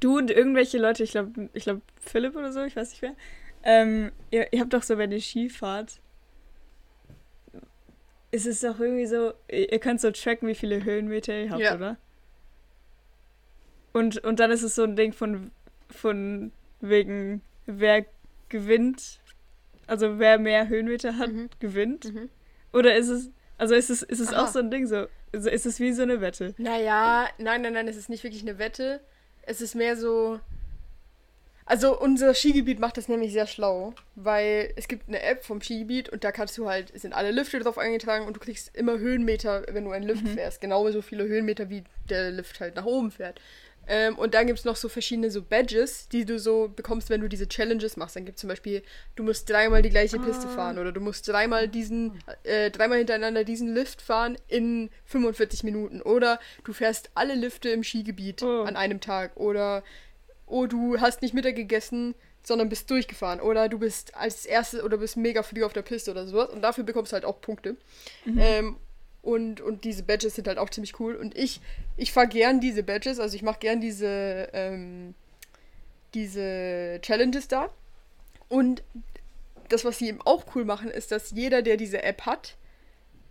du 0.00 0.18
und 0.18 0.30
irgendwelche 0.30 0.78
Leute, 0.78 1.02
ich 1.02 1.10
glaube, 1.12 1.48
ich 1.52 1.64
glaube, 1.64 1.82
Philipp 2.00 2.36
oder 2.36 2.52
so, 2.52 2.62
ich 2.62 2.76
weiß 2.76 2.90
nicht 2.90 3.02
wer, 3.02 3.14
ähm, 3.62 4.12
ihr, 4.30 4.52
ihr 4.52 4.60
habt 4.60 4.72
doch 4.72 4.82
so, 4.82 4.96
wenn 4.98 5.12
ihr 5.12 5.20
Skifahrt, 5.20 6.00
ist 8.30 8.46
es 8.46 8.60
doch 8.60 8.78
irgendwie 8.78 9.06
so, 9.06 9.32
ihr 9.50 9.72
ihr 9.72 9.78
könnt 9.80 10.00
so 10.00 10.10
tracken, 10.12 10.48
wie 10.48 10.54
viele 10.54 10.84
Höhenmeter 10.84 11.34
ihr 11.36 11.50
habt, 11.50 11.60
Ja. 11.60 11.74
oder? 11.74 11.96
Und, 13.92 14.18
und 14.18 14.38
dann 14.38 14.52
ist 14.52 14.62
es 14.62 14.76
so 14.76 14.84
ein 14.84 14.94
Ding 14.94 15.12
von, 15.12 15.50
von 15.92 16.52
wegen, 16.80 17.42
wer 17.66 18.04
gewinnt, 18.48 19.20
also 19.86 20.18
wer 20.18 20.38
mehr 20.38 20.68
Höhenmeter 20.68 21.18
hat, 21.18 21.32
Mhm. 21.32 21.50
gewinnt? 21.60 22.12
Mhm. 22.12 22.28
Oder 22.72 22.96
ist 22.96 23.08
es, 23.08 23.30
also 23.58 23.74
ist 23.74 23.90
es, 23.90 24.02
ist 24.02 24.20
es 24.20 24.32
Aha. 24.32 24.44
auch 24.44 24.48
so 24.48 24.58
ein 24.60 24.70
Ding 24.70 24.86
so? 24.86 25.06
Also 25.32 25.48
ist 25.50 25.66
es 25.66 25.78
wie 25.80 25.92
so 25.92 26.02
eine 26.02 26.20
Wette? 26.20 26.54
Naja, 26.58 27.28
nein, 27.38 27.62
nein, 27.62 27.72
nein, 27.74 27.88
es 27.88 27.96
ist 27.96 28.08
nicht 28.08 28.24
wirklich 28.24 28.42
eine 28.42 28.58
Wette. 28.58 29.00
Es 29.42 29.60
ist 29.60 29.74
mehr 29.74 29.96
so. 29.96 30.40
Also 31.66 31.96
unser 32.00 32.34
Skigebiet 32.34 32.80
macht 32.80 32.96
das 32.96 33.08
nämlich 33.08 33.32
sehr 33.32 33.46
schlau, 33.46 33.94
weil 34.16 34.72
es 34.74 34.88
gibt 34.88 35.06
eine 35.06 35.22
App 35.22 35.44
vom 35.44 35.60
Skigebiet 35.62 36.08
und 36.08 36.24
da 36.24 36.32
kannst 36.32 36.58
du 36.58 36.68
halt, 36.68 36.90
es 36.92 37.02
sind 37.02 37.12
alle 37.12 37.30
Lifte 37.30 37.60
drauf 37.60 37.78
eingetragen 37.78 38.26
und 38.26 38.34
du 38.34 38.40
kriegst 38.40 38.74
immer 38.76 38.98
Höhenmeter, 38.98 39.64
wenn 39.70 39.84
du 39.84 39.92
einen 39.92 40.04
Lift 40.08 40.26
fährst. 40.26 40.60
Genauso 40.60 41.00
viele 41.00 41.28
Höhenmeter, 41.28 41.70
wie 41.70 41.84
der 42.08 42.32
Lift 42.32 42.58
halt 42.58 42.74
nach 42.74 42.86
oben 42.86 43.12
fährt. 43.12 43.40
Ähm, 43.92 44.16
und 44.16 44.34
dann 44.34 44.46
gibt 44.46 44.60
es 44.60 44.64
noch 44.64 44.76
so 44.76 44.88
verschiedene 44.88 45.32
so 45.32 45.42
Badges, 45.42 46.08
die 46.08 46.24
du 46.24 46.38
so 46.38 46.68
bekommst, 46.74 47.10
wenn 47.10 47.20
du 47.20 47.28
diese 47.28 47.48
Challenges 47.48 47.96
machst. 47.96 48.14
Dann 48.14 48.24
gibt 48.24 48.36
es 48.36 48.40
zum 48.40 48.46
Beispiel, 48.48 48.84
du 49.16 49.24
musst 49.24 49.50
dreimal 49.50 49.82
die 49.82 49.90
gleiche 49.90 50.20
Piste 50.20 50.46
fahren 50.46 50.78
oder 50.78 50.92
du 50.92 51.00
musst 51.00 51.26
dreimal 51.26 51.66
diesen, 51.66 52.22
äh, 52.44 52.70
dreimal 52.70 52.98
hintereinander 52.98 53.42
diesen 53.42 53.74
Lift 53.74 54.00
fahren 54.00 54.38
in 54.46 54.90
45 55.06 55.64
Minuten. 55.64 56.02
Oder 56.02 56.38
du 56.62 56.72
fährst 56.72 57.10
alle 57.14 57.34
Lifte 57.34 57.68
im 57.70 57.82
Skigebiet 57.82 58.44
Oh. 58.44 58.62
an 58.62 58.76
einem 58.76 59.00
Tag. 59.00 59.36
Oder 59.36 59.82
oh, 60.46 60.66
du 60.66 61.00
hast 61.00 61.20
nicht 61.20 61.34
Mittag 61.34 61.56
gegessen, 61.56 62.14
sondern 62.44 62.68
bist 62.68 62.88
durchgefahren. 62.90 63.40
Oder 63.40 63.68
du 63.68 63.80
bist 63.80 64.14
als 64.14 64.46
erstes 64.46 64.84
oder 64.84 64.98
bist 64.98 65.16
mega 65.16 65.42
früh 65.42 65.64
auf 65.64 65.72
der 65.72 65.82
Piste 65.82 66.12
oder 66.12 66.28
sowas. 66.28 66.50
Und 66.50 66.62
dafür 66.62 66.84
bekommst 66.84 67.10
du 67.10 67.14
halt 67.14 67.24
auch 67.24 67.40
Punkte. 67.40 67.76
Ähm, 68.38 68.76
und, 69.22 69.60
und 69.60 69.84
diese 69.84 70.02
Badges 70.02 70.34
sind 70.34 70.48
halt 70.48 70.58
auch 70.58 70.70
ziemlich 70.70 70.98
cool. 71.00 71.14
Und 71.16 71.36
ich, 71.36 71.60
ich 71.96 72.12
fahre 72.12 72.28
gern 72.28 72.60
diese 72.60 72.82
Badges, 72.82 73.20
also 73.20 73.36
ich 73.36 73.42
mache 73.42 73.58
gern 73.60 73.80
diese, 73.80 74.48
ähm, 74.52 75.14
diese 76.14 76.98
Challenges 77.02 77.48
da. 77.48 77.70
Und 78.48 78.82
das, 79.68 79.84
was 79.84 79.98
sie 79.98 80.08
eben 80.08 80.20
auch 80.24 80.44
cool 80.54 80.64
machen, 80.64 80.90
ist, 80.90 81.12
dass 81.12 81.30
jeder, 81.30 81.62
der 81.62 81.76
diese 81.76 82.02
App 82.02 82.22
hat, 82.26 82.56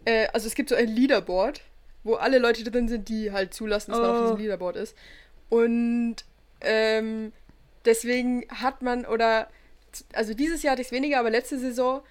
äh, 0.06 0.28
also 0.34 0.48
es 0.48 0.56
gibt 0.56 0.70
so 0.70 0.76
ein 0.76 0.88
Leaderboard, 0.88 1.62
wo 2.04 2.16
alle 2.16 2.38
Leute 2.40 2.64
drin 2.64 2.88
sind, 2.88 3.10
die 3.10 3.32
halt 3.32 3.54
zulassen, 3.54 3.92
dass 3.92 4.00
man 4.00 4.12
auf 4.12 4.18
Oh. 4.20 4.22
diesem 4.24 4.38
Leaderboard 4.38 4.78
ist. 4.78 4.96
Und 5.50 6.18
ähm, 6.62 7.34
deswegen 7.86 8.46
hat 8.50 8.82
man, 8.82 9.06
oder, 9.06 9.50
also 10.14 10.34
dieses 10.34 10.64
Jahr 10.64 10.74
hatte 10.74 10.82
ich 10.82 10.88
es 10.88 10.92
weniger, 10.94 11.20
aber 11.20 11.30
letzte 11.30 11.60
Saison 11.60 12.02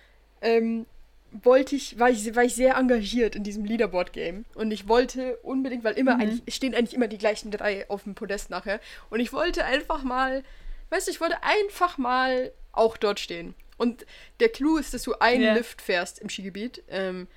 ähm, 0.43 0.85
wollte 1.33 1.77
ich, 1.77 1.99
war 1.99 2.11
ich, 2.11 2.35
war 2.35 2.45
ich 2.45 2.55
sehr 2.55 2.77
engagiert 2.77 3.37
in 3.37 3.45
diesem 3.45 3.64
Leaderboard-Game. 3.64 4.45
Und 4.55 4.71
ich 4.71 4.88
wollte 4.88 5.37
unbedingt, 5.38 5.85
weil 5.85 5.95
immer 5.95 6.14
Mhm. 6.17 6.21
eigentlich, 6.21 6.55
stehen 6.55 6.75
eigentlich 6.75 6.95
immer 6.95 7.09
die 7.09 7.19
gleichen 7.19 7.51
drei 7.51 7.88
auf 7.91 8.05
dem 8.05 8.14
Podest 8.14 8.51
nachher. 8.51 8.81
Und 9.11 9.21
ich 9.21 9.33
wollte 9.33 9.64
einfach 9.64 10.03
mal, 10.03 10.43
weißt 10.91 11.07
du, 11.07 11.11
ich 11.11 11.21
wollte 11.21 11.43
einfach 11.43 11.99
mal 11.99 12.53
auch 12.73 12.97
dort 12.97 13.21
stehen. 13.21 13.55
Und 13.77 14.07
der 14.41 14.49
Clou 14.49 14.77
ist, 14.79 14.93
dass 14.95 15.03
du 15.03 15.14
einen 15.21 15.43
Ja. 15.43 15.55
Lift 15.55 15.83
fährst 15.83 16.19
im 16.19 16.29
Skigebiet. 16.29 16.83
Ähm, 16.88 17.29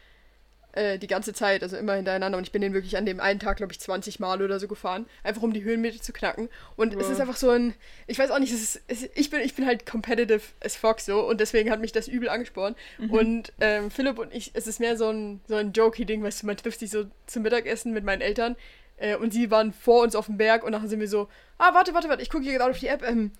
äh, 0.74 0.98
die 0.98 1.08
ganze 1.08 1.34
Zeit, 1.34 1.64
also 1.64 1.78
immer 1.78 1.94
hintereinander. 1.96 2.38
Und 2.38 2.44
ich 2.46 2.52
bin 2.52 2.62
den 2.62 2.74
wirklich 2.74 2.98
an 2.98 3.06
dem 3.06 3.20
einen 3.20 3.40
Tag, 3.40 3.58
glaube 3.58 3.74
ich, 3.74 3.80
20 3.80 4.20
Mal 4.20 4.42
oder 4.42 4.60
so 4.60 4.68
gefahren. 4.68 5.06
Einfach 5.24 5.42
um 5.42 5.54
die 5.54 5.64
Höhenmeter 5.64 6.02
zu 6.02 6.14
knacken. 6.14 6.50
Und 6.76 6.94
es 6.94 7.06
Wow. 7.06 7.12
ist 7.12 7.20
einfach 7.22 7.36
so 7.38 7.50
ein, 7.50 7.74
ich 8.08 8.18
weiß 8.20 8.32
auch 8.32 8.40
nicht, 8.40 8.54
es 8.54 8.62
ist, 8.62 8.82
es, 8.88 9.10
ich, 9.16 9.30
bin, 9.30 9.42
ich 9.42 9.56
bin 9.56 9.66
halt 9.66 9.86
competitive 9.86 10.42
as 10.64 10.76
fuck 10.76 11.00
so. 11.00 11.28
Und 11.28 11.40
deswegen 11.42 11.70
hat 11.72 11.82
mich 11.82 11.92
das 11.92 12.08
übel 12.08 12.30
angespornt. 12.30 12.78
Und 13.10 13.54
ähm, 13.60 13.92
Philipp 13.92 14.18
und 14.20 14.34
ich, 14.34 14.52
es 14.54 14.68
ist 14.68 14.80
mehr 14.80 14.96
so 14.98 15.10
ein, 15.10 15.42
so 15.48 15.56
ein 15.56 15.74
jokey-Ding, 15.74 16.24
weißt 16.24 16.44
du, 16.44 16.48
man 16.48 16.58
trifft 16.58 16.80
sich 16.80 16.90
so 16.92 17.06
zum 17.28 17.44
Mittagessen 17.44 17.94
mit 17.94 18.04
meinen 18.04 18.22
Eltern. 18.22 18.56
Äh, 18.98 19.16
und 19.16 19.34
sie 19.34 19.50
waren 19.52 19.74
vor 19.74 20.04
uns 20.04 20.16
auf 20.16 20.28
dem 20.28 20.38
Berg 20.38 20.64
und 20.64 20.72
nachher 20.72 20.88
sind 20.88 21.00
wir 21.00 21.08
so, 21.08 21.28
ah, 21.58 21.74
warte, 21.74 21.94
warte, 21.94 22.08
warte, 22.10 22.22
ich 22.24 22.30
gucke 22.30 22.44
hier 22.44 22.54
gerade 22.58 22.72
auf 22.72 22.80
die 22.80 22.88
App. 22.88 23.04
Ähm, 23.04 23.32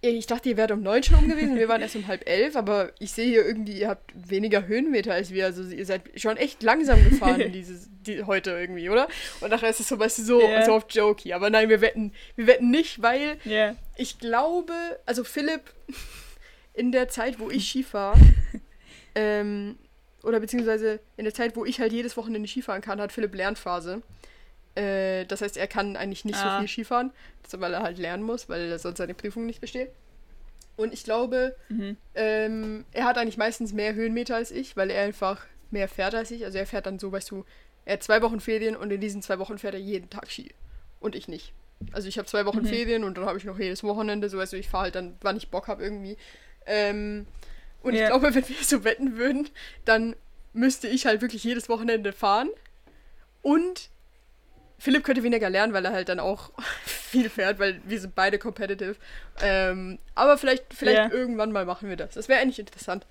ich 0.00 0.26
dachte, 0.26 0.48
ihr 0.48 0.56
wärt 0.56 0.70
um 0.70 0.80
neun 0.82 1.02
schon 1.02 1.18
um 1.18 1.28
gewesen. 1.28 1.56
Wir 1.56 1.68
waren 1.68 1.80
erst 1.80 1.96
um 1.96 2.06
halb 2.06 2.28
elf, 2.28 2.54
aber 2.56 2.92
ich 3.00 3.10
sehe 3.10 3.26
hier 3.26 3.44
irgendwie, 3.44 3.80
ihr 3.80 3.88
habt 3.88 4.12
weniger 4.14 4.66
Höhenmeter 4.66 5.12
als 5.12 5.32
wir. 5.32 5.44
Also 5.46 5.62
ihr 5.64 5.84
seid 5.86 6.02
schon 6.16 6.36
echt 6.36 6.62
langsam 6.62 7.02
gefahren 7.08 7.40
in 7.40 7.52
dieses, 7.60 7.88
die, 8.06 8.22
heute 8.24 8.50
irgendwie, 8.52 8.88
oder? 8.90 9.08
Und 9.40 9.50
nachher 9.50 9.70
ist 9.70 9.80
es 9.80 9.88
so, 9.88 9.98
weißt 9.98 10.18
du, 10.18 10.22
so, 10.22 10.40
Ja. 10.40 10.64
so 10.64 10.74
auf 10.74 10.86
Jokey. 10.88 11.32
Aber 11.32 11.50
nein, 11.50 11.68
wir 11.68 11.80
wetten, 11.80 12.12
wir 12.36 12.46
wetten 12.46 12.70
nicht, 12.70 13.02
weil 13.02 13.38
Ja. 13.44 13.74
ich 13.96 14.18
glaube, 14.20 14.72
also 15.04 15.24
Philipp, 15.24 15.62
in 16.74 16.92
der 16.92 17.08
Zeit, 17.08 17.40
wo 17.40 17.50
ich 17.50 17.68
Ski 17.68 17.82
fahre, 17.82 18.20
ähm, 19.16 19.78
oder 20.22 20.40
beziehungsweise 20.40 21.00
in 21.16 21.24
der 21.24 21.34
Zeit, 21.34 21.56
wo 21.56 21.64
ich 21.64 21.80
halt 21.80 21.92
jedes 21.92 22.16
Wochenende 22.16 22.48
Skifahren 22.48 22.82
kann, 22.82 23.00
hat 23.00 23.12
Philipp 23.12 23.34
Lernphase. 23.34 24.02
Äh, 24.78 25.24
das 25.26 25.40
heißt, 25.42 25.56
er 25.56 25.66
kann 25.66 25.96
eigentlich 25.96 26.24
nicht 26.24 26.36
Ah. 26.38 26.50
so 26.54 26.58
viel 26.58 26.68
Skifahren, 26.68 27.12
weil 27.52 27.74
er 27.74 27.82
halt 27.82 27.98
lernen 27.98 28.22
muss, 28.22 28.48
weil 28.48 28.70
er 28.70 28.78
sonst 28.78 28.98
seine 28.98 29.14
Prüfung 29.14 29.46
nicht 29.46 29.60
besteht. 29.60 29.90
Und 30.76 30.92
ich 30.94 31.02
glaube, 31.04 31.56
Mhm. 31.68 31.96
ähm, 32.14 32.84
er 32.92 33.04
hat 33.04 33.18
eigentlich 33.18 33.36
meistens 33.36 33.72
mehr 33.72 33.94
Höhenmeter 33.94 34.36
als 34.36 34.50
ich, 34.52 34.76
weil 34.76 34.90
er 34.90 35.02
einfach 35.02 35.44
mehr 35.70 35.88
fährt 35.88 36.14
als 36.14 36.30
ich. 36.30 36.44
Also 36.44 36.58
er 36.58 36.66
fährt 36.66 36.86
dann 36.86 36.98
so, 36.98 37.10
weißt 37.10 37.30
du, 37.32 37.44
er 37.84 37.94
hat 37.94 38.02
zwei 38.02 38.22
Wochen 38.22 38.38
Ferien 38.40 38.76
und 38.76 38.90
in 38.92 39.00
diesen 39.00 39.20
zwei 39.22 39.38
Wochen 39.38 39.58
fährt 39.58 39.74
er 39.74 39.80
jeden 39.80 40.08
Tag 40.10 40.30
Ski. 40.30 40.50
Und 41.00 41.14
ich 41.16 41.26
nicht. 41.26 41.52
Also 41.92 42.06
ich 42.08 42.18
habe 42.18 42.28
zwei 42.28 42.44
Wochen 42.46 42.60
Mhm. 42.62 42.66
Ferien 42.66 43.04
und 43.04 43.16
dann 43.18 43.24
habe 43.26 43.38
ich 43.38 43.44
noch 43.44 43.58
jedes 43.58 43.82
Wochenende, 43.82 44.28
so 44.28 44.38
weißt 44.38 44.52
du, 44.52 44.56
ich 44.56 44.68
fahre 44.68 44.84
halt 44.84 44.94
dann, 44.94 45.16
wann 45.22 45.36
ich 45.36 45.48
Bock 45.50 45.66
habe 45.68 45.82
irgendwie. 45.82 46.16
Ähm, 46.66 47.26
und 47.82 47.94
ich 47.94 48.00
Ja. 48.00 48.08
glaube, 48.08 48.34
wenn 48.34 48.48
wir 48.48 48.56
so 48.62 48.84
wetten 48.84 49.16
würden, 49.16 49.48
dann 49.84 50.14
müsste 50.52 50.86
ich 50.88 51.06
halt 51.06 51.22
wirklich 51.22 51.42
jedes 51.44 51.68
Wochenende 51.68 52.12
fahren. 52.12 52.50
Und 53.42 53.90
Philipp 54.78 55.02
könnte 55.04 55.22
weniger 55.24 55.50
lernen, 55.50 55.72
weil 55.72 55.84
er 55.84 55.92
halt 55.92 56.08
dann 56.08 56.20
auch 56.20 56.52
viel 56.84 57.28
fährt, 57.28 57.58
weil 57.58 57.80
wir 57.84 58.00
sind 58.00 58.14
beide 58.14 58.38
competitive. 58.38 58.96
Ähm, 59.42 59.98
aber 60.14 60.38
vielleicht, 60.38 60.72
vielleicht 60.72 60.96
Ja. 60.98 61.10
irgendwann 61.10 61.50
mal 61.52 61.64
machen 61.64 61.88
wir 61.88 61.96
das. 61.96 62.14
Das 62.14 62.28
wäre 62.28 62.40
eigentlich 62.40 62.58
interessant. 62.60 63.06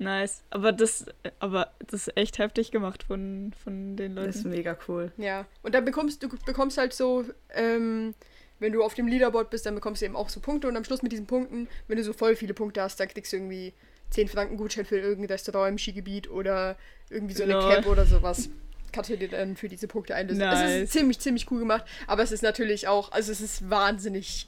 Nice. 0.00 0.42
Aber 0.50 0.70
das, 0.72 1.06
aber 1.40 1.72
das 1.80 2.06
ist 2.06 2.16
echt 2.16 2.38
heftig 2.38 2.70
gemacht 2.70 3.02
von, 3.02 3.52
von 3.64 3.96
den 3.96 4.14
Das 4.14 4.36
ist 4.36 4.44
Leuten. 4.44 4.56
mega 4.56 4.76
cool. 4.86 5.10
Ja. 5.16 5.44
Und 5.62 5.74
dann 5.74 5.84
bekommst 5.84 6.22
du 6.22 6.28
bekommst 6.46 6.78
halt 6.78 6.92
so, 6.94 7.24
ähm, 7.54 8.14
wenn 8.60 8.72
du 8.72 8.82
auf 8.84 8.94
dem 8.94 9.08
Leaderboard 9.08 9.50
bist, 9.50 9.66
dann 9.66 9.74
bekommst 9.74 10.02
du 10.02 10.06
eben 10.06 10.14
auch 10.16 10.28
so 10.28 10.38
Punkte 10.40 10.68
und 10.68 10.76
am 10.76 10.84
Schluss 10.84 11.02
mit 11.02 11.10
diesen 11.10 11.26
Punkten, 11.26 11.66
wenn 11.88 11.96
du 11.96 12.04
so 12.04 12.12
voll 12.12 12.36
viele 12.36 12.54
Punkte 12.54 12.80
hast, 12.82 13.00
dann 13.00 13.08
kriegst 13.08 13.32
du 13.32 13.38
irgendwie 13.38 13.72
10 14.10 14.28
Franken 14.28 14.56
Gutschein 14.56 14.84
für 14.84 14.98
irgendein 14.98 15.32
Restaurant 15.32 15.70
im 15.72 15.78
Skigebiet 15.78 16.30
oder 16.30 16.76
irgendwie 17.10 17.34
so 17.34 17.42
eine 17.42 17.54
Lol. 17.54 17.74
Cap 17.74 17.86
oder 17.86 18.06
sowas. 18.06 18.48
Du 18.92 19.16
dir 19.16 19.28
dann 19.28 19.56
für 19.56 19.68
diese 19.68 19.88
Punkte 19.88 20.14
einlösen. 20.14 20.42
Es 20.42 20.60
Nice. 20.60 20.82
ist 20.84 20.92
ziemlich, 20.92 21.18
ziemlich 21.20 21.50
cool 21.50 21.60
gemacht, 21.60 21.84
aber 22.06 22.22
es 22.22 22.32
ist 22.32 22.42
natürlich 22.42 22.88
auch, 22.88 23.12
also 23.12 23.32
es 23.32 23.40
ist 23.40 23.70
wahnsinnig, 23.70 24.46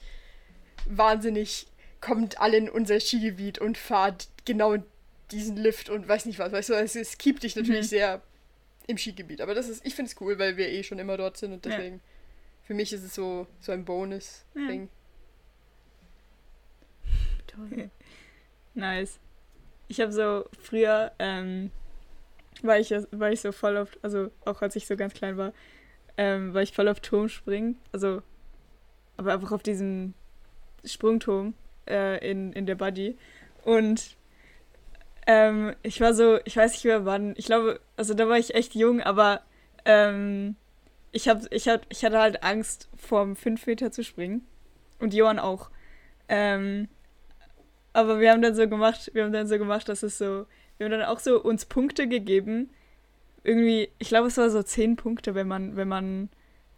wahnsinnig, 0.85 1.67
kommt 2.01 2.39
alle 2.41 2.57
in 2.57 2.69
unser 2.69 2.99
Skigebiet 2.99 3.59
und 3.59 3.77
fahrt 3.77 4.27
genau 4.45 4.77
diesen 5.31 5.55
Lift 5.57 5.89
und 5.89 6.07
weiß 6.07 6.25
nicht 6.25 6.39
was, 6.39 6.51
weißt 6.51 6.69
du, 6.69 6.73
es, 6.73 6.95
es 6.95 7.17
keept 7.17 7.43
dich 7.43 7.55
natürlich 7.55 7.85
Mhm. 7.85 7.89
sehr 7.89 8.21
im 8.87 8.97
Skigebiet. 8.97 9.41
Aber 9.41 9.53
das 9.53 9.69
ist, 9.69 9.85
ich 9.85 9.95
finde 9.95 10.11
es 10.11 10.19
cool, 10.19 10.37
weil 10.39 10.57
wir 10.57 10.67
eh 10.69 10.83
schon 10.83 10.99
immer 10.99 11.15
dort 11.17 11.37
sind 11.37 11.53
und 11.53 11.65
Ja. 11.65 11.71
deswegen, 11.71 12.01
für 12.63 12.73
mich 12.73 12.91
ist 12.91 13.03
es 13.03 13.15
so, 13.15 13.47
so 13.59 13.71
ein 13.71 13.85
Bonus-Ding. 13.85 14.89
Toll. 17.47 17.89
Nice. 18.73 19.19
Ich 19.87 19.99
habe 20.01 20.11
so 20.11 20.45
früher, 20.61 21.11
ähm, 21.19 21.71
war 22.63 22.79
ich, 22.79 22.91
war 23.11 23.31
ich 23.31 23.41
so 23.41 23.51
voll 23.51 23.77
auf, 23.77 23.97
also 24.01 24.31
auch 24.45 24.61
als 24.61 24.75
ich 24.75 24.87
so 24.87 24.95
ganz 24.95 25.13
klein 25.13 25.37
war, 25.37 25.53
ähm, 26.17 26.53
war 26.53 26.61
ich 26.61 26.73
voll 26.73 26.87
auf 26.87 26.99
Turmspringen. 26.99 27.77
Also, 27.91 28.21
aber 29.17 29.33
einfach 29.33 29.51
auf 29.51 29.63
diesem 29.63 30.13
Sprungturm 30.83 31.53
äh, 31.89 32.29
in, 32.29 32.53
in 32.53 32.65
der 32.65 32.75
Buddy. 32.75 33.17
Und 33.63 34.15
ähm, 35.27 35.75
ich 35.83 36.01
war 36.01 36.13
so, 36.13 36.39
ich 36.45 36.57
weiß 36.57 36.71
nicht 36.73 36.85
mehr 36.85 37.05
wann, 37.05 37.33
ich 37.37 37.45
glaube, 37.45 37.79
also 37.95 38.13
da 38.13 38.27
war 38.27 38.37
ich 38.37 38.55
echt 38.55 38.75
jung, 38.75 39.01
aber 39.01 39.41
ähm, 39.85 40.55
ich, 41.11 41.27
hab, 41.27 41.41
ich, 41.51 41.67
hab, 41.67 41.85
ich 41.89 42.03
hatte 42.03 42.19
halt 42.19 42.43
Angst, 42.43 42.89
vorm 42.97 43.35
5 43.35 43.65
Meter 43.67 43.91
zu 43.91 44.03
springen. 44.03 44.45
Und 44.99 45.13
Johann 45.13 45.39
auch. 45.39 45.71
Ähm, 46.29 46.87
aber 47.93 48.19
wir 48.19 48.31
haben 48.31 48.41
dann 48.41 48.55
so 48.55 48.67
gemacht, 48.69 49.11
wir 49.13 49.23
haben 49.23 49.33
dann 49.33 49.47
so 49.47 49.57
gemacht, 49.57 49.89
dass 49.89 50.03
es 50.03 50.17
so, 50.17 50.45
wir 50.81 50.85
haben 50.85 50.99
dann 50.99 51.09
auch 51.09 51.19
so 51.19 51.39
uns 51.39 51.65
Punkte 51.65 52.07
gegeben. 52.07 52.71
Irgendwie, 53.43 53.89
ich 53.99 54.07
glaube, 54.07 54.29
es 54.29 54.37
war 54.37 54.49
so 54.49 54.63
10 54.63 54.95
Punkte, 54.95 55.35
wenn 55.35 55.47
man, 55.47 55.75
wenn 55.75 55.87
man 55.87 56.29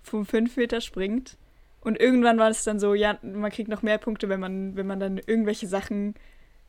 vom 0.02 0.26
5 0.26 0.58
Meter 0.58 0.82
springt. 0.82 1.38
Und 1.80 1.98
irgendwann 2.02 2.38
war 2.38 2.50
es 2.50 2.66
dann 2.66 2.82
so, 2.82 2.94
ja, 2.96 3.18
man 3.22 3.50
kriegt 3.50 3.70
noch 3.70 3.82
mehr 3.82 3.98
Punkte, 3.98 4.28
wenn 4.28 4.42
man, 4.42 4.76
wenn 4.76 4.88
man 4.88 5.00
dann 5.00 5.20
irgendwelche 5.20 5.68
Sachen 5.68 6.16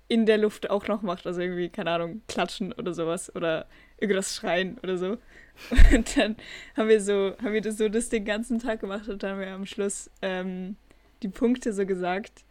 in 0.07 0.27
der 0.27 0.39
Luft 0.39 0.71
auch 0.71 0.87
noch 0.87 1.03
macht. 1.03 1.27
Also 1.27 1.41
irgendwie, 1.41 1.71
keine 1.71 1.91
Ahnung, 1.91 2.23
klatschen 2.29 2.73
oder 2.73 2.95
sowas. 2.95 3.35
Oder 3.35 3.67
irgendwas 3.99 4.37
schreien 4.37 4.79
oder 4.85 4.97
so. 4.97 5.17
Und 5.93 6.17
dann 6.17 6.37
haben 6.77 6.89
wir 6.89 7.01
so, 7.01 7.35
haben 7.43 7.53
wir 7.53 7.63
das 7.63 7.79
so 7.79 7.89
das 7.89 8.11
den 8.11 8.25
ganzen 8.25 8.61
Tag 8.61 8.79
gemacht 8.79 9.09
und 9.09 9.23
dann 9.23 9.33
haben 9.33 9.41
wir 9.41 9.49
am 9.49 9.67
Schluss 9.67 10.11
ähm, 10.23 10.77
die 11.23 11.29
Punkte 11.29 11.73
so 11.73 11.85
gesagt. 11.85 12.45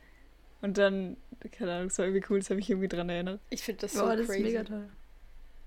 Und 0.61 0.77
dann, 0.77 1.17
keine 1.49 1.73
Ahnung, 1.73 1.87
das 1.89 1.97
war 1.97 2.05
irgendwie 2.05 2.25
cool, 2.29 2.39
das 2.39 2.49
habe 2.49 2.59
ich 2.59 2.69
irgendwie 2.69 2.87
dran 2.87 3.09
erinnert. 3.09 3.39
Ich 3.49 3.61
finde 3.63 3.81
das 3.81 3.93
so 3.93 4.07
das 4.07 4.19
ist 4.21 4.27
crazy. 4.27 4.43
mega 4.43 4.63
toll. 4.63 4.89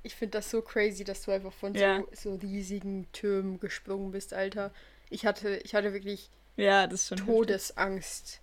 Ich 0.03 0.15
finde 0.15 0.39
das 0.39 0.51
so 0.51 0.63
crazy, 0.63 1.03
dass 1.05 1.23
du 1.23 1.33
einfach 1.33 1.53
von 1.53 1.75
Ja. 1.75 1.99
so, 2.01 2.09
so 2.13 2.35
riesigen 2.37 3.11
Türmen 3.13 3.59
gesprungen 3.61 4.13
bist, 4.13 4.33
Alter. 4.35 4.73
Ich 5.11 5.27
hatte, 5.27 5.57
ich 5.65 5.75
hatte 5.75 5.93
wirklich 5.93 6.31
Ja, 6.57 6.87
das 6.87 7.03
ist 7.03 7.09
schon. 7.09 7.19
heftig. 7.19 7.35
Todesangst 7.35 8.41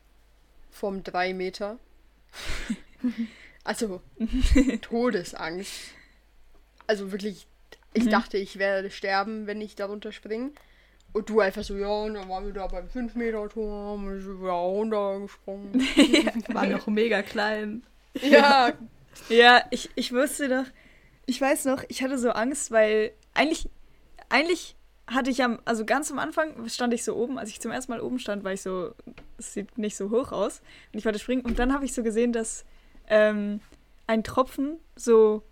vom 0.72 1.04
3 1.04 1.34
Meter. 1.34 1.80
also, 3.64 4.02
Todesangst. 4.82 5.72
Also 6.88 7.12
wirklich, 7.12 7.48
ich 7.94 8.06
Mhm. 8.06 8.10
dachte, 8.10 8.38
ich 8.38 8.60
werde 8.60 8.90
sterben, 8.92 9.48
wenn 9.48 9.62
ich 9.62 9.76
darunter 9.76 10.12
springe. 10.12 10.52
Und 11.14 11.30
du 11.30 11.40
einfach 11.40 11.64
so, 11.64 11.78
ja, 11.78 11.88
und 11.88 12.16
dann 12.16 12.28
waren 12.28 12.46
wir 12.46 12.54
da 12.54 12.68
beim 12.68 12.90
5 12.90 13.16
Meter 13.16 13.48
Turm 13.48 14.08
und 14.08 14.20
ich 14.20 14.26
bin 14.26 14.42
wieder 14.42 14.52
runtergesprungen. 14.52 15.74
War 16.54 16.66
noch 16.66 16.88
mega 16.88 17.22
klein. 17.22 17.84
ja, 18.22 18.74
Ja, 19.30 19.64
ich, 19.70 19.90
ich 19.96 20.12
wusste 20.12 20.50
doch, 20.50 20.66
ich 21.26 21.40
weiß 21.40 21.66
noch, 21.66 21.84
ich 21.88 22.04
hatte 22.04 22.18
so 22.18 22.32
Angst, 22.32 22.72
weil 22.72 23.12
eigentlich, 23.34 23.70
eigentlich 24.30 24.76
hatte 25.08 25.30
ich 25.30 25.44
am, 25.44 25.60
also 25.66 25.86
ganz 25.86 26.12
am 26.12 26.20
Anfang 26.20 26.68
stand 26.70 26.94
ich 26.94 27.04
so 27.04 27.16
oben, 27.16 27.38
als 27.38 27.50
ich 27.50 27.62
zum 27.62 27.72
ersten 27.72 27.92
Mal 27.92 28.02
oben 28.02 28.20
stand, 28.20 28.44
war 28.44 28.54
ich 28.54 28.62
so, 28.62 28.94
es 29.38 29.54
sieht 29.54 29.78
nicht 29.78 29.96
so 29.96 30.10
hoch 30.10 30.32
aus 30.32 30.62
und 30.92 31.00
ich 31.00 31.06
wollte 31.06 31.20
springen 31.20 31.46
und 31.46 31.60
dann 31.60 31.74
habe 31.74 31.86
ich 31.86 31.94
so 31.94 32.04
gesehen, 32.04 32.34
dass 32.34 32.66
ähm, 33.08 33.60
ein 34.08 34.24
Tropfen 34.24 34.78
so 34.96 35.44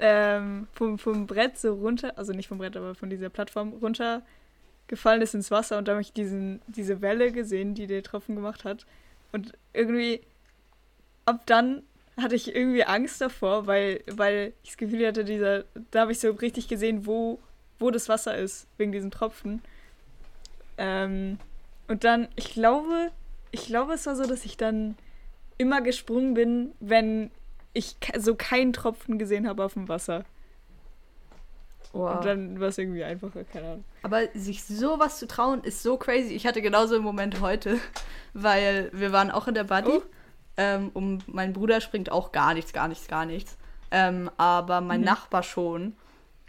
ähm, 0.00 0.66
vom, 0.72 0.98
vom 0.98 1.26
Brett 1.26 1.58
so 1.58 1.74
runter, 1.74 2.18
also 2.18 2.32
nicht 2.32 2.48
vom 2.48 2.58
Brett, 2.58 2.76
aber 2.76 2.94
von 2.94 3.10
dieser 3.10 3.30
Plattform 3.30 3.72
runter 3.74 4.22
gefallen 4.94 5.22
ist 5.22 5.34
ins 5.34 5.50
Wasser 5.50 5.78
und 5.78 5.88
da 5.88 5.92
habe 5.92 6.02
ich 6.02 6.12
diesen, 6.12 6.60
diese 6.66 7.00
Welle 7.00 7.32
gesehen, 7.32 7.74
die 7.74 7.86
der 7.86 8.02
Tropfen 8.02 8.34
gemacht 8.34 8.64
hat 8.64 8.86
und 9.32 9.52
irgendwie 9.72 10.20
ab 11.24 11.42
dann 11.46 11.82
hatte 12.16 12.36
ich 12.36 12.54
irgendwie 12.54 12.84
Angst 12.84 13.20
davor, 13.20 13.66
weil, 13.66 14.02
weil 14.06 14.52
ich 14.62 14.70
das 14.70 14.76
Gefühl 14.76 15.06
hatte, 15.06 15.24
dieser, 15.24 15.64
da 15.90 16.02
habe 16.02 16.12
ich 16.12 16.20
so 16.20 16.30
richtig 16.30 16.68
gesehen, 16.68 17.06
wo, 17.06 17.40
wo 17.78 17.90
das 17.90 18.08
Wasser 18.08 18.36
ist, 18.36 18.68
wegen 18.78 18.92
diesen 18.92 19.10
Tropfen. 19.10 19.62
Ähm, 20.78 21.38
und 21.88 22.04
dann, 22.04 22.28
ich 22.36 22.52
glaube, 22.52 23.10
ich 23.50 23.66
glaube, 23.66 23.94
es 23.94 24.06
war 24.06 24.14
so, 24.14 24.24
dass 24.26 24.44
ich 24.44 24.56
dann 24.56 24.96
immer 25.58 25.80
gesprungen 25.80 26.34
bin, 26.34 26.72
wenn 26.80 27.30
ich 27.72 27.96
so 28.16 28.36
keinen 28.36 28.72
Tropfen 28.72 29.18
gesehen 29.18 29.48
habe 29.48 29.64
auf 29.64 29.74
dem 29.74 29.88
Wasser. 29.88 30.24
Wow. 31.94 32.16
Und 32.16 32.24
dann 32.24 32.60
war 32.60 32.68
es 32.68 32.78
irgendwie 32.78 33.04
einfacher, 33.04 33.44
keine 33.44 33.66
Ahnung. 33.66 33.84
Aber 34.02 34.22
sich 34.34 34.64
sowas 34.64 35.18
zu 35.18 35.26
trauen, 35.28 35.62
ist 35.62 35.82
so 35.82 35.96
crazy. 35.96 36.34
Ich 36.34 36.46
hatte 36.46 36.60
genauso 36.60 36.96
einen 36.96 37.04
Moment 37.04 37.40
heute, 37.40 37.78
weil 38.34 38.90
wir 38.92 39.12
waren 39.12 39.30
auch 39.30 39.46
in 39.48 39.54
der 39.54 39.64
Buddy. 39.64 39.90
Oh. 39.90 40.02
Ähm, 40.56 40.90
und 40.94 41.32
mein 41.32 41.52
Bruder 41.52 41.80
springt 41.80 42.10
auch 42.12 42.30
gar 42.32 42.54
nichts, 42.54 42.72
gar 42.72 42.88
nichts, 42.88 43.08
gar 43.08 43.26
nichts. 43.26 43.56
Ähm, 43.90 44.30
aber 44.36 44.80
mein 44.80 45.00
Mhm. 45.00 45.06
Nachbar 45.06 45.42
schon. 45.42 45.94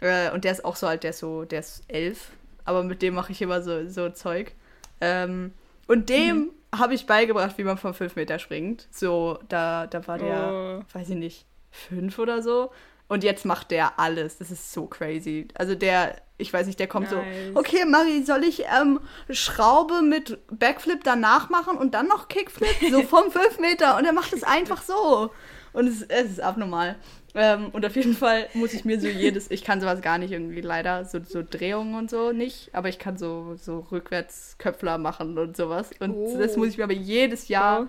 Äh, 0.00 0.30
und 0.32 0.44
der 0.44 0.52
ist 0.52 0.64
auch 0.64 0.76
so 0.76 0.86
alt, 0.86 1.02
der 1.04 1.10
ist 1.10 1.20
so, 1.20 1.44
der 1.44 1.60
ist 1.60 1.84
elf. 1.88 2.30
Aber 2.64 2.82
mit 2.82 3.00
dem 3.02 3.14
mache 3.14 3.32
ich 3.32 3.40
immer 3.40 3.62
so, 3.62 3.86
so 3.88 4.10
Zeug. 4.10 4.52
Ähm, 5.00 5.52
und 5.86 6.08
dem 6.08 6.36
Mhm. 6.36 6.50
habe 6.78 6.94
ich 6.94 7.06
beigebracht, 7.06 7.56
wie 7.58 7.64
man 7.64 7.78
von 7.78 7.94
fünf 7.94 8.16
Meter 8.16 8.38
springt. 8.40 8.88
So, 8.90 9.38
da, 9.48 9.86
da 9.86 10.06
war 10.08 10.18
der, 10.18 10.82
Oh. 10.82 10.94
weiß 10.98 11.10
ich 11.10 11.16
nicht, 11.16 11.46
fünf 11.70 12.18
oder 12.18 12.42
so. 12.42 12.70
Und 13.08 13.22
jetzt 13.24 13.44
macht 13.44 13.70
der 13.70 13.98
alles. 14.00 14.38
Das 14.38 14.50
ist 14.50 14.72
so 14.72 14.86
crazy. 14.86 15.46
Also 15.54 15.74
der, 15.76 16.16
ich 16.38 16.52
weiß 16.52 16.66
nicht, 16.66 16.80
der 16.80 16.88
kommt 16.88 17.10
Nice. 17.12 17.52
so, 17.52 17.58
okay, 17.58 17.84
Marie, 17.84 18.22
soll 18.24 18.42
ich 18.42 18.64
ähm, 18.64 18.98
Schraube 19.30 20.02
mit 20.02 20.38
Backflip 20.50 21.04
danach 21.04 21.48
machen 21.48 21.78
und 21.78 21.94
dann 21.94 22.08
noch 22.08 22.28
Kickflip? 22.28 22.90
So 22.90 23.02
vom 23.04 23.30
5 23.30 23.60
Meter. 23.60 23.96
Und 23.96 24.04
er 24.06 24.12
macht 24.12 24.32
es 24.32 24.42
einfach 24.42 24.82
so. 24.82 25.30
Und 25.72 25.86
es, 25.86 26.02
es 26.02 26.30
ist 26.32 26.40
abnormal. 26.40 26.96
Ähm, 27.34 27.68
und 27.72 27.84
auf 27.84 27.94
jeden 27.96 28.14
Fall 28.16 28.48
muss 28.54 28.72
ich 28.72 28.84
mir 28.86 28.98
so 28.98 29.06
jedes, 29.08 29.50
ich 29.50 29.62
kann 29.62 29.80
sowas 29.80 30.00
gar 30.00 30.16
nicht 30.16 30.32
irgendwie 30.32 30.62
leider, 30.62 31.04
so, 31.04 31.18
so 31.22 31.42
Drehungen 31.48 31.94
und 31.94 32.08
so 32.08 32.32
nicht, 32.32 32.70
aber 32.74 32.88
ich 32.88 32.98
kann 32.98 33.18
so, 33.18 33.56
so 33.56 33.80
rückwärts 33.92 34.56
Köpfler 34.58 34.96
machen 34.96 35.36
und 35.36 35.54
sowas. 35.54 35.90
Und 36.00 36.12
Oh. 36.14 36.38
das 36.38 36.56
muss 36.56 36.68
ich 36.68 36.78
mir 36.78 36.84
aber 36.84 36.94
jedes 36.94 37.48
Jahr, 37.48 37.80
Wow. 37.82 37.88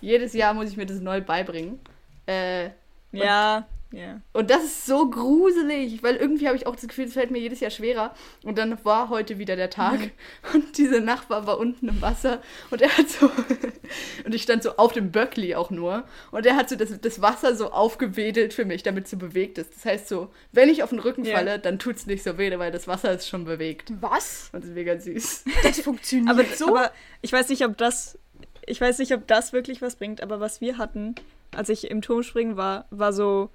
jedes 0.00 0.32
Jahr 0.32 0.54
muss 0.54 0.70
ich 0.70 0.78
mir 0.78 0.86
das 0.86 1.00
neu 1.00 1.20
beibringen. 1.20 1.78
Äh, 2.26 2.70
Ja, 3.12 3.66
ja. 3.92 4.20
und 4.32 4.50
das 4.50 4.64
ist 4.64 4.86
so 4.86 5.08
gruselig, 5.08 6.02
weil 6.02 6.16
irgendwie 6.16 6.46
habe 6.46 6.56
ich 6.56 6.66
auch 6.66 6.74
das 6.74 6.88
Gefühl, 6.88 7.06
es 7.06 7.14
fällt 7.14 7.30
mir 7.30 7.38
jedes 7.38 7.60
Jahr 7.60 7.70
schwerer. 7.70 8.14
Und 8.44 8.58
dann 8.58 8.84
war 8.84 9.08
heute 9.08 9.38
wieder 9.38 9.56
der 9.56 9.70
Tag 9.70 10.10
und 10.54 10.76
dieser 10.78 11.00
Nachbar 11.00 11.46
war 11.46 11.58
unten 11.58 11.88
im 11.88 12.02
Wasser 12.02 12.42
und 12.70 12.82
er 12.82 12.96
hat 12.96 13.08
so, 13.08 13.30
und 14.24 14.34
ich 14.34 14.42
stand 14.42 14.62
so 14.62 14.76
auf 14.76 14.92
dem 14.92 15.10
Böckli 15.10 15.54
auch 15.54 15.70
nur 15.70 16.04
und 16.30 16.46
er 16.46 16.56
hat 16.56 16.68
so 16.68 16.76
das, 16.76 17.00
das 17.00 17.22
Wasser 17.22 17.54
so 17.54 17.70
aufgewedelt 17.70 18.54
für 18.54 18.64
mich, 18.64 18.82
damit 18.82 19.04
es 19.04 19.10
so 19.10 19.16
bewegt 19.16 19.58
ist. 19.58 19.74
Das 19.74 19.84
heißt 19.84 20.08
so, 20.08 20.30
wenn 20.52 20.68
ich 20.68 20.82
auf 20.82 20.90
den 20.90 20.98
Rücken 20.98 21.24
falle, 21.24 21.58
dann 21.58 21.78
tut 21.78 21.96
es 21.96 22.06
nicht 22.06 22.22
so 22.22 22.38
weh, 22.38 22.56
weil 22.58 22.70
das 22.70 22.88
Wasser 22.88 23.12
ist 23.12 23.28
schon 23.28 23.44
bewegt. 23.44 23.92
was? 24.00 24.50
Und 24.52 24.62
das 24.62 24.70
ist 24.70 24.74
mega 24.74 24.98
süß. 24.98 25.44
Das 25.62 25.80
funktioniert 25.80 26.30
Aber, 26.30 26.44
so? 26.44 26.68
aber 26.68 26.92
ich 27.20 27.32
weiß 27.32 27.48
nicht, 27.48 27.64
ob 27.64 27.76
das. 27.76 28.18
Ich 28.66 28.80
weiß 28.80 28.98
nicht, 28.98 29.12
ob 29.12 29.26
das 29.26 29.52
wirklich 29.52 29.80
was 29.82 29.96
bringt, 29.96 30.22
aber 30.22 30.40
was 30.40 30.60
wir 30.60 30.78
hatten, 30.78 31.14
als 31.54 31.68
ich 31.68 31.90
im 31.90 32.02
Turmspringen 32.02 32.56
war, 32.56 32.86
war 32.90 33.12
so 33.12 33.50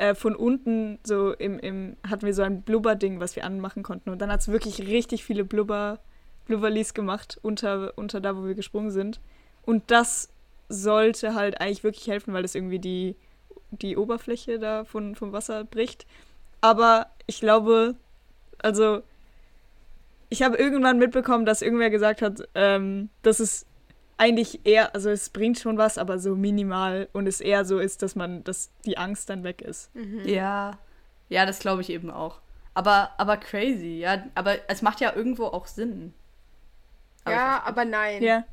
äh, 0.00 0.14
von 0.14 0.34
unten 0.34 0.98
so 1.04 1.34
im, 1.34 1.58
im 1.58 1.96
hatten 2.08 2.24
wir 2.24 2.32
so 2.32 2.40
ein 2.40 2.62
Blubber-Ding, 2.62 3.20
was 3.20 3.36
wir 3.36 3.44
anmachen 3.44 3.82
konnten. 3.82 4.08
Und 4.08 4.22
dann 4.22 4.32
hat 4.32 4.40
es 4.40 4.48
wirklich 4.48 4.80
richtig 4.88 5.24
viele 5.24 5.44
Blubber, 5.44 5.98
Blubberlis 6.46 6.94
gemacht 6.94 7.38
unter, 7.42 7.92
unter 7.96 8.20
da, 8.20 8.34
wo 8.34 8.46
wir 8.46 8.54
gesprungen 8.54 8.90
sind. 8.90 9.20
Und 9.62 9.90
das 9.90 10.30
sollte 10.70 11.34
halt 11.34 11.60
eigentlich 11.60 11.84
wirklich 11.84 12.08
helfen, 12.08 12.32
weil 12.32 12.40
das 12.40 12.54
irgendwie 12.54 12.78
die, 12.78 13.14
die 13.72 13.98
Oberfläche 13.98 14.58
da 14.58 14.84
von, 14.84 15.16
vom 15.16 15.32
Wasser 15.32 15.64
bricht. 15.64 16.06
Aber 16.62 17.08
ich 17.26 17.40
glaube, 17.40 17.94
also 18.56 19.02
ich 20.30 20.42
habe 20.42 20.56
irgendwann 20.56 20.98
mitbekommen, 20.98 21.44
dass 21.44 21.60
irgendwer 21.60 21.90
gesagt 21.90 22.22
hat, 22.22 22.48
ähm, 22.54 23.10
dass 23.20 23.38
es 23.38 23.66
eigentlich 24.20 24.60
eher, 24.64 24.94
also 24.94 25.08
es 25.08 25.30
bringt 25.30 25.58
schon 25.58 25.78
was, 25.78 25.96
aber 25.96 26.18
so 26.18 26.36
minimal 26.36 27.08
und 27.12 27.26
es 27.26 27.40
eher 27.40 27.64
so 27.64 27.78
ist, 27.78 28.02
dass 28.02 28.14
man, 28.14 28.44
dass 28.44 28.70
die 28.84 28.98
Angst 28.98 29.30
dann 29.30 29.44
weg 29.44 29.62
ist. 29.62 29.90
Ja, 30.24 30.78
ja, 31.30 31.46
das 31.46 31.60
glaube 31.60 31.80
ich 31.80 31.88
eben 31.88 32.10
auch. 32.10 32.40
Aber, 32.74 33.10
aber 33.16 33.38
crazy, 33.38 33.98
ja. 33.98 34.24
Aber 34.34 34.58
es 34.68 34.82
macht 34.82 35.00
ja 35.00 35.14
irgendwo 35.14 35.46
auch 35.46 35.66
Sinn. 35.66 36.12
Aber 37.24 37.34
ja, 37.34 37.62
aber 37.64 37.84
nein. 37.86 38.22
Ja. 38.22 38.44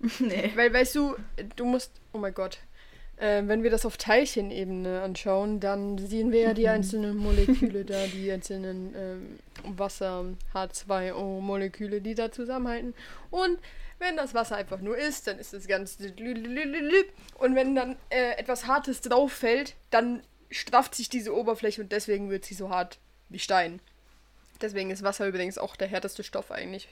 nee. 0.18 0.52
Weil, 0.54 0.72
weißt 0.72 0.94
du, 0.96 1.16
du 1.56 1.64
musst, 1.64 1.92
oh 2.12 2.18
mein 2.18 2.34
Gott, 2.34 2.58
äh, 3.16 3.42
wenn 3.46 3.62
wir 3.62 3.70
das 3.70 3.86
auf 3.86 3.96
Teilchenebene 3.96 5.00
anschauen, 5.02 5.60
dann 5.60 5.96
sehen 5.98 6.30
wir 6.30 6.40
ja 6.40 6.54
die 6.54 6.68
einzelnen 6.68 7.16
Moleküle 7.16 7.84
da, 7.84 8.06
die 8.06 8.30
einzelnen 8.30 8.94
ähm, 8.96 9.38
Wasser, 9.78 10.24
H2O-Moleküle, 10.52 12.00
die 12.00 12.14
da 12.14 12.30
zusammenhalten. 12.30 12.92
Und 13.30 13.58
wenn 13.98 14.16
das 14.16 14.34
Wasser 14.34 14.56
einfach 14.56 14.80
nur 14.80 14.96
ist, 14.96 15.26
dann 15.26 15.38
ist 15.38 15.52
das 15.52 15.66
Ganze. 15.66 16.12
Und 17.38 17.54
wenn 17.54 17.74
dann 17.74 17.96
äh, 18.10 18.32
etwas 18.36 18.66
Hartes 18.66 19.00
drauf 19.00 19.32
fällt, 19.32 19.74
dann 19.90 20.22
strafft 20.50 20.94
sich 20.94 21.08
diese 21.08 21.34
Oberfläche 21.34 21.82
und 21.82 21.92
deswegen 21.92 22.30
wird 22.30 22.44
sie 22.44 22.54
so 22.54 22.70
hart 22.70 22.98
wie 23.28 23.38
Stein. 23.38 23.80
Deswegen 24.60 24.90
ist 24.90 25.02
Wasser 25.02 25.26
übrigens 25.26 25.58
auch 25.58 25.76
der 25.76 25.88
härteste 25.88 26.22
Stoff 26.22 26.50
eigentlich. 26.50 26.88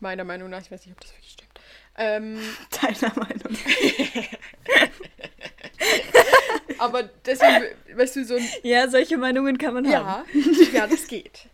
Meiner 0.00 0.24
Meinung 0.24 0.50
nach. 0.50 0.60
Ich 0.60 0.70
weiß 0.70 0.86
nicht, 0.86 0.94
ob 0.94 1.00
das 1.00 1.12
wirklich 1.12 1.32
stimmt. 1.32 1.50
Ähm, 1.96 2.40
Deiner 2.82 3.14
Meinung. 3.14 3.56
aber 6.78 7.04
deswegen, 7.24 7.66
weißt 7.94 8.16
du, 8.16 8.24
so 8.24 8.36
ein 8.36 8.48
Ja, 8.62 8.88
solche 8.88 9.18
Meinungen 9.18 9.58
kann 9.58 9.74
man 9.74 9.94
haben. 9.94 10.24
Ja, 10.34 10.66
ja, 10.72 10.86
das 10.86 11.06
geht. 11.06 11.48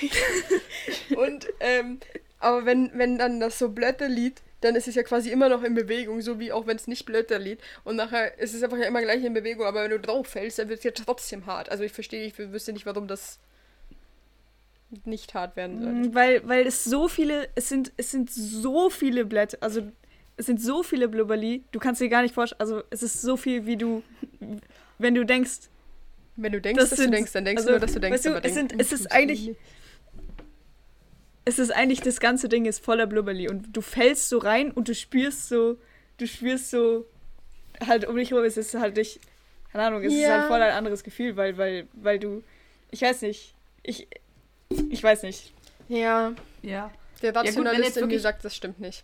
Und, 1.16 1.46
ähm, 1.60 2.00
aber 2.42 2.66
wenn, 2.66 2.90
wenn 2.94 3.18
dann 3.18 3.40
das 3.40 3.58
so 3.58 3.68
Blätter 3.70 4.08
liegt, 4.08 4.42
dann 4.60 4.76
ist 4.76 4.86
es 4.86 4.94
ja 4.94 5.02
quasi 5.02 5.30
immer 5.30 5.48
noch 5.48 5.62
in 5.64 5.74
Bewegung, 5.74 6.20
so 6.20 6.38
wie 6.38 6.52
auch 6.52 6.66
wenn 6.66 6.76
es 6.76 6.86
nicht 6.86 7.04
Blätter 7.06 7.38
liegt. 7.38 7.62
Und 7.84 7.96
nachher 7.96 8.38
ist 8.38 8.54
es 8.54 8.62
einfach 8.62 8.78
ja 8.78 8.84
immer 8.86 9.00
gleich 9.02 9.24
in 9.24 9.34
Bewegung, 9.34 9.66
aber 9.66 9.82
wenn 9.82 9.90
du 9.90 9.98
drauf 9.98 10.28
fällst, 10.28 10.58
dann 10.58 10.68
wird 10.68 10.78
es 10.78 10.84
ja 10.84 10.90
trotzdem 10.92 11.46
hart. 11.46 11.68
Also 11.70 11.82
ich 11.82 11.92
verstehe, 11.92 12.24
ich 12.24 12.38
wüsste 12.38 12.72
nicht, 12.72 12.86
warum 12.86 13.08
das 13.08 13.40
nicht 15.04 15.34
hart 15.34 15.56
werden 15.56 15.80
soll. 15.82 15.92
Mm, 15.92 16.14
Weil, 16.14 16.46
weil 16.48 16.66
es 16.66 16.84
so 16.84 17.08
viele, 17.08 17.48
es 17.54 17.68
sind, 17.68 17.92
es 17.96 18.10
sind 18.10 18.30
so 18.30 18.90
viele 18.90 19.24
Blätter, 19.24 19.58
also 19.60 19.82
es 20.36 20.46
sind 20.46 20.60
so 20.60 20.82
viele 20.82 21.08
Blubberli, 21.08 21.64
du 21.72 21.78
kannst 21.78 22.00
dir 22.00 22.08
gar 22.08 22.22
nicht 22.22 22.34
vorstellen, 22.34 22.60
also 22.60 22.82
es 22.90 23.02
ist 23.02 23.20
so 23.22 23.36
viel, 23.36 23.64
wie 23.66 23.76
du, 23.76 24.02
wenn 24.98 25.14
du 25.14 25.24
denkst, 25.24 25.68
Wenn 26.36 26.52
du 26.52 26.60
denkst, 26.60 26.80
Das 26.80 26.90
dass 26.90 26.98
sind- 26.98 27.10
du 27.10 27.16
denkst, 27.16 27.32
dann 27.32 27.44
denkst 27.44 27.60
also, 27.62 27.68
du 27.68 27.72
nur, 27.74 27.80
dass 27.80 27.92
du 27.92 28.00
denkst. 28.00 28.24
weißt 28.24 28.26
du, 28.44 28.48
es 28.48 28.54
sind- 28.54 28.74
es 28.80 28.92
ist 28.92 29.12
eigentlich- 29.12 29.54
es 31.44 31.58
ist 31.58 31.70
eigentlich, 31.70 32.00
das 32.00 32.20
ganze 32.20 32.48
Ding 32.48 32.66
ist 32.66 32.84
voller 32.84 33.06
Blubberli 33.06 33.48
und 33.48 33.76
du 33.76 33.80
fällst 33.80 34.28
so 34.28 34.38
rein 34.38 34.70
und 34.70 34.88
du 34.88 34.94
spürst 34.94 35.48
so, 35.48 35.76
du 36.18 36.26
spürst 36.26 36.70
so, 36.70 37.06
halt 37.86 38.06
um 38.06 38.16
dich 38.16 38.30
herum, 38.30 38.44
es 38.44 38.56
ist 38.56 38.74
halt 38.74 38.96
nicht, 38.96 39.20
keine 39.72 39.84
Ahnung, 39.84 40.02
es 40.04 40.12
ist 40.12 40.20
Ja. 40.20 40.28
halt 40.38 40.44
voll 40.46 40.62
ein 40.62 40.72
anderes 40.72 41.02
Gefühl, 41.02 41.36
weil, 41.36 41.56
weil, 41.58 41.88
weil 41.94 42.18
du, 42.18 42.42
ich 42.90 43.02
weiß 43.02 43.22
nicht, 43.22 43.54
ich, 43.82 44.06
ich 44.90 45.02
weiß 45.02 45.22
nicht. 45.24 45.52
Ja, 45.88 46.32
Ja. 46.62 46.90
der 47.22 47.34
Rationalist 47.34 47.84
jetzt 47.84 47.96
in 47.96 48.08
mir 48.08 48.20
sagt, 48.20 48.44
das 48.44 48.54
stimmt 48.54 48.78
nicht. 48.80 49.02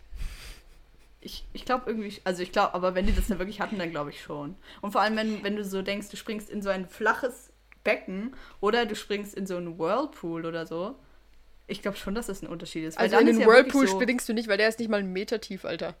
Ich, 1.21 1.43
ich 1.51 1.65
glaube 1.65 1.83
irgendwie, 1.87 2.13
also 2.23 2.41
ich 2.41 2.53
glaube, 2.53 2.73
aber 2.73 2.95
wenn 2.95 3.05
die 3.05 3.13
das 3.13 3.27
dann 3.27 3.39
wirklich 3.39 3.59
hatten, 3.59 3.77
dann 3.77 3.91
glaube 3.91 4.11
ich 4.11 4.21
schon. 4.21 4.55
Und 4.79 4.91
vor 4.93 5.01
allem, 5.01 5.17
wenn, 5.17 5.43
wenn 5.43 5.57
du 5.57 5.65
so 5.65 5.81
denkst, 5.81 6.07
du 6.09 6.15
springst 6.15 6.49
in 6.49 6.61
so 6.61 6.69
ein 6.69 6.87
flaches 6.87 7.51
Becken 7.83 8.33
oder 8.61 8.85
du 8.85 8.95
springst 8.95 9.33
in 9.35 9.45
so 9.45 9.57
einen 9.57 9.77
Whirlpool 9.77 10.45
oder 10.45 10.65
so, 10.65 10.95
Ich 11.69 11.81
glaube 11.81 11.97
schon, 11.97 12.15
dass 12.15 12.27
das 12.27 12.41
ein 12.41 12.47
Unterschied 12.47 12.83
ist. 12.85 12.97
weil 12.97 13.03
Also 13.05 13.15
dann 13.17 13.27
in 13.27 13.33
ist 13.33 13.39
den 13.39 13.47
ja 13.47 13.53
Whirlpool 13.53 13.87
so- 13.87 13.99
springst 13.99 14.27
du 14.27 14.33
nicht, 14.33 14.47
weil 14.47 14.57
der 14.57 14.67
ist 14.69 14.79
nicht 14.79 14.89
mal 14.89 14.97
einen 14.99 15.13
Meter 15.13 15.39
tief, 15.39 15.65
Alter. 15.65 15.95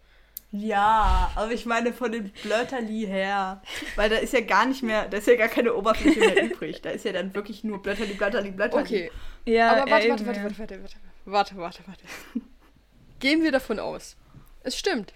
Ja, 0.51 1.31
aber 1.35 1.51
ich 1.51 1.67
meine 1.67 1.93
von 1.93 2.11
dem 2.11 2.31
Blötterli 2.41 3.05
her. 3.05 3.61
Weil 3.95 4.09
da 4.09 4.15
ist 4.15 4.33
ja 4.33 4.41
gar 4.41 4.65
nicht 4.65 4.81
mehr, 4.81 5.07
da 5.07 5.17
ist 5.17 5.27
ja 5.27 5.35
gar 5.35 5.47
keine 5.47 5.75
Oberfläche 5.75 6.19
mehr 6.21 6.43
übrig. 6.43 6.81
Da 6.81 6.89
ist 6.89 7.05
ja 7.05 7.11
dann 7.11 7.35
wirklich 7.35 7.63
nur 7.63 7.79
Blötterli, 7.83 8.13
Blötterli, 8.15 8.49
Blötterli. 8.49 8.83
Okay, 8.83 9.11
Ja, 9.45 9.73
aber 9.83 9.91
warte, 9.91 10.07
ja, 10.07 10.11
warte, 10.13 10.23
ja. 10.23 10.27
warte, 10.43 10.57
warte, 10.57 10.81
warte, 10.81 10.95
warte, 11.25 11.55
warte, 11.57 11.79
warte. 11.85 12.03
Gehen 13.19 13.43
wir 13.43 13.51
davon 13.51 13.77
aus. 13.77 14.15
Es 14.63 14.75
stimmt. 14.75 15.13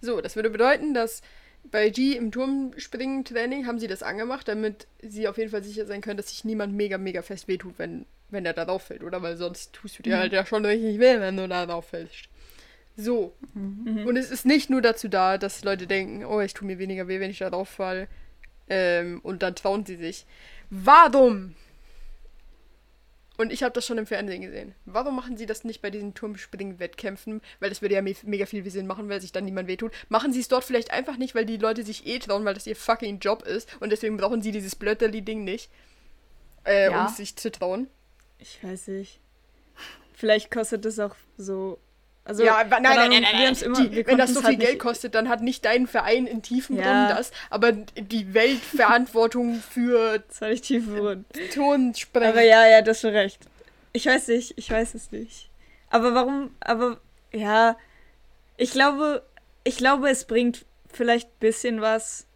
So, 0.00 0.20
das 0.20 0.36
würde 0.36 0.50
bedeuten, 0.50 0.94
dass 0.94 1.22
bei 1.64 1.88
G 1.90 2.12
im 2.12 2.30
Turmspringen-Training 2.30 3.66
haben 3.66 3.80
sie 3.80 3.88
das 3.88 4.04
angemacht, 4.04 4.46
damit 4.46 4.86
sie 5.02 5.26
auf 5.26 5.38
jeden 5.38 5.50
Fall 5.50 5.64
sicher 5.64 5.86
sein 5.86 6.02
können, 6.02 6.16
dass 6.18 6.28
sich 6.28 6.44
niemand 6.44 6.72
mega, 6.74 6.98
mega 6.98 7.22
fest 7.22 7.48
wehtut, 7.48 7.74
wenn, 7.78 8.06
wenn 8.30 8.44
er 8.46 8.52
da 8.52 8.64
drauf 8.64 8.82
fällt, 8.84 9.02
oder? 9.02 9.22
Weil 9.22 9.36
sonst 9.36 9.72
tust 9.72 9.98
du 9.98 10.02
dir 10.02 10.18
halt 10.18 10.32
ja 10.32 10.44
schon 10.46 10.64
richtig 10.64 10.98
weh, 10.98 11.20
wenn 11.20 11.36
du 11.36 11.46
da 11.48 11.66
drauf 11.66 11.88
fällst. 11.88 12.28
So. 12.96 13.34
Und 13.54 14.16
es 14.16 14.30
ist 14.30 14.46
nicht 14.46 14.70
nur 14.70 14.80
dazu 14.82 15.08
da, 15.08 15.36
dass 15.38 15.62
Leute 15.64 15.86
denken, 15.86 16.24
oh, 16.24 16.40
ich 16.40 16.54
tue 16.54 16.66
mir 16.66 16.78
weniger 16.78 17.08
weh, 17.08 17.20
wenn 17.20 17.30
ich 17.30 17.38
da 17.38 17.50
drauf 17.50 17.68
falle. 17.68 18.08
Ähm, 18.68 19.20
und 19.22 19.42
dann 19.42 19.54
trauen 19.54 19.84
sie 19.86 19.96
sich. 19.96 20.26
Warum? 20.70 21.54
Und 23.36 23.52
ich 23.52 23.62
habe 23.62 23.74
das 23.74 23.84
schon 23.84 23.98
im 23.98 24.06
Fernsehen 24.06 24.40
gesehen. 24.40 24.74
Warum 24.86 25.14
machen 25.14 25.36
sie 25.36 25.44
das 25.44 25.62
nicht 25.62 25.82
bei 25.82 25.90
diesen 25.90 26.14
Turmspringen-Wettkämpfen? 26.14 27.42
Weil 27.60 27.68
das 27.68 27.82
würde 27.82 27.94
ja 27.94 28.00
me 28.02 28.14
mega 28.22 28.46
viel 28.46 28.68
Sinn 28.70 28.86
machen, 28.86 29.10
weil 29.10 29.20
sich 29.20 29.30
dann 29.30 29.44
niemand 29.44 29.68
wehtut. 29.68 29.92
Machen 30.08 30.32
sie 30.32 30.40
es 30.40 30.48
dort 30.48 30.64
vielleicht 30.64 30.90
einfach 30.90 31.18
nicht, 31.18 31.34
weil 31.34 31.44
die 31.44 31.58
Leute 31.58 31.82
sich 31.84 32.06
eh 32.06 32.18
trauen, 32.18 32.46
weil 32.46 32.54
das 32.54 32.66
ihr 32.66 32.76
fucking 32.76 33.18
Job 33.18 33.42
ist. 33.42 33.68
Und 33.80 33.90
deswegen 33.90 34.16
brauchen 34.16 34.40
sie 34.40 34.52
dieses 34.52 34.74
Blötterli-Ding 34.74 35.44
nicht. 35.44 35.70
Äh, 36.64 36.90
Ja. 36.90 37.02
um 37.06 37.12
sich 37.14 37.36
zu 37.36 37.52
trauen. 37.52 37.88
Ich 38.38 38.62
weiß 38.62 38.88
nicht. 38.88 39.20
Vielleicht 40.14 40.50
kostet 40.50 40.84
es 40.86 40.98
auch 40.98 41.14
so. 41.36 41.78
Also, 42.24 42.42
ja, 42.44 42.64
nein, 42.64 42.82
nein, 42.82 42.96
nein, 43.10 43.22
nein, 43.22 43.24
haben's 43.24 43.62
immer, 43.62 43.86
die, 43.86 44.04
wenn 44.04 44.18
das 44.18 44.30
so 44.34 44.36
konnten's 44.36 44.38
viel 44.40 44.44
halt 44.46 44.58
Geld 44.60 44.70
nicht- 44.72 44.78
kostet, 44.80 45.14
dann 45.14 45.28
hat 45.28 45.42
nicht 45.42 45.64
dein 45.64 45.86
Verein 45.86 46.26
in 46.26 46.42
Tiefenbrunn 46.42 46.84
Ja. 46.84 47.14
das, 47.14 47.30
aber 47.50 47.70
die 47.70 48.34
Weltverantwortung 48.34 49.54
für 49.60 50.18
Das 50.18 50.40
war 50.40 50.48
nicht 50.48 50.64
tiefenrund. 50.64 51.24
Turnspringen. 51.54 52.28
Aber 52.28 52.42
ja, 52.42 52.66
ja, 52.66 52.82
das 52.82 52.96
ist 52.96 53.00
schon 53.02 53.10
recht. 53.14 53.38
Ich 53.92 54.06
weiß 54.06 54.26
nicht, 54.28 54.54
ich 54.56 54.68
weiß 54.68 54.94
es 54.94 55.12
nicht. 55.12 55.50
Aber 55.88 56.14
warum, 56.14 56.50
aber 56.58 56.98
ja, 57.32 57.76
ich 58.56 58.72
glaube, 58.72 59.22
ich 59.62 59.76
glaube, 59.76 60.10
es 60.10 60.24
bringt 60.24 60.64
vielleicht 60.92 61.28
ein 61.28 61.38
bisschen 61.40 61.80
was. 61.80 62.26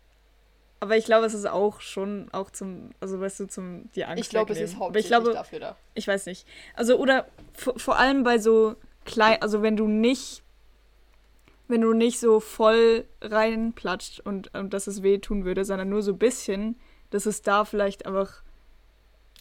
Aber 0.83 0.97
ich 0.97 1.05
glaube, 1.05 1.27
es 1.27 1.35
ist 1.35 1.47
auch 1.47 1.83
schon 1.83 2.29
auch 2.33 2.51
zum, 2.51 2.91
also 3.01 3.21
weißt 3.21 3.41
du, 3.41 3.47
zum 3.47 3.91
die 3.93 4.07
Angst 4.07 4.25
ich 4.25 4.31
glaube, 4.31 4.55
es 4.55 4.61
ist 4.61 4.79
hauptsächlich 4.79 5.05
ich 5.05 5.09
glaube, 5.11 5.35
dafür 5.35 5.61
da. 5.61 5.77
ich 5.95 6.09
weiß 6.09 6.25
nicht. 6.25 6.47
Also 6.75 6.97
oder 6.97 7.27
vor, 7.53 7.99
allem 7.99 8.25
bei 8.25 8.39
so 8.39 8.77
klein, 9.05 9.43
also 9.43 9.61
wenn 9.61 9.77
du 9.77 9.87
nicht, 9.87 10.43
wenn 11.69 11.83
du 11.83 11.93
nicht 11.93 12.19
so 12.19 12.41
voll 12.41 13.05
reinplatscht 13.21 14.21
und, 14.21 14.55
und 14.55 14.73
dass 14.73 14.87
es 14.87 15.03
weh 15.03 15.19
tun 15.19 15.45
würde, 15.45 15.67
sondern 15.67 15.91
nur 15.91 16.03
so 16.03 16.13
ein 16.13 16.19
bisschen, 16.19 16.81
dass 17.11 17.27
es 17.27 17.43
da 17.43 17.67
vielleicht 17.67 18.07
einfach, 18.07 18.43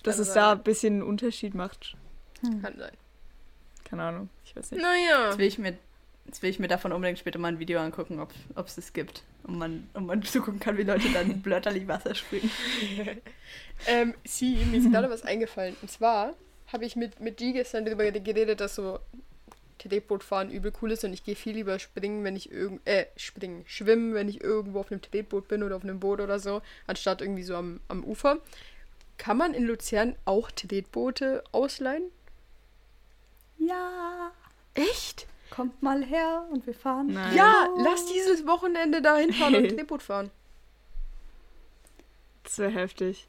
dass 0.04 0.18
Kann 0.18 0.22
es 0.24 0.34
da 0.34 0.50
sein. 0.50 0.58
ein 0.58 0.64
bisschen 0.64 0.94
einen 0.96 1.04
Unterschied 1.04 1.56
macht. 1.56 1.96
Kann 2.42 2.78
sein. 2.78 2.98
Keine 3.86 4.04
Ahnung, 4.04 4.30
ich 4.44 4.56
weiß 4.56 4.72
nicht. 4.72 4.82
Naja. 4.82 5.30
Jetzt 5.30 5.38
will 5.38 5.48
ich 5.48 5.58
mir, 5.58 5.78
jetzt 6.30 6.44
will 6.44 6.52
ich 6.52 6.60
mir 6.60 6.68
davon 6.68 6.92
unbedingt 6.92 7.18
später 7.18 7.40
mal 7.40 7.48
ein 7.48 7.58
Video 7.58 7.80
angucken, 7.80 8.20
ob 8.20 8.32
ob 8.54 8.68
es 8.68 8.76
das 8.76 8.94
gibt. 8.94 9.24
Und 9.44 9.58
man, 9.58 9.90
und 9.94 10.06
man 10.06 10.22
zugucken 10.24 10.60
kann, 10.60 10.78
wie 10.78 10.84
Leute 10.84 11.10
dann 11.12 11.42
Blötterli 11.42 11.88
Wasser 11.88 12.16
springen. 12.16 12.52
Ähm, 13.88 14.14
sie, 14.26 14.56
mir 14.66 14.80
ist 14.80 14.92
gerade 14.92 15.10
was 15.10 15.24
eingefallen. 15.24 15.74
Und 15.82 15.90
zwar 15.90 16.34
habe 16.68 16.84
ich 16.84 16.98
mit, 16.98 17.22
mit 17.22 17.38
G 17.38 17.54
gestern 17.54 17.86
darüber 17.86 18.12
geredet, 18.12 18.60
dass 18.60 18.76
so 18.76 19.00
Tretbootfahren 19.78 20.52
übel 20.52 20.74
cool 20.82 20.92
ist 20.92 21.06
und 21.06 21.14
ich 21.14 21.24
gehe 21.24 21.36
viel 21.36 21.56
lieber 21.56 21.80
springen, 21.80 22.26
wenn 22.26 22.36
ich 22.36 22.52
irgend 22.52 22.86
äh, 22.86 23.06
springen, 23.16 23.64
schwimmen, 23.68 24.14
wenn 24.14 24.28
ich 24.28 24.42
irgendwo 24.42 24.82
auf 24.82 24.92
einem 24.92 25.02
Tretboot 25.02 25.48
bin 25.48 25.64
oder 25.64 25.78
auf 25.78 25.84
einem 25.84 26.02
Boot 26.02 26.20
oder 26.20 26.40
so, 26.40 26.62
anstatt 26.88 27.22
irgendwie 27.22 27.44
so 27.44 27.56
am, 27.56 27.80
am 27.88 28.04
Ufer. 28.04 28.40
Kann 29.18 29.38
man 29.38 29.54
in 29.54 29.64
Luzern 29.64 30.18
auch 30.26 30.52
Tretboote 30.52 31.42
ausleihen? 31.54 32.04
Ja, 33.58 34.34
Echt? 34.80 35.28
Kommt 35.50 35.82
mal 35.82 36.04
her 36.04 36.46
und 36.52 36.66
wir 36.68 36.74
fahren. 36.74 37.08
Nein. 37.14 37.36
Ja, 37.36 37.68
lass 37.78 38.06
dieses 38.08 38.46
Wochenende 38.46 39.02
da 39.02 39.18
hinfahren 39.18 39.56
und 39.56 39.70
Tretboot 39.76 40.02
fahren. 40.04 40.32
Das 42.44 42.58
wäre 42.58 42.72
heftig. 42.72 43.28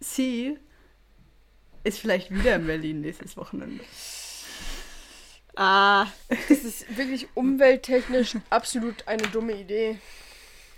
Sie 0.00 0.58
ist 1.84 1.98
vielleicht 1.98 2.30
wieder 2.30 2.56
in 2.56 2.66
Berlin 2.66 3.00
nächstes 3.00 3.36
Wochenende. 3.36 3.84
Ah, 5.56 6.06
Das 6.48 6.58
ist 6.64 6.96
wirklich 6.96 7.28
umwelttechnisch 7.34 8.36
absolut 8.50 9.06
eine 9.08 9.22
dumme 9.24 9.52
Idee. 9.60 9.98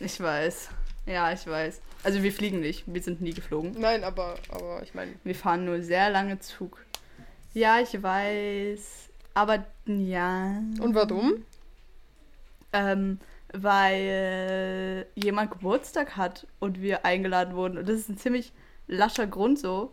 Ich 0.00 0.18
weiß. 0.20 0.70
Ja, 1.06 1.32
ich 1.32 1.46
weiß. 1.46 1.80
Also 2.04 2.22
wir 2.22 2.32
fliegen 2.32 2.60
nicht. 2.60 2.84
Wir 2.86 3.02
sind 3.02 3.20
nie 3.20 3.32
geflogen. 3.32 3.76
Nein, 3.78 4.02
aber, 4.02 4.36
aber 4.48 4.82
ich 4.82 4.94
meine, 4.94 5.12
Wir 5.24 5.34
fahren 5.34 5.64
nur 5.64 5.82
sehr 5.82 6.10
lange 6.10 6.40
Zug. 6.40 6.84
Ja, 7.54 7.80
ich 7.80 8.02
weiß. 8.02 9.10
Aber 9.34 9.64
ja. 9.86 10.62
und 10.80 10.94
warum? 10.94 11.44
Ähm, 12.72 13.18
weil 13.52 15.06
jemand 15.14 15.50
Geburtstag 15.50 16.16
hat 16.16 16.46
und 16.58 16.80
wir 16.80 17.04
eingeladen 17.04 17.54
wurden. 17.54 17.78
Und 17.78 17.88
das 17.88 17.96
ist 17.96 18.08
ein 18.08 18.18
ziemlich 18.18 18.52
lascher 18.86 19.26
Grund 19.26 19.58
so. 19.58 19.92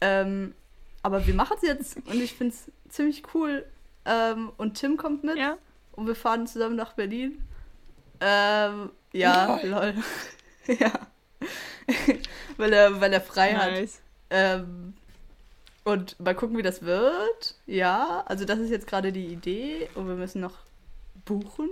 Ähm, 0.00 0.54
aber 1.02 1.26
wir 1.26 1.34
machen 1.34 1.56
es 1.56 1.66
jetzt 1.66 1.96
und 2.06 2.20
ich 2.20 2.34
finde 2.34 2.54
es 2.54 2.70
ziemlich 2.88 3.22
cool. 3.34 3.64
Ähm, 4.04 4.52
und 4.56 4.74
Tim 4.74 4.96
kommt 4.96 5.24
mit 5.24 5.36
ja. 5.36 5.56
und 5.92 6.06
wir 6.06 6.14
fahren 6.14 6.46
zusammen 6.46 6.76
nach 6.76 6.94
Berlin. 6.94 7.42
Ähm, 8.20 8.90
ja, 9.12 9.60
lol. 9.62 9.94
ja. 10.66 10.92
weil, 12.56 12.72
er, 12.72 13.00
weil 13.00 13.12
er 13.12 13.20
frei 13.20 13.54
hat. 13.54 13.72
Nice. 13.72 14.00
Ähm, 14.30 14.94
und 15.88 16.20
mal 16.20 16.34
gucken, 16.34 16.58
wie 16.58 16.62
das 16.62 16.82
wird. 16.82 17.54
Ja, 17.66 18.22
also 18.26 18.44
das 18.44 18.58
ist 18.58 18.70
jetzt 18.70 18.86
gerade 18.86 19.10
die 19.10 19.26
Idee 19.26 19.88
und 19.94 20.06
wir 20.06 20.16
müssen 20.16 20.40
noch 20.40 20.58
buchen. 21.24 21.70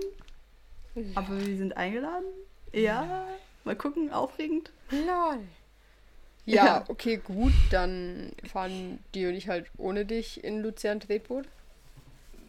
Aber 1.14 1.38
wir 1.38 1.56
sind 1.56 1.76
eingeladen. 1.76 2.24
Ja, 2.72 3.26
mal 3.64 3.76
gucken, 3.76 4.10
aufregend. 4.10 4.70
Lol. 4.90 5.40
Ja. 6.46 6.64
Ja, 6.64 6.84
okay, 6.88 7.18
gut. 7.18 7.52
Dann 7.70 8.32
fahren 8.50 9.00
die 9.14 9.26
und 9.26 9.34
ich 9.34 9.48
halt 9.48 9.66
ohne 9.76 10.06
dich 10.06 10.42
in 10.42 10.62
Luzern 10.62 11.00
Tretboot. 11.00 11.44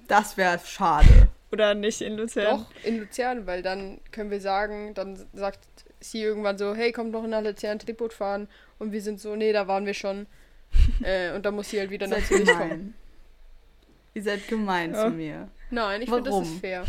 Das 0.08 0.38
wäre 0.38 0.60
schade. 0.64 1.28
Oder 1.52 1.74
nicht 1.74 2.02
in 2.02 2.16
Luzern. 2.16 2.60
Doch, 2.60 2.86
in 2.86 3.00
Luzern, 3.00 3.46
weil 3.46 3.62
dann 3.62 4.00
können 4.12 4.32
wir 4.32 4.40
sagen, 4.40 4.94
dann 4.94 5.20
sagt 5.34 5.60
sie 6.00 6.22
irgendwann 6.22 6.58
so, 6.58 6.76
hey, 6.76 6.94
kommt 6.94 7.12
noch 7.12 7.28
nach 7.28 7.42
Luzern 7.42 7.80
Tretboot 7.80 8.14
fahren. 8.14 8.48
Und 8.80 8.94
wir 8.94 9.02
sind 9.02 9.20
so, 9.20 9.36
nee, 9.36 9.52
da 9.52 9.68
waren 9.68 9.86
wir 9.86 9.94
schon. 9.94 10.28
Äh, 11.04 11.32
und 11.36 11.46
dann 11.46 11.56
muss 11.56 11.70
sie 11.70 11.80
halt 11.80 11.90
wieder 11.90 12.08
Ihr 12.08 12.18
nach 12.18 12.26
Zürich 12.26 12.48
kommen. 12.50 12.94
Ihr 14.14 14.24
seid 14.24 14.48
gemein 14.48 14.94
Ja. 14.94 15.06
zu 15.06 15.10
mir. 15.12 15.50
Nein, 15.70 16.02
ich 16.02 16.10
finde, 16.10 16.30
das 16.30 16.48
ist 16.48 16.60
fair. 16.60 16.86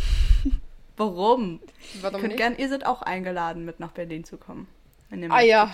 Warum? 0.97 1.61
Warum 2.01 2.21
Könnt 2.21 2.33
nicht? 2.33 2.37
gern, 2.39 2.57
ihr 2.57 2.69
seid 2.69 2.85
auch 2.87 3.03
eingeladen, 3.03 3.65
mit 3.65 3.79
nach 3.81 3.93
Berlin 3.93 4.25
zu 4.25 4.37
kommen. 4.37 4.67
Ihr 5.13 5.31
Ah 5.31 5.41
ja. 5.41 5.71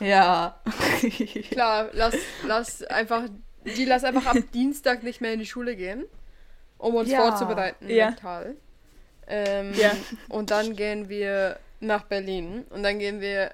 Ja. 0.00 0.60
klar, 1.50 1.88
lass, 1.92 2.16
lass 2.46 2.82
einfach, 2.84 3.24
die 3.64 3.84
lass 3.84 4.04
einfach 4.04 4.26
ab 4.26 4.36
Dienstag 4.52 5.02
nicht 5.02 5.20
mehr 5.20 5.32
in 5.32 5.38
die 5.38 5.46
Schule 5.46 5.76
gehen, 5.76 6.04
um 6.78 6.94
uns 6.96 7.10
Ja. 7.10 7.18
vorzubereiten 7.22 7.88
Ja. 7.88 8.06
mental. 8.10 8.56
Ähm, 9.28 9.72
Ja. 9.74 9.92
Und 10.28 10.50
dann 10.50 10.74
gehen 10.76 11.08
wir 11.08 11.58
nach 11.80 12.02
Berlin 12.04 12.64
und 12.70 12.82
dann 12.82 12.98
gehen 12.98 13.20
wir 13.20 13.52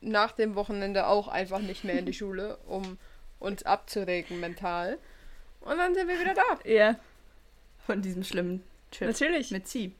nach 0.00 0.32
dem 0.32 0.54
Wochenende 0.54 1.06
auch 1.06 1.28
einfach 1.28 1.60
nicht 1.60 1.84
mehr 1.84 1.98
in 1.98 2.06
die 2.06 2.12
Schule, 2.14 2.58
um 2.66 2.98
uns 3.38 3.62
abzuregen 3.64 4.40
mental. 4.40 4.98
Und 5.60 5.76
dann 5.78 5.94
sind 5.94 6.08
wir 6.08 6.18
wieder 6.18 6.34
da. 6.34 6.42
Ja, 6.64 6.96
Von 7.86 8.02
diesem 8.02 8.24
schlimmen 8.24 8.62
Trip. 8.90 9.08
natürlich. 9.08 9.50
Mit 9.50 9.68
sie. 9.68 9.94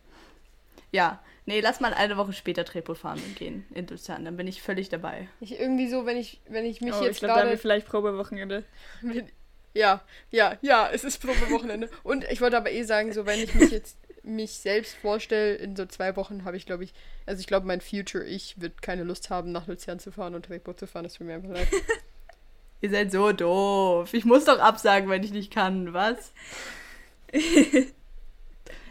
Ja. 0.92 1.22
Nee, 1.46 1.60
lass 1.60 1.80
mal 1.80 1.94
eine 1.94 2.16
Woche 2.18 2.34
später 2.34 2.64
Tretboot 2.64 2.98
fahren 2.98 3.20
und 3.26 3.34
gehen 3.36 3.66
in 3.74 3.86
Luzern. 3.86 4.24
Dann 4.24 4.36
bin 4.36 4.46
ich 4.46 4.60
völlig 4.60 4.90
dabei. 4.90 5.28
Ich 5.40 5.58
irgendwie 5.58 5.88
so, 5.88 6.04
wenn 6.04 6.18
ich, 6.18 6.40
wenn 6.48 6.66
ich 6.66 6.82
mich 6.82 6.92
oh, 6.92 7.00
ich 7.00 7.06
jetzt 7.06 7.20
glaube, 7.20 7.34
da 7.34 7.40
haben 7.40 7.50
wir 7.50 7.58
vielleicht 7.58 7.86
Probewochenende. 7.86 8.64
Wenn- 9.00 9.30
Ja, 9.72 10.02
ja, 10.30 10.58
ja, 10.60 10.90
es 10.92 11.04
ist 11.04 11.22
Probewochenende. 11.22 11.88
Und 12.02 12.24
ich 12.30 12.40
wollte 12.42 12.56
aber 12.58 12.70
eh 12.70 12.82
sagen, 12.82 13.12
so 13.14 13.24
wenn 13.24 13.40
ich 13.40 13.54
mich 13.54 13.70
jetzt 13.70 13.96
mich 14.28 14.52
selbst 14.52 14.94
vorstelle, 14.94 15.54
in 15.56 15.76
so 15.76 15.86
zwei 15.86 16.16
Wochen 16.16 16.44
habe 16.44 16.56
ich, 16.56 16.66
glaube 16.66 16.84
ich, 16.84 16.92
also 17.26 17.40
ich 17.40 17.46
glaube, 17.46 17.66
mein 17.66 17.80
Future 17.80 18.24
Ich 18.24 18.60
wird 18.60 18.82
keine 18.82 19.04
Lust 19.04 19.30
haben, 19.30 19.52
nach 19.52 19.66
Luzern 19.66 19.98
zu 19.98 20.12
fahren 20.12 20.34
und 20.34 20.46
Tretboot 20.46 20.78
zu 20.78 20.86
fahren. 20.86 21.04
Das 21.04 21.14
tut 21.14 21.26
mir 21.26 21.34
einfach 21.34 21.50
leid. 21.50 21.68
Ihr 22.80 22.90
seid 22.90 23.10
so 23.10 23.32
doof. 23.32 24.14
Ich 24.14 24.24
muss 24.24 24.44
doch 24.44 24.60
absagen, 24.60 25.08
wenn 25.08 25.24
ich 25.24 25.32
nicht 25.32 25.52
kann, 25.52 25.92
was? 25.92 26.32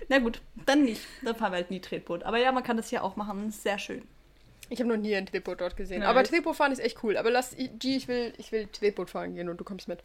Na 0.09 0.19
gut, 0.19 0.41
dann 0.65 0.83
nicht. 0.83 1.01
Dann 1.23 1.35
fahren 1.35 1.51
wir 1.51 1.57
halt 1.57 1.71
nie 1.71 1.79
Tretboot. 1.79 2.23
Aber 2.23 2.37
ja, 2.37 2.51
man 2.51 2.63
kann 2.63 2.77
das 2.77 2.89
hier 2.89 3.03
auch 3.03 3.15
machen. 3.15 3.45
Das 3.45 3.55
ist 3.55 3.63
sehr 3.63 3.79
schön. 3.79 4.03
Ich 4.69 4.79
habe 4.79 4.89
noch 4.89 4.97
nie 4.97 5.15
ein 5.15 5.25
Tretboot 5.25 5.61
dort 5.61 5.77
gesehen. 5.77 5.99
Nice. 5.99 6.09
Aber 6.09 6.23
Tretbootfahren 6.23 6.73
ist 6.73 6.79
echt 6.79 7.01
cool. 7.03 7.17
Aber 7.17 7.31
lass, 7.31 7.55
G, 7.55 7.95
ich 7.95 8.07
will, 8.07 8.33
ich 8.37 8.51
will 8.51 8.67
Tretboot 8.67 9.09
fahren 9.09 9.35
gehen 9.35 9.49
und 9.49 9.57
du 9.57 9.63
kommst 9.63 9.87
mit. 9.87 10.03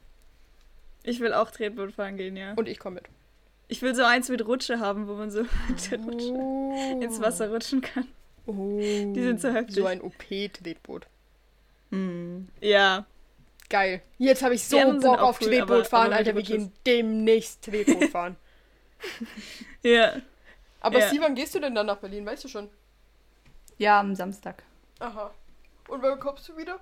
Ich 1.02 1.18
will 1.18 1.32
auch 1.32 1.50
Tretboot 1.50 1.92
fahren 1.92 2.16
gehen, 2.16 2.36
ja. 2.36 2.54
Und 2.54 2.68
ich 2.68 2.78
komme 2.78 2.96
mit. 2.96 3.04
Ich 3.72 3.80
will 3.80 3.94
so 3.94 4.04
eins 4.04 4.28
mit 4.28 4.44
Rutsche 4.46 4.80
haben, 4.80 5.08
wo 5.08 5.14
man 5.14 5.30
so 5.30 5.44
mit 5.68 5.90
der 5.90 5.98
Rutsche 6.00 6.28
Oh. 6.30 7.00
ins 7.00 7.20
Wasser 7.22 7.50
rutschen 7.50 7.80
kann. 7.80 8.06
Oh. 8.44 8.78
Die 8.78 9.22
sind 9.22 9.40
so 9.40 9.48
heftig. 9.50 9.76
So 9.76 9.86
ein 9.86 10.02
OP-Tretboot. 10.02 11.06
Hm. 11.90 12.48
Ja. 12.60 13.06
Geil. 13.70 14.02
Jetzt 14.18 14.42
habe 14.42 14.54
ich 14.54 14.62
so 14.64 14.76
Bock 14.76 15.04
auch 15.18 15.22
auf 15.22 15.40
cool, 15.40 15.48
Tretboot 15.48 15.70
aber- 15.70 15.84
fahren, 15.86 16.06
aber 16.08 16.16
Alter. 16.16 16.34
Wir 16.36 16.42
gehen 16.42 16.70
demnächst 16.84 17.62
Tretboot 17.64 18.04
fahren. 18.10 18.36
Ja. 19.82 20.16
Aber 20.80 20.98
Ja. 20.98 21.06
Steve, 21.08 21.22
wann 21.24 21.34
gehst 21.34 21.54
du 21.54 21.58
denn 21.60 21.74
dann 21.74 21.86
nach 21.86 21.96
Berlin? 21.96 22.26
Weißt 22.26 22.44
du 22.44 22.48
schon? 22.48 22.68
Ja, 23.78 24.00
am 24.00 24.14
Samstag. 24.14 24.62
Aha. 24.98 25.30
Und 25.88 26.02
wann 26.02 26.20
kommst 26.20 26.46
du 26.48 26.58
wieder? 26.58 26.78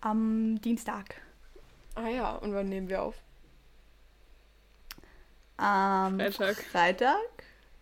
Am 0.00 0.60
Dienstag. 0.60 1.16
Ah 1.96 2.06
ja, 2.08 2.30
und 2.36 2.54
wann 2.54 2.68
nehmen 2.68 2.88
wir 2.88 3.02
auf? 3.02 3.16
Am 5.56 6.18
Freitag. 6.18 6.56
Freitag 6.64 7.16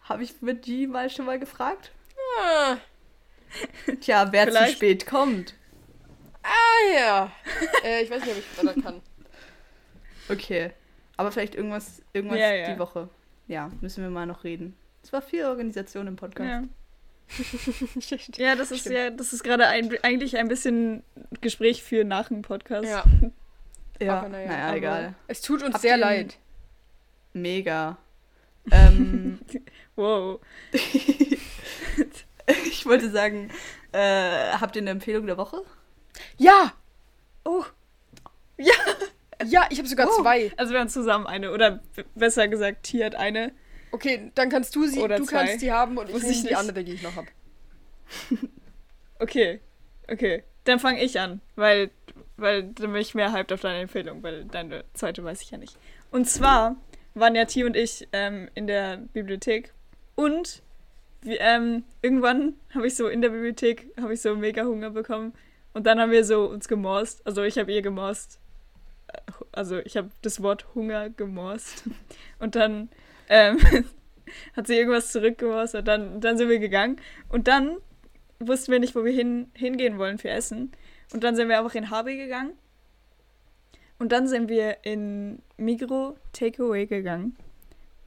habe 0.02 0.22
ich 0.24 0.40
mit 0.42 0.62
G 0.62 0.86
mal 0.86 1.08
schon 1.10 1.26
mal 1.26 1.38
gefragt. 1.38 1.90
Ah, 2.40 2.76
Tja, 4.00 4.28
wer 4.32 4.46
zu 4.46 4.52
Vielleicht- 4.52 4.76
spät 4.76 5.06
kommt. 5.06 5.54
ah 6.42 6.94
ja. 6.96 7.32
äh, 7.84 8.02
ich 8.02 8.10
weiß 8.10 8.22
nicht, 8.24 8.32
ob 8.32 8.38
ich 8.38 8.44
Freitag 8.44 8.82
kann. 8.82 9.00
Okay. 10.28 10.70
Aber 11.16 11.30
vielleicht 11.32 11.54
irgendwas, 11.54 12.02
irgendwas 12.12 12.38
Ja, 12.38 12.52
ja. 12.52 12.72
die 12.74 12.78
Woche. 12.78 13.08
Ja, 13.48 13.70
müssen 13.80 14.02
wir 14.02 14.10
mal 14.10 14.26
noch 14.26 14.44
reden. 14.44 14.76
Es 15.02 15.12
war 15.12 15.20
viel 15.22 15.44
Organisation 15.44 16.06
im 16.06 16.16
Podcast. 16.16 16.48
Ja. 16.48 16.62
Ja, 18.36 18.56
das 18.56 18.70
ist 18.70 18.80
Stimmt. 18.80 18.94
ja, 18.96 19.10
das 19.10 19.32
ist 19.32 19.42
gerade 19.42 19.66
ein, 19.66 19.90
eigentlich 20.02 20.36
ein 20.36 20.48
bisschen 20.48 21.02
Gespräch 21.40 21.82
für 21.82 22.04
nach 22.04 22.28
dem 22.28 22.42
Podcast. 22.42 22.84
Ja, 22.88 23.04
Ja, 24.00 24.18
Aber 24.18 24.28
naja, 24.28 24.48
naja, 24.48 24.74
egal. 24.74 25.14
es 25.28 25.40
tut 25.42 25.62
uns 25.62 25.74
Habt 25.74 25.82
sehr 25.82 25.96
leid. 25.96 26.36
Mega. 27.32 27.98
ähm, 28.70 29.40
Wow. 29.96 30.40
ich 32.64 32.86
wollte 32.86 33.10
sagen, 33.10 33.50
äh, 33.92 34.52
habt 34.52 34.74
ihr 34.76 34.82
eine 34.82 34.90
Empfehlung 34.90 35.26
der 35.26 35.36
Woche? 35.36 35.62
Ja! 36.38 36.72
Oh. 37.44 37.64
Ja, 39.44 39.66
ich 39.70 39.78
habe 39.78 39.88
sogar 39.88 40.08
Oh. 40.08 40.22
zwei. 40.22 40.52
Also 40.56 40.72
wir 40.72 40.80
haben 40.80 40.88
zusammen 40.88 41.26
eine, 41.26 41.50
oder 41.52 41.80
besser 42.14 42.48
gesagt, 42.48 42.84
Tier 42.84 43.06
hat 43.06 43.14
eine. 43.16 43.52
Okay, 43.90 44.30
dann 44.34 44.48
kannst 44.48 44.74
du 44.76 44.86
sie, 44.86 45.00
Oder 45.00 45.18
du 45.18 45.24
zwei. 45.24 45.44
kannst 45.46 45.62
die 45.62 45.72
haben 45.72 45.98
und 45.98 46.06
ich 46.08 46.12
Muss 46.14 46.22
nehme 46.22 46.34
ich 46.34 46.42
die 46.44 46.54
andere, 46.54 46.84
die 46.84 46.92
ich 46.94 47.02
noch 47.02 47.16
habe. 47.16 47.26
Okay. 49.18 49.60
Okay. 50.08 50.42
Dann 50.64 50.78
fange 50.80 51.02
ich 51.02 51.20
an, 51.20 51.40
weil, 51.54 51.90
weil 52.36 52.62
dann 52.64 52.92
bin 52.92 52.96
ich 53.00 53.14
mehr 53.14 53.32
hyped 53.32 53.52
auf 53.52 53.60
deine 53.60 53.80
Empfehlung, 53.80 54.22
weil 54.22 54.44
deine 54.46 54.84
zweite 54.94 55.22
weiß 55.22 55.42
ich 55.42 55.50
ja 55.50 55.58
nicht. 55.58 55.76
Und 56.10 56.28
zwar 56.28 56.76
waren 57.14 57.34
ja 57.34 57.44
T 57.44 57.64
und 57.64 57.76
ich 57.76 58.08
ähm, 58.12 58.48
in 58.54 58.66
der 58.66 58.98
Bibliothek 59.12 59.72
und 60.14 60.62
wie, 61.22 61.36
ähm, 61.36 61.84
irgendwann 62.02 62.54
habe 62.74 62.86
ich 62.86 62.96
so 62.96 63.08
in 63.08 63.22
der 63.22 63.30
Bibliothek 63.30 63.88
habe 64.00 64.14
ich 64.14 64.20
so 64.20 64.34
mega 64.34 64.64
Hunger 64.64 64.90
bekommen 64.90 65.32
und 65.72 65.86
dann 65.86 66.00
haben 66.00 66.10
wir 66.10 66.24
so 66.24 66.48
uns 66.48 66.68
gemorst. 66.68 67.26
Also 67.26 67.42
ich 67.42 67.58
habe 67.58 67.72
ihr 67.72 67.82
gemorst. 67.82 68.40
Äh, 69.08 69.20
Also 69.52 69.78
ich 69.78 69.96
habe 69.96 70.10
das 70.22 70.42
Wort 70.42 70.74
Hunger 70.74 71.10
gemorst 71.10 71.84
und 72.38 72.56
dann 72.56 72.88
ähm, 73.28 73.58
hat 74.56 74.66
sie 74.66 74.76
irgendwas 74.76 75.12
zurückgemorst 75.12 75.74
und 75.76 75.86
dann, 75.86 76.20
dann 76.20 76.36
sind 76.36 76.48
wir 76.48 76.58
gegangen 76.58 76.96
und 77.28 77.48
dann 77.48 77.78
wussten 78.46 78.72
wir 78.72 78.80
nicht, 78.80 78.94
wo 78.94 79.04
wir 79.04 79.12
hin, 79.12 79.50
hingehen 79.54 79.98
wollen 79.98 80.18
für 80.18 80.30
Essen. 80.30 80.72
Und 81.12 81.24
dann 81.24 81.36
sind 81.36 81.48
wir 81.48 81.58
einfach 81.58 81.74
in 81.74 81.90
HB 81.90 82.06
gegangen. 82.16 82.52
Und 84.02 84.10
dann 84.10 84.26
sind 84.26 84.48
wir 84.48 84.78
in 84.84 85.40
Migro 85.56 86.16
Takeaway 86.32 86.86
gegangen. 86.86 87.36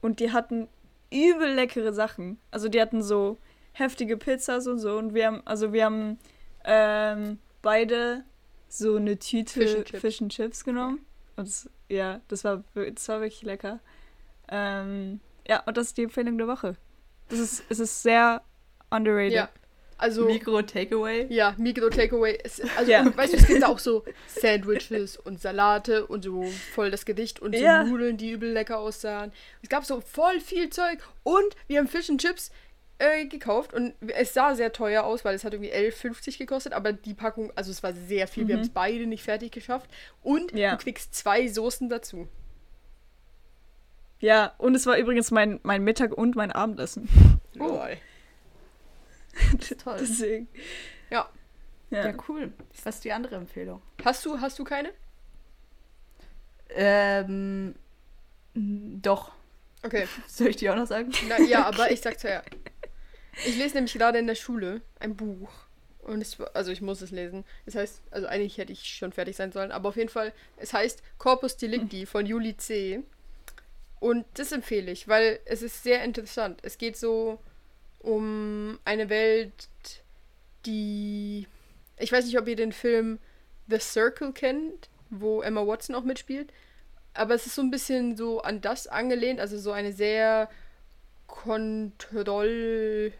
Und 0.02 0.20
die 0.20 0.30
hatten 0.30 0.68
übel 1.10 1.54
leckere 1.54 1.94
Sachen. 1.94 2.38
Also 2.50 2.68
die 2.68 2.82
hatten 2.82 3.02
so 3.02 3.38
heftige 3.72 4.18
Pizzas 4.18 4.66
und 4.66 4.78
so. 4.78 4.98
Und 4.98 5.14
wir 5.14 5.26
haben, 5.26 5.42
also 5.46 5.72
wir 5.72 5.86
haben 5.86 6.18
ähm, 6.66 7.38
beide 7.62 8.24
so 8.68 8.96
eine 8.96 9.18
Tüte 9.18 9.54
Fish 9.54 9.74
and 9.74 9.84
Chips. 9.86 10.00
Fish 10.02 10.20
and 10.20 10.32
Chips 10.32 10.64
genommen. 10.64 10.98
Und 11.36 11.48
das, 11.48 11.70
ja, 11.88 12.20
das 12.28 12.44
war, 12.44 12.62
das 12.74 13.08
war 13.08 13.22
wirklich 13.22 13.40
lecker. 13.40 13.80
Ähm, 14.48 15.20
ja, 15.48 15.62
und 15.64 15.78
das 15.78 15.86
ist 15.86 15.96
die 15.96 16.02
Empfehlung 16.02 16.36
der 16.36 16.46
Woche. 16.46 16.76
Das 17.30 17.38
ist, 17.38 17.64
es 17.70 17.78
ist 17.78 18.02
sehr 18.02 18.42
underrated. 18.90 19.32
Ja. 19.32 19.48
Also, 19.98 20.26
Mikro 20.26 20.60
Takeaway. 20.62 21.26
ja, 21.30 21.54
Migro 21.56 21.88
Takeaway. 21.88 22.38
ist- 22.44 22.62
Also, 22.76 22.90
Ja. 22.92 23.00
und 23.02 23.16
weißt 23.16 23.32
du, 23.32 23.36
es 23.38 23.46
gibt 23.46 23.62
da 23.62 23.68
auch 23.68 23.78
so 23.78 24.04
Sandwiches 24.26 25.16
und 25.16 25.40
Salate 25.40 26.06
und 26.06 26.22
so 26.24 26.42
voll 26.74 26.90
das 26.90 27.04
Gedicht 27.06 27.40
und 27.40 27.54
so 27.56 27.62
Ja. 27.62 27.82
Nudeln, 27.84 28.16
die 28.18 28.30
übel 28.32 28.50
lecker 28.52 28.78
aussahen. 28.78 29.32
Es 29.62 29.68
gab 29.68 29.84
so 29.86 30.00
voll 30.00 30.40
viel 30.40 30.68
Zeug 30.70 30.98
und 31.22 31.56
wir 31.66 31.78
haben 31.78 31.88
Fish 31.88 32.10
and 32.10 32.20
Chips 32.20 32.50
äh, 32.98 33.26
gekauft 33.26 33.74
und 33.74 33.94
es 34.14 34.32
sah 34.32 34.54
sehr 34.54 34.72
teuer 34.72 35.04
aus, 35.04 35.22
weil 35.24 35.34
es 35.34 35.44
hat 35.44 35.52
irgendwie 35.52 35.70
11,50 35.72 36.38
gekostet, 36.38 36.72
aber 36.72 36.92
die 36.94 37.12
Packung, 37.14 37.52
also 37.54 37.70
es 37.70 37.82
war 37.82 37.92
sehr 37.92 38.26
viel, 38.26 38.48
wir 38.48 38.54
Mhm. 38.54 38.60
haben 38.60 38.66
es 38.66 38.72
beide 38.72 39.06
nicht 39.06 39.22
fertig 39.22 39.52
geschafft 39.52 39.90
und 40.22 40.52
Ja. 40.52 40.72
du 40.76 40.82
kriegst 40.82 41.14
zwei 41.14 41.46
Soßen 41.46 41.88
dazu. 41.90 42.26
Ja, 44.18 44.54
und 44.58 44.74
es 44.74 44.86
war 44.86 44.96
übrigens 44.96 45.30
mein, 45.30 45.60
mein 45.62 45.84
Mittag 45.84 46.12
und 46.16 46.36
mein 46.36 46.50
Abendessen. 46.52 47.08
Oh. 47.58 47.64
Lol. 47.68 47.96
Toll. 49.82 49.98
Deswegen. 50.00 50.48
Ja. 51.10 51.28
Ja. 51.90 52.06
Ja, 52.06 52.14
cool. 52.28 52.52
Was 52.84 52.96
ist 52.96 53.04
die 53.04 53.12
andere 53.12 53.36
Empfehlung? 53.36 53.80
Hast 54.04 54.24
du, 54.24 54.40
hast 54.40 54.58
du 54.58 54.64
keine? 54.64 54.92
Ähm, 56.70 57.74
doch. 58.54 59.32
Okay. 59.82 60.08
Soll 60.26 60.48
ich 60.48 60.56
die 60.56 60.68
auch 60.68 60.76
noch 60.76 60.86
sagen? 60.86 61.12
Na, 61.28 61.40
ja, 61.40 61.64
aber 61.64 61.90
ich 61.90 62.00
sag 62.00 62.18
zuerst. 62.18 62.48
Ich 63.44 63.56
lese 63.56 63.74
nämlich 63.74 63.92
gerade 63.92 64.18
in 64.18 64.26
der 64.26 64.34
Schule 64.34 64.80
ein 64.98 65.14
Buch. 65.14 65.50
Und 66.00 66.20
es 66.20 66.40
also 66.54 66.70
ich 66.70 66.80
muss 66.80 67.02
es 67.02 67.10
lesen. 67.10 67.44
Es 67.66 67.74
heißt, 67.74 68.02
also 68.10 68.26
eigentlich 68.28 68.58
hätte 68.58 68.72
ich 68.72 68.84
schon 68.84 69.12
fertig 69.12 69.36
sein 69.36 69.52
sollen, 69.52 69.72
aber 69.72 69.88
auf 69.88 69.96
jeden 69.96 70.08
Fall, 70.08 70.32
es 70.56 70.72
heißt 70.72 71.02
Corpus 71.18 71.56
Delicti 71.56 72.06
von 72.06 72.26
Juli 72.26 72.56
C. 72.56 73.02
Und 73.98 74.24
das 74.34 74.52
empfehle 74.52 74.92
ich, 74.92 75.08
weil 75.08 75.40
es 75.46 75.62
ist 75.62 75.82
sehr 75.82 76.04
interessant. 76.04 76.60
Es 76.62 76.78
geht 76.78 76.96
so 76.96 77.40
um 78.06 78.78
eine 78.84 79.08
Welt, 79.08 79.68
die. 80.64 81.46
Ich 81.98 82.12
weiß 82.12 82.26
nicht, 82.26 82.38
ob 82.38 82.46
ihr 82.46 82.56
den 82.56 82.72
Film 82.72 83.18
The 83.68 83.78
Circle 83.78 84.32
kennt, 84.32 84.88
wo 85.10 85.42
Emma 85.42 85.66
Watson 85.66 85.94
auch 85.94 86.04
mitspielt. 86.04 86.52
Aber 87.14 87.34
es 87.34 87.46
ist 87.46 87.54
so 87.54 87.62
ein 87.62 87.70
bisschen 87.70 88.16
so 88.16 88.42
an 88.42 88.60
das 88.60 88.86
angelehnt, 88.86 89.40
also 89.40 89.58
so 89.58 89.72
eine 89.72 89.92
sehr 89.92 90.48
kontroll 91.26 93.12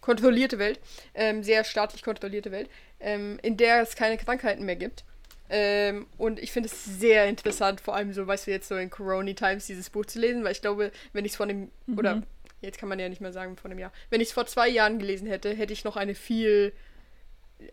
kontrollierte 0.00 0.58
Welt, 0.58 0.80
ähm, 1.14 1.42
sehr 1.42 1.62
staatlich 1.64 2.02
kontrollierte 2.02 2.50
Welt, 2.50 2.70
ähm, 3.00 3.38
in 3.42 3.56
der 3.56 3.82
es 3.82 3.96
keine 3.96 4.16
Krankheiten 4.16 4.64
mehr 4.64 4.76
gibt. 4.76 5.04
Ähm, 5.50 6.06
und 6.16 6.38
ich 6.38 6.52
finde 6.52 6.68
es 6.68 6.84
sehr 6.84 7.26
interessant, 7.26 7.80
vor 7.80 7.96
allem 7.96 8.12
so, 8.12 8.26
weißt 8.26 8.46
du, 8.46 8.50
jetzt 8.50 8.68
so 8.68 8.76
in 8.76 8.88
Corona 8.88 9.32
Times 9.32 9.66
dieses 9.66 9.90
Buch 9.90 10.06
zu 10.06 10.18
lesen, 10.18 10.44
weil 10.44 10.52
ich 10.52 10.62
glaube, 10.62 10.90
wenn 11.12 11.24
ich 11.24 11.32
es 11.32 11.36
vor 11.36 11.46
einem, 11.46 11.70
oder 11.96 12.22
jetzt 12.60 12.78
kann 12.78 12.88
man 12.88 12.98
ja 12.98 13.08
nicht 13.08 13.20
mehr 13.20 13.32
sagen 13.32 13.56
vor 13.56 13.70
einem 13.70 13.78
Jahr, 13.78 13.92
wenn 14.10 14.20
ich 14.20 14.28
es 14.28 14.34
vor 14.34 14.46
zwei 14.46 14.68
Jahren 14.68 14.98
gelesen 14.98 15.26
hätte, 15.26 15.54
hätte 15.54 15.72
ich 15.72 15.84
noch 15.84 15.96
eine 15.96 16.14
viel, 16.14 16.72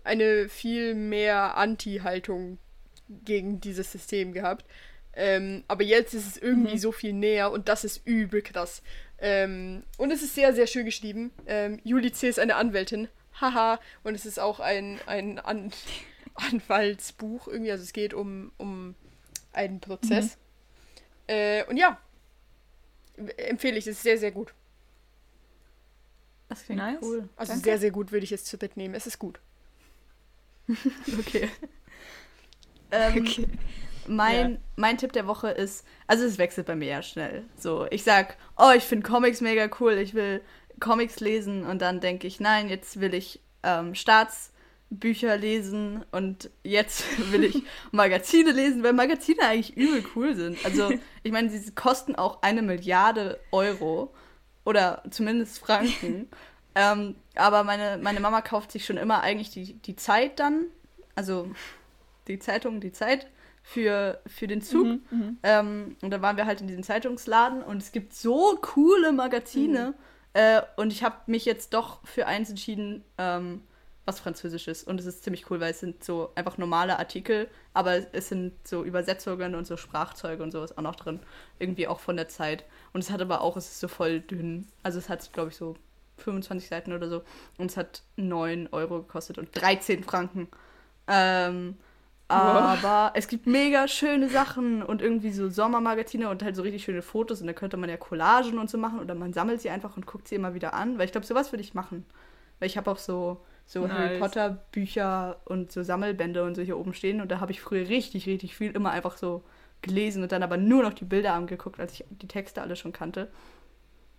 eine 0.03 0.49
viel 0.49 0.95
mehr 0.95 1.57
Anti-Haltung 1.57 2.57
gegen 3.09 3.59
dieses 3.59 3.91
System 3.91 4.33
gehabt. 4.33 4.65
Ähm, 5.13 5.63
aber 5.67 5.83
jetzt 5.83 6.13
ist 6.13 6.27
es 6.27 6.37
irgendwie 6.37 6.77
so 6.77 6.91
viel 6.91 7.11
näher 7.11 7.51
und 7.51 7.69
das 7.69 7.83
ist 7.83 8.05
übel 8.05 8.41
krass. 8.41 8.83
Ähm, 9.19 9.83
und 9.97 10.11
es 10.11 10.21
ist 10.21 10.35
sehr, 10.35 10.53
sehr 10.53 10.67
schön 10.67 10.85
geschrieben. 10.85 11.31
Ähm, 11.47 11.79
Juli 11.83 12.11
C. 12.11 12.29
ist 12.29 12.39
eine 12.39 12.55
Anwältin. 12.55 13.07
Haha. 13.41 13.79
Und 14.03 14.13
es 14.13 14.25
ist 14.25 14.39
auch 14.39 14.59
ein, 14.59 14.99
ein 15.07 15.39
An 15.39 15.71
Anwaltsbuch 16.35 17.47
irgendwie. 17.47 17.71
Also 17.71 17.83
es 17.83 17.93
geht 17.93 18.13
um, 18.13 18.51
um 18.57 18.93
einen 19.53 19.79
Prozess. 19.79 20.37
Äh, 21.25 21.63
und 21.65 21.77
ja. 21.77 21.99
Empfehle 23.37 23.77
ich. 23.77 23.87
Es 23.87 23.97
ist 23.97 24.03
sehr, 24.03 24.19
sehr 24.19 24.31
gut. 24.31 24.53
Das 26.49 26.63
klingt 26.63 26.81
Nice. 26.81 26.99
cool. 27.01 27.27
Also 27.35 27.51
Danke. 27.53 27.63
sehr, 27.65 27.79
sehr 27.79 27.91
gut 27.91 28.11
würde 28.11 28.23
ich 28.23 28.31
es 28.31 28.45
zu 28.45 28.57
dritt 28.57 28.77
nehmen. 28.77 28.93
Es 28.95 29.07
ist 29.07 29.19
gut. 29.19 29.39
Okay. 31.19 31.49
ähm, 32.91 33.23
Okay. 33.25 33.47
Mein, 34.09 34.59
mein 34.77 34.97
Tipp 34.97 35.11
der 35.11 35.27
Woche 35.27 35.49
ist, 35.49 35.85
also 36.07 36.23
es 36.23 36.37
wechselt 36.37 36.67
bei 36.67 36.75
mir 36.75 36.87
ja 36.87 37.01
schnell. 37.01 37.43
So, 37.57 37.87
ich 37.91 38.03
sag, 38.03 38.37
oh, 38.57 38.71
ich 38.73 38.83
finde 38.83 39.05
Comics 39.05 39.41
mega 39.41 39.69
cool, 39.81 39.93
ich 39.97 40.13
will 40.13 40.41
Comics 40.79 41.19
lesen 41.19 41.65
und 41.65 41.81
dann 41.81 41.99
denke 41.99 42.25
ich, 42.25 42.39
nein, 42.39 42.69
jetzt 42.69 43.01
will 43.01 43.13
ich 43.13 43.41
ähm, 43.63 43.95
Staatsbücher 43.95 45.35
lesen 45.35 46.05
und 46.11 46.49
jetzt 46.63 47.03
will 47.31 47.43
ich 47.43 47.63
Magazine 47.91 48.51
lesen, 48.51 48.81
weil 48.81 48.93
Magazine 48.93 49.41
eigentlich 49.41 49.75
übel 49.75 50.03
cool 50.15 50.35
sind. 50.35 50.63
Also, 50.65 50.89
ich 51.23 51.31
meine, 51.33 51.49
sie 51.49 51.71
kosten 51.71 52.15
auch 52.15 52.41
eine 52.41 52.61
Milliarde 52.61 53.41
Euro 53.51 54.13
oder 54.67 55.01
zumindest 55.09 55.59
Franken. 55.59 56.29
Ähm, 56.79 57.15
aber 57.33 57.63
meine, 57.63 57.97
meine 57.97 58.19
Mama 58.19 58.41
kauft 58.41 58.71
sich 58.71 58.85
schon 58.85 58.97
immer 58.97 59.21
eigentlich 59.21 59.49
die, 59.49 59.73
die 59.73 59.95
Zeit 59.95 60.39
dann, 60.39 60.65
also 61.15 61.49
die 62.27 62.37
Zeitung, 62.37 62.81
die 62.81 62.91
Zeit 62.91 63.25
für, 63.63 64.21
für 64.27 64.45
den 64.45 64.61
Zug. 64.61 64.85
Mhm, 64.85 65.01
mhm. 65.09 65.37
Ähm, 65.41 65.95
und 66.03 66.11
da 66.11 66.21
waren 66.21 66.37
wir 66.37 66.45
halt 66.45 66.61
in 66.61 66.67
diesem 66.67 66.83
Zeitungsladen 66.83 67.63
und 67.63 67.81
es 67.81 67.91
gibt 67.91 68.13
so 68.13 68.59
coole 68.61 69.11
Magazine. 69.11 69.95
Äh, 70.33 70.61
und 70.75 70.93
ich 70.93 71.01
habe 71.03 71.15
mich 71.25 71.45
jetzt 71.45 71.73
doch 71.73 72.05
für 72.05 72.27
eins 72.27 72.51
entschieden, 72.51 73.03
ähm, 73.17 73.63
was 74.07 74.19
Französisches. 74.21 74.83
Und 74.83 74.99
es 74.99 75.05
ist 75.05 75.23
ziemlich 75.23 75.51
cool, 75.51 75.59
weil 75.59 75.71
es 75.71 75.81
sind 75.81 76.03
so 76.03 76.31
einfach 76.33 76.57
normale 76.57 76.97
Artikel, 76.97 77.47
aber 77.73 78.13
es 78.13 78.29
sind 78.29 78.53
so 78.65 78.83
Übersetzungen 78.83 79.53
und 79.53 79.67
so 79.67 79.75
Sprachzeuge 79.75 80.41
und 80.41 80.51
sowas 80.51 80.77
auch 80.77 80.81
noch 80.81 80.95
drin. 80.95 81.19
Irgendwie 81.59 81.87
auch 81.87 81.99
von 81.99 82.15
der 82.15 82.29
Zeit. 82.29 82.63
Und 82.93 83.03
es 83.03 83.11
hat 83.11 83.21
aber 83.21 83.41
auch, 83.41 83.57
es 83.57 83.65
ist 83.65 83.79
so 83.81 83.89
voll 83.89 84.21
dünn. 84.21 84.67
Also 84.81 84.97
es 84.97 85.09
hat, 85.09 85.31
glaube 85.33 85.49
ich, 85.49 85.57
so 85.57 85.75
25 86.19 86.69
Seiten 86.69 86.93
oder 86.93 87.09
so. 87.09 87.21
Und 87.57 87.69
es 87.69 87.77
hat 87.77 88.01
9 88.15 88.69
Euro 88.71 88.99
gekostet 88.99 89.37
und 89.37 89.49
13 89.53 90.03
Franken. 90.03 90.47
Ähm, 91.07 91.75
aber 92.29 93.11
es 93.13 93.27
gibt 93.27 93.45
mega 93.45 93.87
schöne 93.87 94.29
Sachen 94.29 94.83
und 94.83 95.01
irgendwie 95.01 95.31
so 95.31 95.49
Sommermagazine 95.49 96.29
und 96.29 96.43
halt 96.43 96.55
so 96.55 96.61
richtig 96.61 96.83
schöne 96.83 97.01
Fotos. 97.01 97.41
Und 97.41 97.47
da 97.47 97.53
könnte 97.53 97.77
man 97.77 97.89
ja 97.89 97.97
Collagen 97.97 98.57
und 98.57 98.69
so 98.69 98.77
machen 98.77 98.99
oder 98.99 99.15
man 99.15 99.33
sammelt 99.33 99.61
sie 99.61 99.69
einfach 99.69 99.97
und 99.97 100.05
guckt 100.05 100.29
sie 100.29 100.35
immer 100.35 100.53
wieder 100.53 100.73
an. 100.73 100.97
Weil 100.97 101.05
ich 101.05 101.11
glaube, 101.11 101.27
sowas 101.27 101.51
würde 101.51 101.63
ich 101.63 101.73
machen. 101.73 102.05
Weil 102.59 102.67
ich 102.67 102.77
habe 102.77 102.89
auch 102.89 102.97
so, 102.97 103.45
so 103.67 103.87
Harry 103.89 104.11
Nice. 104.11 104.19
Potter 104.19 104.57
Bücher 104.71 105.39
und 105.45 105.71
so 105.71 105.83
Sammelbände 105.83 106.43
und 106.43 106.55
so 106.55 106.61
hier 106.63 106.77
oben 106.77 106.93
stehen. 106.95 107.21
Und 107.21 107.29
da 107.31 107.39
habe 107.41 107.51
ich 107.51 107.61
früher 107.61 107.87
richtig, 107.87 108.25
richtig 108.25 108.55
viel 108.55 108.71
immer 108.71 108.89
einfach 108.91 109.17
so 109.17 109.43
gelesen 109.83 110.23
und 110.23 110.31
dann 110.31 110.41
aber 110.41 110.57
nur 110.57 110.81
noch 110.83 110.93
die 110.93 111.05
Bilder 111.05 111.33
angeguckt, 111.33 111.79
als 111.79 111.93
ich 111.93 112.05
die 112.09 112.27
Texte 112.27 112.61
alle 112.61 112.75
schon 112.75 112.93
kannte. 112.93 113.27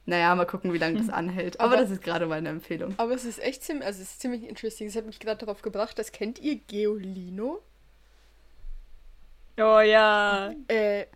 Naja, 0.06 0.34
mal 0.34 0.46
gucken, 0.46 0.72
wie 0.72 0.78
lange 0.78 0.98
das 0.98 1.08
anhält. 1.10 1.58
Aber, 1.60 1.72
Aber- 1.72 1.82
das 1.82 1.90
ist 1.90 2.02
gerade 2.02 2.26
meine 2.26 2.48
Empfehlung. 2.50 2.94
Aber 2.98 3.12
es 3.14 3.24
ist 3.24 3.40
echt 3.42 3.62
ziemlich, 3.64 3.86
also 3.86 4.00
es 4.02 4.10
ist 4.12 4.20
ziemlich 4.20 4.44
interesting. 4.48 4.86
Es 4.86 4.96
hat 4.96 5.04
mich 5.06 5.18
gerade 5.18 5.44
darauf 5.44 5.60
gebracht, 5.62 5.98
das 5.98 6.12
kennt 6.12 6.38
ihr 6.38 6.56
Geolino? 6.56 7.60
Oh 9.58 9.80
ja. 9.80 10.52
Äh, 10.68 11.06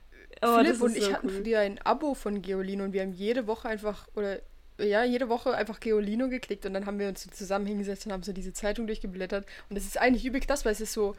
Oh, 0.45 0.57
Philipp 0.57 0.73
das 0.73 0.81
und 0.83 0.97
ich 0.97 1.05
so 1.05 1.13
hatten 1.13 1.29
cool. 1.29 1.43
früher 1.45 1.61
ein 1.61 1.79
Abo 1.83 2.15
von 2.15 2.43
Geolino 2.43 2.83
und 2.83 2.93
wir 2.93 3.03
haben 3.03 3.13
jede 3.13 3.47
Woche 3.47 3.69
einfach, 3.69 4.09
oder 4.17 4.41
ja, 4.83 5.05
jede 5.05 5.29
Woche 5.29 5.55
einfach 5.55 5.81
Geolino 5.81 6.29
geklickt 6.29 6.67
und 6.67 6.75
dann 6.75 6.87
haben 6.87 6.99
wir 6.99 7.09
uns 7.09 7.23
so 7.23 7.31
zusammen 7.31 7.67
hingesetzt 7.67 8.07
und 8.07 8.13
haben 8.13 8.23
so 8.23 8.33
diese 8.33 8.53
Zeitung 8.53 8.87
durchgeblättert. 8.87 9.47
Und 9.69 9.77
es 9.77 9.85
ist 9.85 9.99
eigentlich 9.99 10.25
übel 10.25 10.41
krass, 10.41 10.65
weil 10.65 10.73
es 10.73 10.81
ist 10.81 10.93
so, 10.93 11.15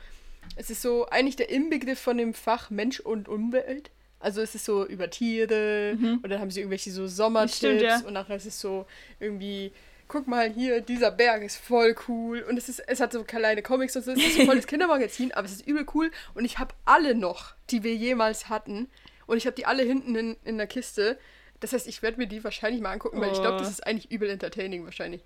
es 0.56 0.70
ist 0.70 0.82
so 0.82 1.08
eigentlich 1.10 1.36
der 1.36 1.50
Inbegriff 1.50 2.00
von 2.00 2.18
dem 2.18 2.34
Fach 2.34 2.70
Mensch 2.70 3.00
und 3.00 3.28
Umwelt. 3.28 3.92
Also 4.20 4.42
es 4.42 4.56
ist 4.56 4.64
so 4.64 4.86
über 4.86 5.10
Tiere 5.10 5.98
und 6.24 6.30
dann 6.30 6.40
haben 6.40 6.50
sie 6.50 6.62
irgendwelche 6.62 6.92
so 6.92 7.08
Sommertipps 7.08 7.58
Stimmt, 7.58 7.82
ja. 7.82 8.02
und 8.08 8.14
nachher 8.14 8.38
ist 8.38 8.46
es 8.46 8.58
so 8.58 8.86
irgendwie, 9.20 9.74
guck 10.08 10.28
mal 10.28 10.50
hier, 10.50 10.80
dieser 10.80 11.12
Berg 11.12 11.44
ist 11.44 11.58
voll 11.58 11.94
cool 12.08 12.40
und 12.48 12.56
es 12.56 12.70
ist, 12.70 12.80
es 12.88 13.02
hat 13.02 13.12
so 13.12 13.26
kleine 13.26 13.62
Comics 13.62 13.98
und 13.98 14.06
so, 14.06 14.12
es 14.12 14.20
ist 14.20 14.38
so 14.38 14.46
voll 14.46 14.56
das 14.56 14.68
Kindermagazin, 14.68 15.34
aber 15.34 15.46
es 15.46 15.52
ist 15.52 15.68
übel 15.68 15.86
cool 15.94 16.10
und 16.36 16.46
ich 16.46 16.58
habe 16.58 16.74
alle 16.86 17.16
noch, 17.16 17.54
die 17.70 17.84
wir 17.84 17.96
jemals 17.96 18.48
hatten 18.48 18.88
und 19.28 19.38
ich 19.38 19.46
habe 19.46 19.56
die 19.56 19.66
alle 19.66 19.84
hinten 19.84 20.16
in, 20.16 20.38
in 20.46 20.58
der 20.58 20.68
Kiste. 20.68 21.18
Das 21.64 21.72
heißt, 21.72 21.88
ich 21.88 22.02
werde 22.02 22.18
mir 22.18 22.28
die 22.28 22.44
wahrscheinlich 22.44 22.82
mal 22.82 22.92
angucken, 22.92 23.22
weil 23.22 23.32
ich 23.32 23.40
glaube, 23.40 23.56
Oh. 23.56 23.60
das 23.60 23.70
ist 23.70 23.88
eigentlich 23.88 24.12
übel 24.12 24.30
entertaining 24.30 24.84
wahrscheinlich. 24.84 25.24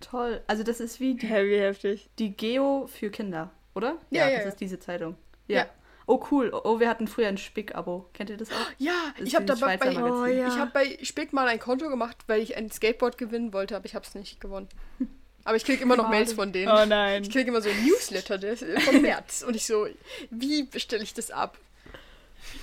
Toll. 0.00 0.42
Also 0.48 0.64
das 0.64 0.80
ist 0.80 0.98
wie 0.98 1.14
die, 1.14 1.26
Heavy 1.26 1.56
heftig. 1.56 2.08
die 2.18 2.36
Geo 2.36 2.88
für 2.88 3.10
Kinder, 3.10 3.50
oder? 3.74 3.96
Ja, 4.10 4.28
ja, 4.28 4.34
das 4.36 4.42
ja. 4.44 4.48
ist 4.50 4.60
diese 4.60 4.80
Zeitung. 4.80 5.14
Ja. 5.46 5.58
Ja. 5.58 5.66
Oh, 6.06 6.20
cool. 6.32 6.50
Oh, 6.64 6.80
wir 6.80 6.88
hatten 6.88 7.06
früher 7.06 7.28
ein 7.28 7.38
Spick-Abo. 7.38 8.08
Kennt 8.12 8.28
ihr 8.30 8.36
das 8.38 8.50
auch? 8.50 8.56
Ja, 8.78 9.14
Das 9.16 9.28
ich 9.28 9.36
habe 9.36 9.44
dabei 9.44 9.78
Schweizer 9.78 10.00
bei. 10.00 10.10
Oh, 10.10 10.24
ja. 10.26 10.48
ich 10.48 10.58
habe 10.58 10.72
bei 10.72 10.98
Spick 11.04 11.32
mal 11.32 11.46
ein 11.46 11.60
Konto 11.60 11.88
gemacht, 11.88 12.16
weil 12.26 12.40
ich 12.40 12.56
ein 12.56 12.68
Skateboard 12.68 13.16
gewinnen 13.16 13.52
wollte, 13.52 13.76
aber 13.76 13.84
ich 13.84 13.94
habe 13.94 14.04
es 14.04 14.14
nicht 14.16 14.40
gewonnen. 14.40 14.68
Aber 15.44 15.56
ich 15.56 15.64
kriege 15.64 15.82
immer 15.82 15.96
noch. 15.96 16.10
Mails 16.10 16.34
von 16.34 16.52
denen. 16.52 16.70
Oh 16.70 16.84
nein. 16.84 17.22
Ich 17.22 17.30
kriege 17.30 17.48
immer 17.48 17.62
so 17.62 17.70
ein 17.70 17.86
Newsletter 17.86 18.36
der 18.36 18.52
ist 18.52 18.64
von 18.82 19.00
März 19.00 19.42
und 19.42 19.56
ich 19.56 19.64
so, 19.64 19.86
wie 20.30 20.64
bestelle 20.64 21.02
ich 21.02 21.14
das 21.14 21.30
ab? 21.30 21.56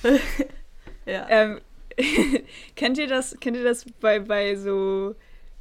Ja. 1.05 1.25
Ähm, 1.29 1.61
kennt 2.75 2.97
ihr 2.97 3.07
das, 3.07 3.37
kennt 3.39 3.57
ihr 3.57 3.63
das 3.63 3.85
bei, 3.99 4.19
bei 4.19 4.55
so 4.55 5.15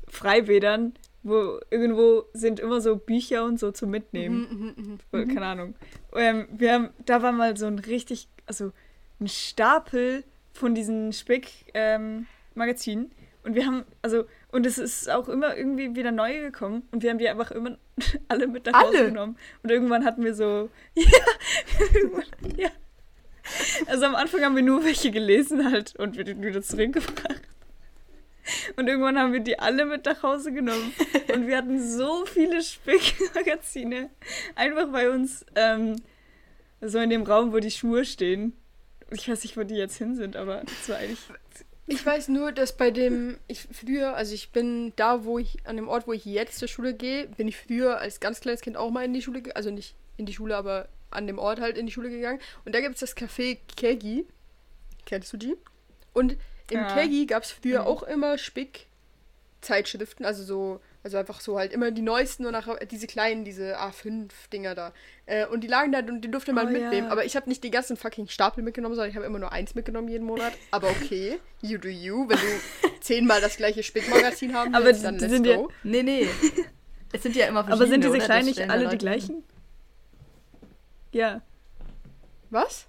Freibädern, 0.08 0.94
wo 1.22 1.58
irgendwo 1.70 2.24
sind 2.32 2.60
immer 2.60 2.80
so 2.80 2.96
Bücher 2.96 3.44
und 3.44 3.58
so 3.58 3.72
zum 3.72 3.90
Mitnehmen? 3.90 4.74
Mhm, 4.76 5.18
Äh, 5.18 5.26
Keine 5.26 5.46
Ahnung. 5.46 5.74
Ähm, 6.14 6.46
wir 6.52 6.72
haben, 6.72 6.90
da 7.04 7.22
war 7.22 7.32
mal 7.32 7.56
so 7.56 7.66
ein 7.66 7.78
richtig, 7.78 8.28
also 8.46 8.72
ein 9.20 9.28
Stapel 9.28 10.24
von 10.52 10.74
diesen 10.74 11.12
Spick-Magazinen. 11.12 13.10
und 13.44 13.54
wir 13.54 13.66
haben, 13.66 13.84
also, 14.02 14.24
und 14.52 14.66
es 14.66 14.78
ist 14.78 15.10
auch 15.10 15.28
immer 15.28 15.56
irgendwie 15.56 15.94
wieder 15.94 16.12
neu 16.12 16.40
gekommen. 16.40 16.82
Und 16.92 17.02
wir 17.02 17.10
haben 17.10 17.18
die 17.18 17.28
einfach 17.28 17.50
immer 17.50 17.76
alle 18.28 18.46
mit 18.46 18.66
nach 18.66 18.80
Hause 18.80 18.98
Alle? 18.98 19.06
genommen. 19.08 19.36
Und 19.62 19.70
irgendwann 19.70 20.04
hatten 20.04 20.24
wir 20.24 20.34
so, 20.34 20.70
ja, 20.94 21.10
irgendwann, 21.94 22.24
ja. 22.56 22.70
Also 23.86 24.06
am 24.06 24.14
Anfang 24.14 24.42
haben 24.42 24.56
wir 24.56 24.62
nur 24.62 24.84
welche 24.84 25.10
gelesen 25.10 25.70
halt 25.70 25.96
und 25.96 26.18
wieder, 26.18 26.40
wieder 26.40 26.62
zurückgebracht. 26.62 27.42
Und 28.76 28.86
irgendwann 28.88 29.18
haben 29.18 29.32
wir 29.32 29.40
die 29.40 29.58
alle 29.58 29.84
mit 29.84 30.04
nach 30.04 30.22
Hause 30.22 30.52
genommen. 30.52 30.92
Und 31.34 31.46
wir 31.46 31.56
hatten 31.56 31.80
so 31.80 32.24
viele 32.26 32.62
Spick-Magazine. 32.62 34.10
Einfach 34.54 34.90
bei 34.92 35.10
uns 35.10 35.44
ähm, 35.54 35.96
so 36.80 36.98
in 36.98 37.10
dem 37.10 37.22
Raum, 37.22 37.52
wo 37.52 37.58
die 37.58 37.70
Schuhe 37.70 38.04
stehen. 38.04 38.52
Ich 39.10 39.28
weiß 39.28 39.42
nicht, 39.42 39.56
wo 39.56 39.62
die 39.62 39.74
jetzt 39.74 39.96
hin 39.96 40.16
sind, 40.16 40.36
aber 40.36 40.62
es 40.64 40.88
war 40.88 40.96
eigentlich. 40.96 41.18
Ich 41.88 42.04
weiß 42.04 42.28
nur, 42.28 42.50
dass 42.50 42.76
bei 42.76 42.90
dem, 42.90 43.38
ich 43.46 43.68
früher, 43.70 44.16
also 44.16 44.34
ich 44.34 44.50
bin 44.50 44.92
da, 44.96 45.24
wo 45.24 45.38
ich, 45.38 45.58
an 45.64 45.76
dem 45.76 45.88
Ort, 45.88 46.08
wo 46.08 46.12
ich 46.12 46.24
jetzt 46.24 46.58
zur 46.58 46.66
Schule 46.66 46.94
gehe, 46.94 47.28
bin 47.28 47.46
ich 47.46 47.56
früher 47.56 47.98
als 47.98 48.18
ganz 48.18 48.40
kleines 48.40 48.60
Kind 48.60 48.76
auch 48.76 48.90
mal 48.90 49.04
in 49.04 49.14
die 49.14 49.22
Schule, 49.22 49.42
also 49.54 49.70
nicht 49.70 49.94
in 50.16 50.26
die 50.26 50.32
Schule, 50.32 50.56
aber 50.56 50.88
an 51.16 51.26
dem 51.26 51.38
Ort 51.38 51.60
halt 51.60 51.76
in 51.76 51.86
die 51.86 51.92
Schule 51.92 52.10
gegangen. 52.10 52.40
Und 52.64 52.74
da 52.74 52.80
gibt 52.80 52.94
es 52.94 53.00
das 53.00 53.16
Café 53.16 53.58
Kegi. 53.76 54.26
Kennst 55.04 55.32
du 55.32 55.36
die? 55.36 55.56
Und 56.12 56.32
im 56.70 56.80
Ja. 56.80 56.94
Kegi 56.94 57.26
gab 57.26 57.42
es 57.42 57.50
früher 57.52 57.82
Mhm. 57.82 57.86
auch 57.86 58.02
immer 58.04 58.38
Spick-Zeitschriften, 58.38 60.24
also 60.24 60.42
so, 60.44 60.80
also 61.02 61.16
einfach 61.18 61.40
so 61.40 61.58
halt 61.58 61.72
immer 61.72 61.90
die 61.92 62.02
neuesten 62.02 62.46
und 62.46 62.52
nachher 62.52 62.84
diese 62.86 63.06
kleinen, 63.06 63.44
diese 63.44 63.78
A5-Dinger 63.78 64.74
da. 64.74 64.92
Äh, 65.26 65.46
und 65.46 65.62
die 65.62 65.68
lagen 65.68 65.92
da 65.92 66.00
und 66.00 66.20
die 66.22 66.30
durfte 66.30 66.52
man 66.52 66.66
Oh, 66.66 66.70
mitnehmen. 66.70 67.06
ja. 67.06 67.12
Aber 67.12 67.24
ich 67.24 67.36
habe 67.36 67.48
nicht 67.48 67.62
die 67.62 67.70
ganzen 67.70 67.96
fucking 67.96 68.28
Stapel 68.28 68.64
mitgenommen, 68.64 68.94
sondern 68.94 69.10
ich 69.10 69.16
habe 69.16 69.26
immer 69.26 69.38
nur 69.38 69.52
eins 69.52 69.74
mitgenommen 69.74 70.08
jeden 70.08 70.24
Monat. 70.26 70.52
Aber 70.72 70.88
okay, 70.90 71.38
you 71.62 71.78
do 71.78 71.88
you. 71.88 72.28
Wenn 72.28 72.38
du 72.38 72.46
zehnmal 73.00 73.40
das 73.40 73.56
gleiche 73.56 73.82
Spickmagazin 73.84 74.54
haben 74.54 74.74
Aber 74.74 74.86
willst, 74.86 75.00
die- 75.00 75.04
dann 75.04 75.18
let's 75.18 75.32
sind 75.32 75.46
ja- 75.46 75.56
go. 75.56 75.70
Nee, 75.84 76.02
nee. 76.02 76.26
Es 77.12 77.22
sind 77.22 77.36
ja 77.36 77.46
immer 77.46 77.62
verschiedene. 77.64 77.72
Aber 77.84 77.86
sind 77.86 78.04
diese 78.04 78.18
kleinen 78.24 78.46
nicht 78.46 78.68
alle 78.68 78.88
die 78.88 78.98
gleichen? 78.98 79.44
Ja. 81.12 81.40
Was? 82.50 82.86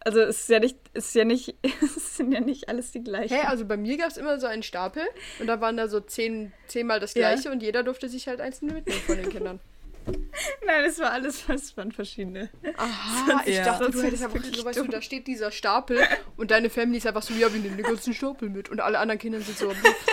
Also 0.00 0.20
es 0.20 0.40
ist 0.42 0.48
ja 0.48 0.60
nicht, 0.60 0.78
es 0.92 1.06
ist 1.06 1.14
ja 1.16 1.24
nicht, 1.24 1.56
es 1.82 2.16
sind 2.16 2.30
ja 2.32 2.40
nicht 2.40 2.68
alles 2.68 2.92
die 2.92 3.02
gleichen. 3.02 3.34
Hä, 3.34 3.46
also 3.46 3.64
bei 3.64 3.76
mir 3.76 3.96
gab 3.98 4.08
es 4.08 4.16
immer 4.16 4.38
so 4.38 4.46
einen 4.46 4.62
Stapel 4.62 5.02
und 5.40 5.48
da 5.48 5.60
waren 5.60 5.76
da 5.76 5.88
so 5.88 5.98
zehn, 6.00 6.52
zehnmal 6.68 7.00
das 7.00 7.14
Ja. 7.14 7.32
gleiche 7.32 7.50
und 7.50 7.60
jeder 7.62 7.82
durfte 7.82 8.08
sich 8.08 8.28
halt 8.28 8.40
einzeln 8.40 8.72
mitnehmen 8.72 9.00
von 9.00 9.16
den 9.16 9.28
Kindern. 9.30 9.60
Nein, 10.64 10.84
es 10.84 11.00
war 11.00 11.10
alles, 11.10 11.48
es 11.48 11.76
waren 11.76 11.90
verschiedene. 11.90 12.48
Aha, 12.76 13.42
ich 13.46 13.56
Ja. 13.56 13.64
dachte, 13.64 13.84
Sonst 13.84 13.96
du 13.96 14.02
hättest 14.04 14.22
einfach 14.24 14.44
so, 14.44 14.64
weißt 14.64 14.78
du, 14.78 14.84
da 14.86 15.02
steht 15.02 15.26
dieser 15.26 15.50
Stapel 15.50 15.98
und 16.36 16.52
deine 16.52 16.70
Family 16.70 16.98
ist 16.98 17.06
einfach 17.08 17.22
so, 17.22 17.34
ja, 17.34 17.52
wir 17.52 17.58
nehmen 17.58 17.76
den 17.76 17.86
ganzen 17.86 18.14
Stapel 18.14 18.48
mit 18.48 18.68
und 18.68 18.78
alle 18.80 19.00
anderen 19.00 19.18
Kinder 19.18 19.40
sind 19.40 19.58
so, 19.58 19.72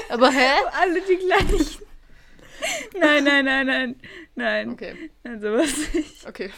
aber 0.10 0.32
hä? 0.32 0.50
Alle 0.72 1.02
die 1.02 1.18
gleichen. 1.18 1.84
Nein, 3.00 3.24
nein, 3.24 3.46
nein, 3.46 3.66
nein. 3.68 3.96
Nein. 4.36 4.70
Okay, 4.72 5.10
Nein, 5.24 5.42
sowas 5.42 5.74
nicht. 5.94 6.28
okay, 6.28 6.52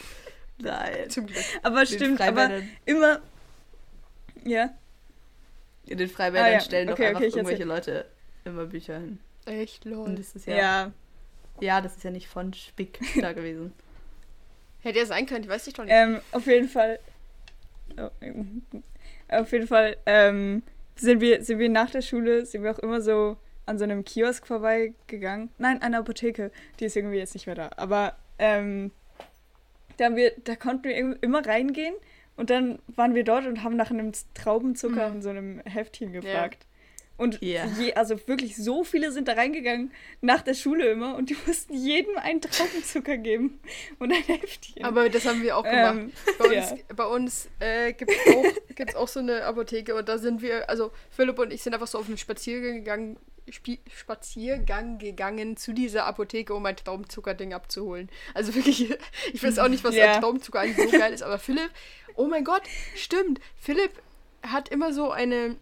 Nein. 0.58 1.10
zum 1.10 1.26
Glück. 1.28 1.44
Aber 1.64 1.86
stimmt, 1.86 2.22
aber 2.22 2.62
immer. 2.86 3.22
Ja. 4.44 4.74
In 5.88 5.98
den 5.98 6.10
Freibädern 6.10 6.46
Ah, 6.48 6.52
ja. 6.52 6.60
stellen 6.60 6.88
doch 6.88 6.94
Okay, 6.96 7.08
einfach 7.08 7.20
okay, 7.22 7.28
ich 7.30 7.36
irgendwelche 7.36 7.64
Leute 7.64 8.06
immer 8.44 8.66
Bücher 8.66 9.00
hin. 9.00 9.20
Echt, 9.46 9.86
lol. 9.86 10.06
Und 10.08 10.20
das 10.20 10.36
ist 10.36 10.46
Ja. 10.48 10.56
ja, 10.56 10.92
ja. 11.62 11.82
das 11.82 11.96
ist 11.98 12.04
ja 12.04 12.12
nicht 12.12 12.28
von 12.28 12.54
Spick 12.54 13.00
da 13.22 13.34
gewesen. 13.34 13.74
Hätte 14.82 15.00
ja 15.00 15.06
sein 15.06 15.26
können, 15.26 15.44
ich 15.44 15.50
weiß 15.50 15.66
nicht 15.66 15.78
doch 15.80 15.84
nicht. 15.84 15.94
Ähm, 15.94 16.20
auf 16.32 16.46
jeden 16.48 16.70
Fall. 16.70 17.00
Oh, 17.98 18.10
auf 19.30 19.52
jeden 19.52 19.68
Fall 19.68 19.98
ähm, 20.06 20.64
sind, 20.96 21.22
wir, 21.22 21.44
sind 21.44 21.60
wir 21.60 21.70
nach 21.70 21.90
der 21.90 22.02
Schule, 22.02 22.46
sind 22.46 22.64
wir 22.64 22.72
auch 22.72 22.80
immer 22.80 23.02
so 23.02 23.38
an 23.66 23.78
so 23.78 23.84
einem 23.84 24.04
Kiosk 24.04 24.46
vorbeigegangen. 24.48 25.50
Nein, 25.58 25.82
eine 25.82 25.98
Apotheke. 26.00 26.52
Die 26.80 26.86
ist 26.86 26.96
irgendwie 26.96 27.18
jetzt 27.18 27.34
nicht 27.34 27.46
mehr 27.48 27.56
da. 27.56 27.70
Aber 27.78 28.16
ähm, 28.40 28.92
da, 29.98 30.06
haben 30.06 30.16
wir, 30.16 30.34
da 30.44 30.56
konnten 30.56 30.84
wir 30.86 31.24
immer 31.24 31.46
reingehen 31.46 31.96
und 32.36 32.50
dann 32.50 32.80
waren 32.88 33.16
wir 33.16 33.24
dort 33.24 33.46
und 33.46 33.64
haben 33.64 33.76
nach 33.76 33.92
einem 33.92 34.12
Traubenzucker 34.34 35.10
Mhm. 35.10 35.16
in 35.16 35.22
so 35.22 35.30
einem 35.30 35.60
Heftchen 35.66 36.12
gefragt. 36.12 36.66
Und 37.18 37.42
Ja. 37.42 37.66
je, 37.80 37.94
also 37.94 38.28
wirklich 38.28 38.58
so 38.58 38.84
viele 38.84 39.10
sind 39.14 39.30
da 39.30 39.34
reingegangen 39.36 39.94
nach 40.20 40.42
der 40.42 40.54
Schule 40.54 40.88
immer 40.90 41.16
und 41.16 41.30
die 41.30 41.38
mussten 41.48 41.74
jedem 41.74 42.18
einen 42.18 42.42
Traubenzucker 42.42 43.16
geben 43.16 43.62
und 44.00 44.12
ein 44.12 44.22
Heftchen. 44.24 44.84
Aber 44.84 45.08
das 45.10 45.26
haben 45.26 45.42
wir 45.42 45.56
auch 45.56 45.64
gemacht. 45.64 45.96
Ähm, 45.96 46.12
Bei 46.38 46.46
uns, 46.46 46.72
ja. 46.72 46.78
bei 46.94 47.06
uns 47.06 47.50
äh, 47.62 47.94
gibt 47.94 48.12
es 48.12 48.36
auch, 48.36 48.76
gibt's 48.76 48.96
auch 48.96 49.08
so 49.08 49.22
eine 49.22 49.46
Apotheke 49.46 49.96
und 49.96 50.10
da 50.10 50.18
sind 50.18 50.42
wir, 50.42 50.70
also 50.70 50.92
Philipp 51.10 51.40
und 51.40 51.54
ich 51.54 51.64
sind 51.64 51.74
einfach 51.74 51.88
so 51.88 52.00
auf 52.00 52.08
einen 52.10 52.18
Spaziergang 52.18 52.74
gegangen 52.76 53.18
Spi 53.50 53.80
Spaziergang 53.96 54.98
gegangen 54.98 55.56
zu 55.58 55.74
dieser 55.74 56.06
Apotheke, 56.06 56.54
um 56.54 56.64
mein 56.64 56.76
Traumzuckerding 56.76 57.54
abzuholen. 57.54 58.10
Also 58.34 58.56
wirklich, 58.56 58.90
ich 59.34 59.44
weiß 59.44 59.60
auch 59.60 59.68
nicht, 59.68 59.84
was 59.84 59.96
Ja. 59.96 60.14
an 60.16 60.22
Traumzucker 60.22 60.62
eigentlich 60.62 60.90
so 60.92 60.98
geil 60.98 61.14
ist, 61.14 61.22
aber 61.24 61.38
Philipp, 61.40 61.70
oh 62.16 62.26
mein 62.28 62.44
Gott, 62.44 62.64
stimmt. 62.96 63.40
Philipp 63.58 63.92
hat 64.44 64.70
immer 64.70 64.94
so 64.94 65.12
eine, 65.12 65.58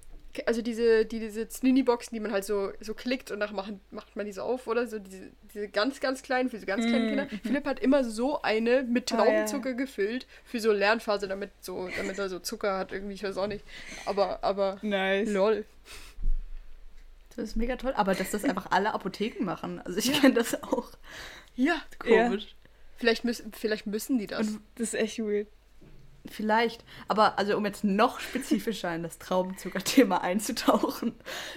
also 0.45 0.61
diese, 0.61 1.05
die, 1.05 1.19
diese 1.19 1.47
Znini-Boxen, 1.47 2.15
die 2.15 2.19
man 2.19 2.31
halt 2.31 2.43
so, 2.45 2.71
so 2.79 2.93
klickt 2.93 3.31
und 3.31 3.39
danach 3.39 3.53
macht, 3.53 3.73
macht 3.91 4.15
man 4.15 4.25
die 4.25 4.31
so 4.31 4.41
auf, 4.41 4.65
oder? 4.67 4.88
So 4.88 4.97
diese, 4.99 5.29
diese 5.53 5.67
ganz, 5.67 5.99
ganz 5.99 6.23
kleinen, 6.23 6.49
für 6.49 6.59
so 6.59 6.65
ganz 6.65 6.86
kleine 6.86 7.07
Kinder. 7.07 7.27
Philipp 7.43 7.65
hat 7.65 7.79
immer 7.79 8.03
so 8.03 8.41
eine 8.41 8.84
mit 8.84 9.11
Ah, 9.11 9.17
ja. 9.17 9.23
Traubenzucker 9.25 9.73
gefüllt 9.73 10.25
für 10.45 10.59
so 10.59 10.71
Lernphase, 10.71 11.27
damit 11.27 11.51
so, 11.59 11.88
damit 11.97 12.17
er 12.17 12.29
so 12.29 12.39
Zucker 12.39 12.77
hat, 12.77 12.91
irgendwie, 12.91 13.13
ich 13.13 13.23
weiß 13.23 13.38
auch 13.38 13.47
nicht. 13.47 13.63
Aber, 14.05 14.43
aber, 14.43 14.79
Nice. 14.81 15.29
lol. 15.29 15.65
Das 17.36 17.49
ist 17.49 17.55
mega 17.55 17.75
toll. 17.75 17.93
Aber 17.95 18.15
dass 18.15 18.31
das 18.31 18.43
einfach 18.43 18.67
alle 18.71 18.93
Apotheken 18.93 19.43
machen. 19.43 19.81
Also 19.81 19.99
ich 19.99 20.13
kenne 20.21 20.34
das 20.34 20.61
auch. 20.63 20.89
Ja. 21.55 21.81
Komisch. 21.99 22.55
Vielleicht 22.97 23.25
müssen, 23.25 23.51
vielleicht 23.53 23.86
müssen 23.86 24.17
die 24.17 24.27
das. 24.27 24.59
Das 24.75 24.93
ist 24.93 24.95
echt 24.95 25.19
weird. 25.19 25.47
Vielleicht. 26.25 26.86
Aber 27.07 27.38
also 27.38 27.57
um 27.57 27.65
jetzt 27.65 27.84
noch 27.84 28.19
spezifischer 28.19 28.95
in 28.95 29.03
das 29.03 29.19
Traubenzucker-Thema 29.19 30.21
einzutauchen. 30.21 31.13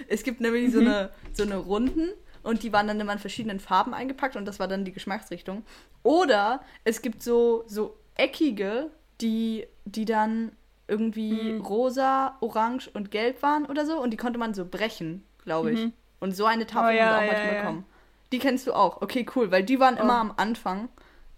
Es 0.07 0.23
gibt 0.23 0.41
nämlich 0.41 0.71
so, 0.73 0.79
eine, 0.79 1.11
so 1.33 1.43
eine 1.43 1.57
Runden 1.57 2.09
und 2.43 2.63
die 2.63 2.73
waren 2.73 2.87
dann 2.87 2.99
immer 2.99 3.13
in 3.13 3.19
verschiedenen 3.19 3.59
Farben 3.59 3.93
eingepackt 3.93 4.35
und 4.35 4.45
das 4.45 4.59
war 4.59 4.67
dann 4.67 4.83
die 4.83 4.91
Geschmacksrichtung. 4.91 5.63
Oder 6.03 6.61
es 6.83 7.01
gibt 7.01 7.23
so, 7.23 7.63
so 7.67 7.97
eckige, 8.15 8.89
die, 9.21 9.67
die 9.85 10.05
dann 10.05 10.51
irgendwie 10.87 11.57
rosa, 11.57 12.37
orange 12.39 12.89
und 12.93 13.11
gelb 13.11 13.41
waren 13.41 13.65
oder 13.65 13.85
so 13.85 14.01
und 14.01 14.11
die 14.11 14.17
konnte 14.17 14.39
man 14.39 14.53
so 14.53 14.65
brechen, 14.65 15.23
glaube 15.47 15.71
ich. 15.71 15.89
Und 16.19 16.35
so 16.35 16.45
eine 16.45 16.65
Tafel 16.67 16.95
Oh, 16.95 16.97
ja, 16.97 17.05
haben 17.05 17.11
wir 17.11 17.17
auch 17.17 17.21
ja, 17.21 17.31
manchmal 17.33 17.55
ja. 17.55 17.61
bekommen. 17.61 17.85
Die 18.31 18.39
kennst 18.39 18.67
du 18.67 18.73
auch. 18.73 19.01
Okay, 19.01 19.25
cool, 19.35 19.49
weil 19.51 19.63
die 19.63 19.79
waren 19.79 19.97
immer 19.97 20.17
Oh. 20.17 20.21
am 20.21 20.33
Anfang. 20.37 20.89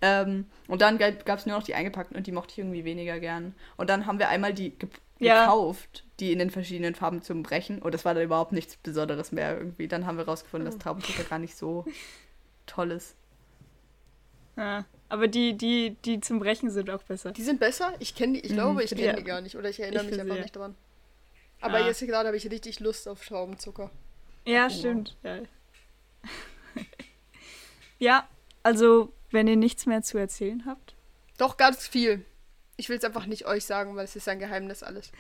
Ähm, 0.02 0.46
und 0.68 0.82
dann 0.82 0.98
gab 0.98 1.38
es 1.40 1.46
nur 1.46 1.58
noch 1.58 1.64
die 1.64 1.76
eingepackten 1.76 2.16
und 2.18 2.26
die 2.26 2.32
mochte 2.32 2.54
ich 2.54 2.58
irgendwie 2.60 2.86
weniger 2.86 3.20
gern. 3.20 3.54
Und 3.78 3.90
dann 3.90 4.06
haben 4.06 4.18
wir 4.20 4.30
einmal 4.30 4.54
die 4.54 4.72
ge 4.72 4.90
Ja. 5.20 5.42
gekauft, 5.46 6.06
die 6.22 6.32
in 6.32 6.40
den 6.40 6.50
verschiedenen 6.50 6.96
Farben 6.96 7.22
zum 7.22 7.44
Brechen. 7.44 7.82
Und 7.82 7.94
das 7.94 8.06
war 8.06 8.14
dann 8.14 8.24
überhaupt 8.24 8.54
nichts 8.54 8.78
Besonderes 8.78 9.32
mehr 9.34 9.58
irgendwie. 9.58 9.88
Dann 9.90 10.06
haben 10.06 10.18
wir 10.18 10.26
rausgefunden, 10.26 10.66
dass 10.66 10.78
Traubenzucker 10.80 11.24
gar 11.24 11.40
nicht 11.40 11.56
so 11.58 11.86
toll 12.66 12.92
ist. 12.92 13.16
Ja. 14.58 14.86
Aber 15.10 15.28
die, 15.28 15.58
die, 15.58 15.96
die 16.06 16.20
zum 16.22 16.40
Brechen 16.40 16.70
sind 16.70 16.90
auch 16.90 17.04
besser. 17.04 17.32
Die 17.32 17.44
sind 17.44 17.60
besser? 17.60 17.94
Ich 18.00 18.16
kenne 18.16 18.34
die, 18.34 18.40
ich 18.42 18.52
Mhm, 18.52 18.56
glaube, 18.56 18.84
ich 18.84 18.92
kenne 18.92 19.12
die- 19.12 19.18
die 19.18 19.24
gar 19.24 19.42
nicht. 19.42 19.56
Oder 19.58 19.70
ich 19.70 19.80
erinnere 19.80 20.04
ich 20.06 20.12
mich 20.12 20.20
einfach 20.22 20.36
sie. 20.36 20.42
nicht 20.42 20.56
dran. 20.56 20.76
Aber 21.62 21.78
Ah. 21.78 21.86
jetzt 21.88 22.00
gerade 22.00 22.28
habe 22.28 22.38
ich 22.38 22.50
richtig 22.50 22.80
Lust 22.80 23.08
auf 23.08 23.26
Traubenzucker. 23.26 23.90
Ja, 24.46 24.70
stimmt. 24.70 25.18
Ja. 25.24 25.40
ja, 28.00 28.28
also, 28.64 29.12
wenn 29.32 29.48
ihr 29.48 29.56
nichts 29.58 29.86
mehr 29.86 30.02
zu 30.02 30.18
erzählen 30.18 30.64
habt. 30.66 30.96
Doch, 31.38 31.58
ganz 31.58 31.88
viel. 31.88 32.26
Ich 32.78 32.90
will 32.90 32.98
es 32.98 33.04
einfach 33.04 33.26
nicht 33.26 33.46
euch 33.46 33.66
sagen, 33.66 33.96
weil 33.96 34.06
es 34.06 34.16
ist 34.16 34.28
ein 34.30 34.40
Geheimnis 34.40 34.84
alles. 34.84 35.12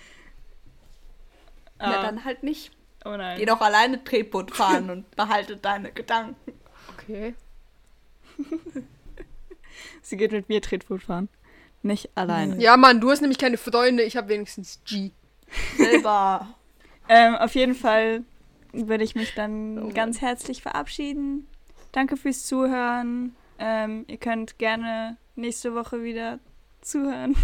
Ja, 1.79 1.99
Ah, 1.99 2.01
dann 2.03 2.23
halt 2.25 2.43
nicht. 2.43 2.71
oh 3.05 3.15
nein. 3.15 3.37
Geh 3.37 3.45
doch 3.45 3.61
alleine 3.61 4.03
Tretboot 4.03 4.51
fahren 4.55 4.89
und 4.89 5.09
behalte 5.15 5.57
deine 5.57 5.91
Gedanken. 5.91 6.35
Okay. 6.93 7.35
Sie 10.01 10.17
geht 10.17 10.31
mit 10.31 10.49
mir 10.49 10.61
Tretboot 10.61 11.03
fahren. 11.03 11.29
Nicht 11.81 12.09
alleine. 12.15 12.61
Ja, 12.61 12.75
Mann, 12.75 12.99
du 12.99 13.09
hast 13.11 13.21
nämlich 13.21 13.37
keine 13.37 13.57
Freunde. 13.57 14.03
Ich 14.03 14.17
habe 14.17 14.27
wenigstens 14.29 14.81
G. 14.85 15.11
Selber. 15.77 16.47
Ähm, 17.11 17.33
auf 17.37 17.55
jeden 17.55 17.73
Fall 17.73 18.23
würde 18.71 19.03
ich 19.03 19.15
mich 19.15 19.33
dann 19.33 19.79
Oh 19.79 19.89
ganz 19.91 20.21
herzlich 20.21 20.61
verabschieden. 20.61 21.47
Danke 21.91 22.17
fürs 22.17 22.45
Zuhören. 22.45 23.35
Ähm, 23.57 24.05
ihr 24.07 24.17
könnt 24.17 24.59
gerne 24.59 25.17
nächste 25.35 25.73
Woche 25.73 26.03
wieder 26.03 26.37
zuhören. 26.81 27.35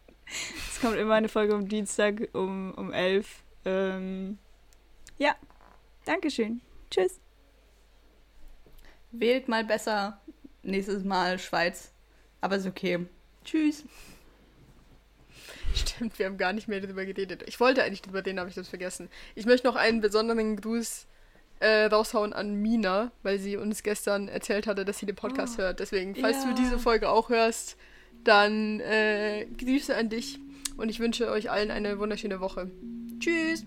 es 0.70 0.80
kommt 0.80 0.96
immer 0.96 1.12
eine 1.12 1.28
Folge 1.28 1.54
am 1.54 1.68
Dienstag 1.68 2.30
um, 2.32 2.72
um 2.72 2.90
11. 2.90 3.42
Ähm, 3.66 4.38
ja, 5.18 5.36
Dankeschön. 6.04 6.60
Tschüss. 6.90 7.20
Wählt 9.12 9.48
mal 9.48 9.64
besser 9.64 10.20
nächstes 10.62 11.04
Mal 11.04 11.38
Schweiz. 11.38 11.92
Aber 12.40 12.56
ist 12.56 12.66
okay. 12.66 13.06
Tschüss. 13.44 13.84
Stimmt, 15.74 16.18
wir 16.18 16.26
haben 16.26 16.36
gar 16.36 16.52
nicht 16.52 16.68
mehr 16.68 16.80
darüber 16.80 17.04
geredet. 17.04 17.44
Ich 17.46 17.60
wollte 17.60 17.82
eigentlich 17.82 18.02
drüber 18.02 18.24
reden, 18.24 18.38
habe 18.38 18.48
ich 18.48 18.54
das 18.54 18.68
vergessen. 18.68 19.08
Ich 19.34 19.46
möchte 19.46 19.66
noch 19.66 19.76
einen 19.76 20.00
besonderen 20.00 20.56
Gruß 20.56 21.06
äh, 21.60 21.84
raushauen 21.84 22.32
an 22.32 22.54
Mina, 22.54 23.12
weil 23.22 23.38
sie 23.38 23.56
uns 23.56 23.82
gestern 23.82 24.28
erzählt 24.28 24.66
hatte, 24.66 24.84
dass 24.84 24.98
sie 24.98 25.06
den 25.06 25.16
Podcast 25.16 25.58
hört. 25.58 25.80
Deswegen, 25.80 26.14
falls 26.16 26.44
ja. 26.44 26.50
du 26.50 26.54
diese 26.54 26.78
Folge 26.78 27.08
auch 27.08 27.28
hörst, 27.28 27.76
dann 28.24 28.80
äh, 28.80 29.46
Grüße 29.58 29.96
an 29.96 30.08
dich 30.08 30.38
und 30.76 30.88
ich 30.88 31.00
wünsche 31.00 31.30
euch 31.30 31.50
allen 31.50 31.70
eine 31.70 31.98
wunderschöne 31.98 32.40
Woche. 32.40 32.70
Tschüss! 33.18 33.64